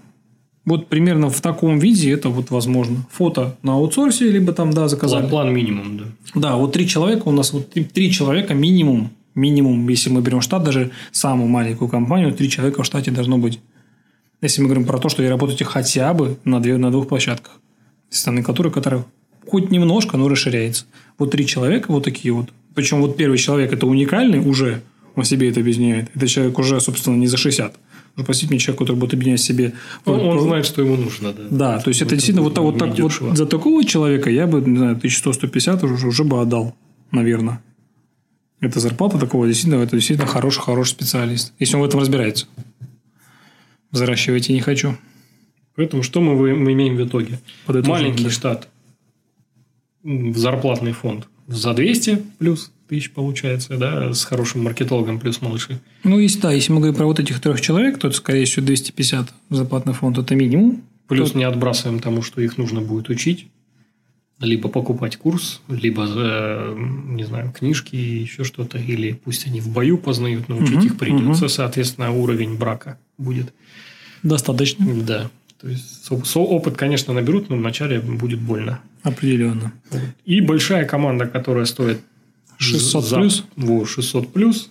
[0.65, 3.07] Вот примерно в таком виде это вот возможно.
[3.11, 5.23] Фото на аутсорсе, либо там, да, заказали.
[5.23, 6.05] План, план минимум, да.
[6.35, 10.43] Да, вот три человека у нас, вот три, три человека минимум, минимум, если мы берем
[10.43, 13.61] штат, даже самую маленькую компанию, три человека в штате должно быть.
[14.43, 17.61] Если мы говорим про то, что вы работаете хотя бы на, две, на двух площадках,
[18.11, 19.05] с номенклатуры, которая
[19.47, 20.85] хоть немножко, но расширяется.
[21.19, 22.51] Вот три человека вот такие вот.
[22.75, 24.83] Причем вот первый человек– это уникальный уже–
[25.19, 26.11] он себе это объясняет.
[26.15, 27.77] Это человек уже, собственно, не за 60.
[28.17, 29.75] Уже, мне, человек, который будет объединять себе...
[30.05, 31.47] Он, он знает, что ему нужно, да.
[31.51, 34.77] Да, то есть, это, действительно вот, вот так вот за такого человека я бы, не
[34.77, 36.75] знаю, 1100-150 уже, уже бы отдал,
[37.11, 37.61] наверное.
[38.61, 41.53] Это зарплата такого действительно, это действительно хороший, хороший специалист.
[41.59, 42.47] Если он в этом разбирается.
[43.91, 44.97] Взращивать я не хочу.
[45.77, 47.41] Поэтому что мы, мы имеем в итоге?
[47.67, 48.69] Маленький штат,
[50.03, 55.79] зарплатный фонд за 200 плюс тысяч получается, да, с хорошим маркетологом плюс малыши.
[56.05, 59.29] Ну, если, да, если мы говорим про вот этих трех человек, то, скорее всего, 250
[59.51, 60.83] зарплатный фонд– это минимум.
[61.07, 61.39] Плюс то...
[61.39, 63.49] не отбрасываем тому, что их нужно будет учить.
[64.41, 66.77] Либо покупать курс, либо, э,
[67.09, 68.79] не знаю, книжки, еще что-то.
[68.79, 71.47] Или пусть они в бою познают, научить угу, их придется.
[71.47, 71.49] Угу.
[71.49, 73.53] Соответственно, уровень брака будет.
[74.23, 74.87] Достаточно.
[75.03, 75.31] Да.
[75.61, 76.07] То есть
[76.37, 78.81] опыт, конечно, наберут, но вначале будет больно.
[79.03, 79.73] Определенно.
[80.25, 82.01] И большая команда, которая стоит
[82.59, 83.45] 600 за, плюс?
[83.57, 84.71] Вот, 600 плюс.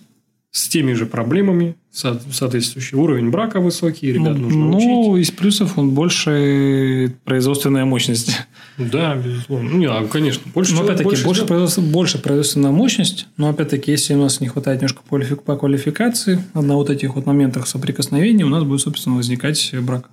[0.50, 4.88] С теми же проблемами, соответствующий уровень брака высокий, ребят ну, нужно ну, учить.
[4.88, 8.32] Ну, из плюсов он больше производственная мощность.
[8.78, 9.70] Да, безусловно.
[9.70, 14.14] Ну, а, конечно, больше Но опять-таки, больше, больше, производство, больше производственная мощность, но опять-таки, если
[14.14, 18.64] у нас не хватает немножко по квалификации, на вот этих вот моментах соприкосновения у нас
[18.64, 20.10] будет, собственно, возникать брак.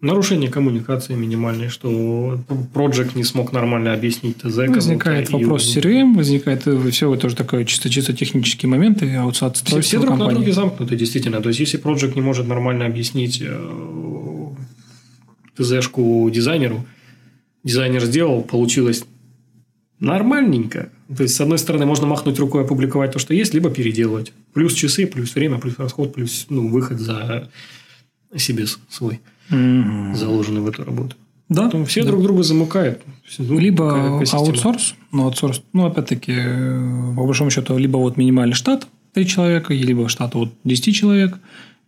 [0.00, 2.40] Нарушение коммуникации минимальное, что
[2.72, 4.56] проект не смог нормально объяснить ТЗ.
[4.68, 5.78] Возникает вопрос и...
[5.78, 9.98] CRM, возникает э, все это тоже такое чисто, чисто технические моменты, а вот все, все
[9.98, 10.30] друг компании.
[10.30, 11.42] на друге замкнуты, действительно.
[11.42, 13.70] То есть, если проект не может нормально объяснить э,
[15.58, 16.86] ТЗ-шку дизайнеру,
[17.62, 19.04] дизайнер сделал, получилось
[19.98, 20.88] нормальненько.
[21.14, 24.32] То есть, с одной стороны, можно махнуть рукой, опубликовать то, что есть, либо переделывать.
[24.54, 27.50] Плюс часы, плюс время, плюс расход, плюс ну, выход за
[28.34, 29.20] себе свой
[29.50, 31.16] заложены в эту работу.
[31.48, 31.64] Да.
[31.64, 32.10] Потом все да.
[32.10, 33.02] друг друга замыкают.
[33.38, 38.86] Ну, либо аутсорс, ну, аутсорс, ну, опять-таки, э, по большому счету, либо вот минимальный штат
[39.14, 41.38] 3 человека, либо штат от 10 человек,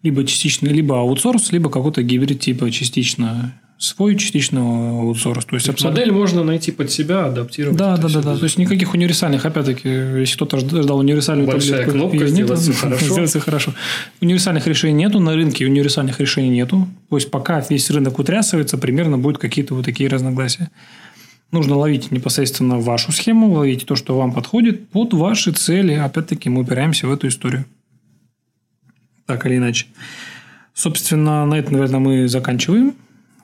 [0.02, 5.44] либо частично, либо аутсорс, либо какой-то гибрид типа частично свой частично аутсорс.
[5.44, 6.00] То есть, абсолютно...
[6.00, 7.76] Модель можно найти под себя, адаптировать.
[7.76, 8.36] Да, да, да, да.
[8.36, 12.72] То есть никаких универсальных, опять-таки, если кто-то ждал универсальную Большая таблетку, кнопка, сделать нет, все
[12.72, 13.04] хорошо.
[13.04, 13.74] сделать все хорошо.
[14.20, 16.86] Универсальных решений нету, на рынке универсальных решений нету.
[17.10, 20.70] То есть пока весь рынок утрясывается, примерно будут какие-то вот такие разногласия.
[21.50, 25.94] Нужно ловить непосредственно вашу схему, ловить то, что вам подходит под ваши цели.
[25.94, 27.66] Опять-таки мы упираемся в эту историю.
[29.26, 29.86] Так или иначе.
[30.72, 32.94] Собственно, на этом, наверное, мы заканчиваем.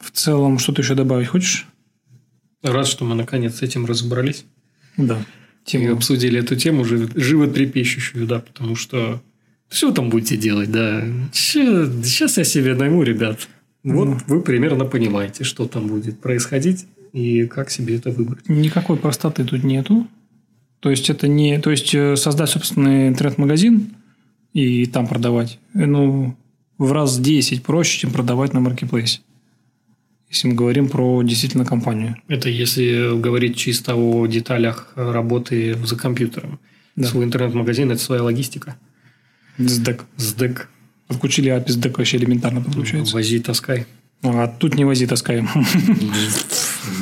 [0.00, 1.66] В целом, что ты еще добавить хочешь?
[2.62, 4.44] Рад, что мы наконец с этим разобрались.
[4.96, 5.24] Да.
[5.64, 5.84] Тему.
[5.84, 9.22] И обсудили эту тему животрепещущую, да, потому что
[9.70, 11.04] что вы там будете делать, да?
[11.32, 13.48] Сейчас я себе найму, ребят.
[13.84, 18.48] Вот вы примерно понимаете, что там будет происходить и как себе это выбрать.
[18.48, 20.06] Никакой простоты тут нету.
[20.80, 23.96] То есть это не, то есть э, создать собственный интернет-магазин
[24.52, 26.36] и там продавать, э, ну
[26.78, 29.20] в раз 10 проще, чем продавать на маркетплейсе.
[30.30, 32.16] Если мы говорим про действительно компанию.
[32.28, 36.60] Это если говорить чисто о деталях работы за компьютером.
[36.96, 37.06] Да.
[37.08, 38.76] Свой интернет-магазин– это своя логистика.
[39.58, 40.04] СДЭК.
[40.16, 40.68] СДЭК.
[41.06, 43.14] Подключили API СДЭК вообще элементарно подключается.
[43.14, 43.86] Вози, таскай.
[44.22, 45.48] А тут не вози, таскаем.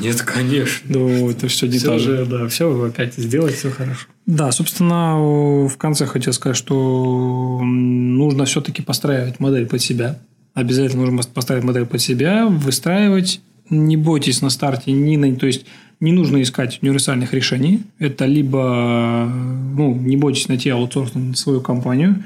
[0.01, 0.87] Нет, конечно.
[0.89, 1.99] Ну, это все Все детали.
[1.99, 4.07] же, да, все опять сделать, все хорошо.
[4.27, 5.17] Да, собственно,
[5.67, 10.19] в конце хотел сказать, что нужно все-таки постраивать модель под себя.
[10.57, 13.43] Обязательно нужно поставить модель под себя, выстраивать.
[13.69, 15.67] Не бойтесь на старте, не на, то есть
[16.01, 17.83] не нужно искать универсальных решений.
[17.99, 19.31] Это либо,
[19.77, 22.25] ну, не бойтесь найти аутсорс на свою компанию.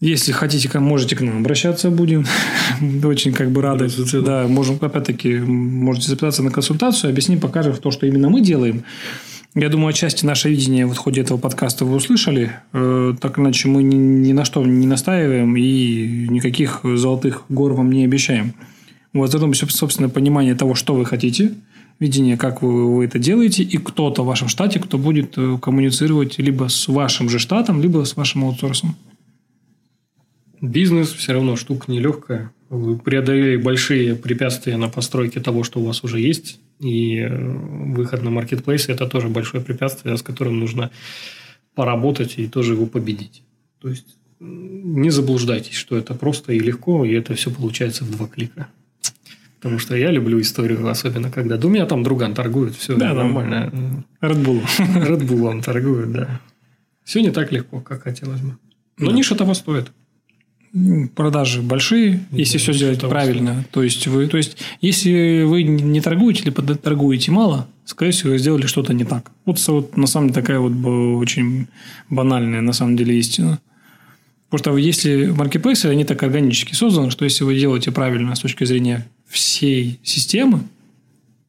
[0.00, 2.26] Если хотите, можете к нам обращаться, будем
[3.04, 3.88] очень как бы рады.
[4.12, 8.84] Да, можем, опять-таки, можете записаться на консультацию, объясним, покажем то, что именно мы делаем.
[9.54, 12.52] Я думаю, отчасти наше видение вот в ходе этого подкаста вы услышали.
[12.72, 18.04] Э, Так иначе мы ни, на что не настаиваем и никаких золотых гор вам не
[18.04, 18.54] обещаем.
[19.14, 21.54] У вас должно быть, собственно, понимание того, что вы хотите,
[21.98, 26.38] видение, как вы, вы это делаете, и кто-то в вашем штате, кто будет э, коммуницировать
[26.38, 28.96] либо с вашим же штатом, либо с вашим аутсорсом.
[30.60, 32.52] Бизнес все равно штука нелегкая.
[32.68, 36.60] Вы преодолели большие препятствия на постройке того, что у вас уже есть.
[36.80, 40.90] И э, выход на маркетплейс– это тоже большое препятствие, с которым нужно
[41.74, 43.42] поработать и тоже его победить.
[43.80, 48.26] То есть не заблуждайтесь, что это просто и легко, и это все получается в два
[48.28, 48.68] клика.
[49.60, 51.56] Потому что я люблю историю, особенно когда...
[51.56, 54.04] Да у меня там друган торгует, все Да, нормально.
[54.20, 54.62] Red Bull.
[54.78, 56.40] Red Bull он торгует, да.
[57.02, 58.56] Все не так легко, как хотелось бы.
[58.98, 59.16] Но Да.
[59.16, 59.90] ниша того стоит.
[61.14, 63.64] Продажи большие, если Да, все сделать правильно.
[63.70, 68.38] То есть вы, то есть если вы не торгуете или торгуете мало, скорее всего, вы
[68.38, 69.30] сделали что-то не так.
[69.44, 70.72] Вот, вот на самом деле такая вот
[71.20, 71.68] очень
[72.10, 73.60] банальная на самом деле истина.
[74.50, 78.64] Потому что если маркетплейсы, они так органически созданы, что если вы делаете правильно с точки
[78.64, 80.62] зрения всей системы,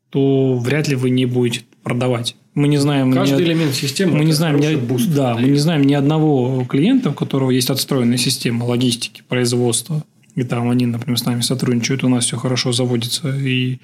[0.10, 2.36] то вряд ли вы не будете продавать.
[2.60, 3.10] Мы не знаем...
[3.12, 5.52] ни Каждый од- элемент системы мы не знаем ни, буст да, мы дает.
[5.54, 10.04] не знаем ни одного клиента, у которого есть отстроенная система логистики, производства,
[10.36, 13.80] и там они, например, с нами сотрудничают, у нас все хорошо заводится и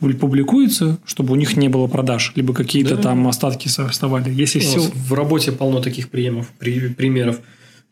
[0.00, 3.02] публи- публикуется, чтобы у них не было продаж, либо какие-то Да.
[3.02, 4.30] там остатки со- оставали.
[4.32, 4.80] Если все...
[4.80, 7.40] в работе полно таких приемов, при- примеров.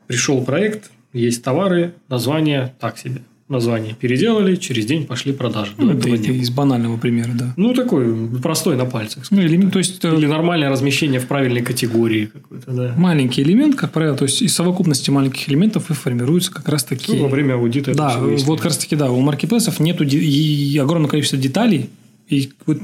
[0.06, 3.22] Пришел проект, есть товары, название так себе.
[3.52, 5.72] Название переделали, через день пошли продажи.
[5.76, 7.52] Ну, это, это из банального примера, да.
[7.58, 9.26] Ну, такой простой на пальцах.
[9.30, 12.94] Ну, элемент, то есть э, Или нормальное размещение в правильной категории какой-то, да.
[12.96, 17.12] маленький элемент, как правило, то есть из совокупности маленьких элементов и формируются как раз таки...
[17.12, 20.78] Ну, во время аудита Да, вот как раз таки, да, у маркетплейсов нету де- и
[20.78, 21.90] огромное количество деталей,
[22.28, 22.78] и вот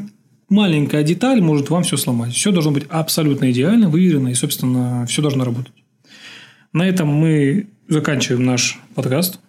[0.51, 2.35] маленькая деталь может вам все сломать.
[2.35, 5.73] Все должно быть абсолютно идеально, выверено, и, собственно, все должно работать.
[6.75, 9.41] На этом мы заканчиваем наш подкаст.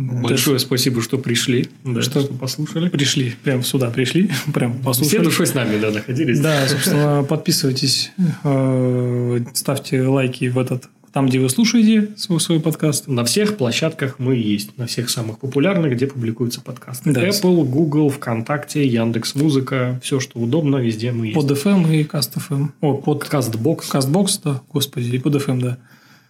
[0.00, 2.88] Большое спасибо, что пришли, да, Что- что, послушали.
[2.88, 5.24] Пришли, прям сюда пришли, прям Все послушали.
[5.24, 6.40] душой с нами, да, находились.
[6.40, 8.10] Да, собственно, подписывайтесь,
[8.44, 13.08] э, ставьте лайки в этот, там, где вы слушаете свой, свой подкаст.
[13.08, 17.12] На всех площадках мы есть, на всех самых популярных, где публикуются подкасты.
[17.12, 17.28] Да.
[17.28, 21.34] Apple, Google, ВКонтакте, Яндекс Музыка, все, что удобно, везде мы есть.
[21.34, 22.68] Под FM и Cast FM.
[22.80, 23.90] О, под Кастбокс.
[23.90, 25.78] Castbox, да, господи, и под FM, да.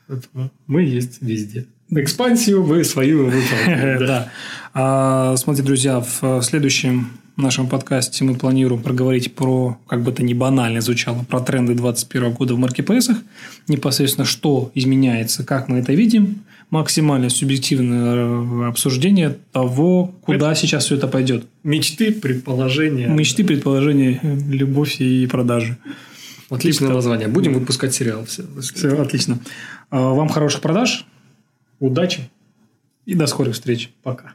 [0.08, 1.66] Поэтому Мы есть везде.
[1.92, 3.98] Экспансию мы свою выполнили.
[4.06, 4.30] да.
[4.74, 10.34] А, Смотрите, друзья, в следующем нашем подкасте мы планируем проговорить про, как бы это ни
[10.34, 13.16] банально звучало, про тренды 2021 года в маркетплейсах.
[13.66, 16.44] Непосредственно, что изменяется, как мы это видим.
[16.70, 21.46] Максимально субъективное э, обсуждение того, куда сейчас все это пойдет.
[21.64, 23.08] Мечты, предположения.
[23.08, 25.76] Мечты, предположения, э, любовь и продажи.
[26.48, 27.26] Отличное название.
[27.26, 28.24] Будем выпускать сериал.
[28.26, 28.44] Все.
[28.60, 29.40] Все, отлично.
[29.90, 31.06] А, Вам хороших продаж
[31.80, 32.30] Удачи.
[33.06, 33.90] и до скорых встреч.
[34.02, 34.34] Пока.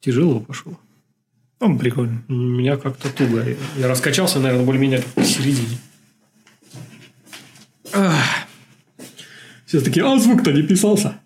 [0.00, 0.78] Тяжело пошло.
[1.58, 2.22] Прикольно.
[2.28, 3.44] У меня как-то туго.
[3.76, 5.78] Я раскачался, наверное, более-менее посередине.
[9.66, 11.20] Все таки а звук-то не писался.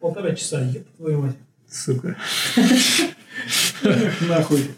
[0.00, 1.36] Полтора часа, еб твою мать.
[1.70, 2.16] Сука.
[4.28, 4.70] Нахуй.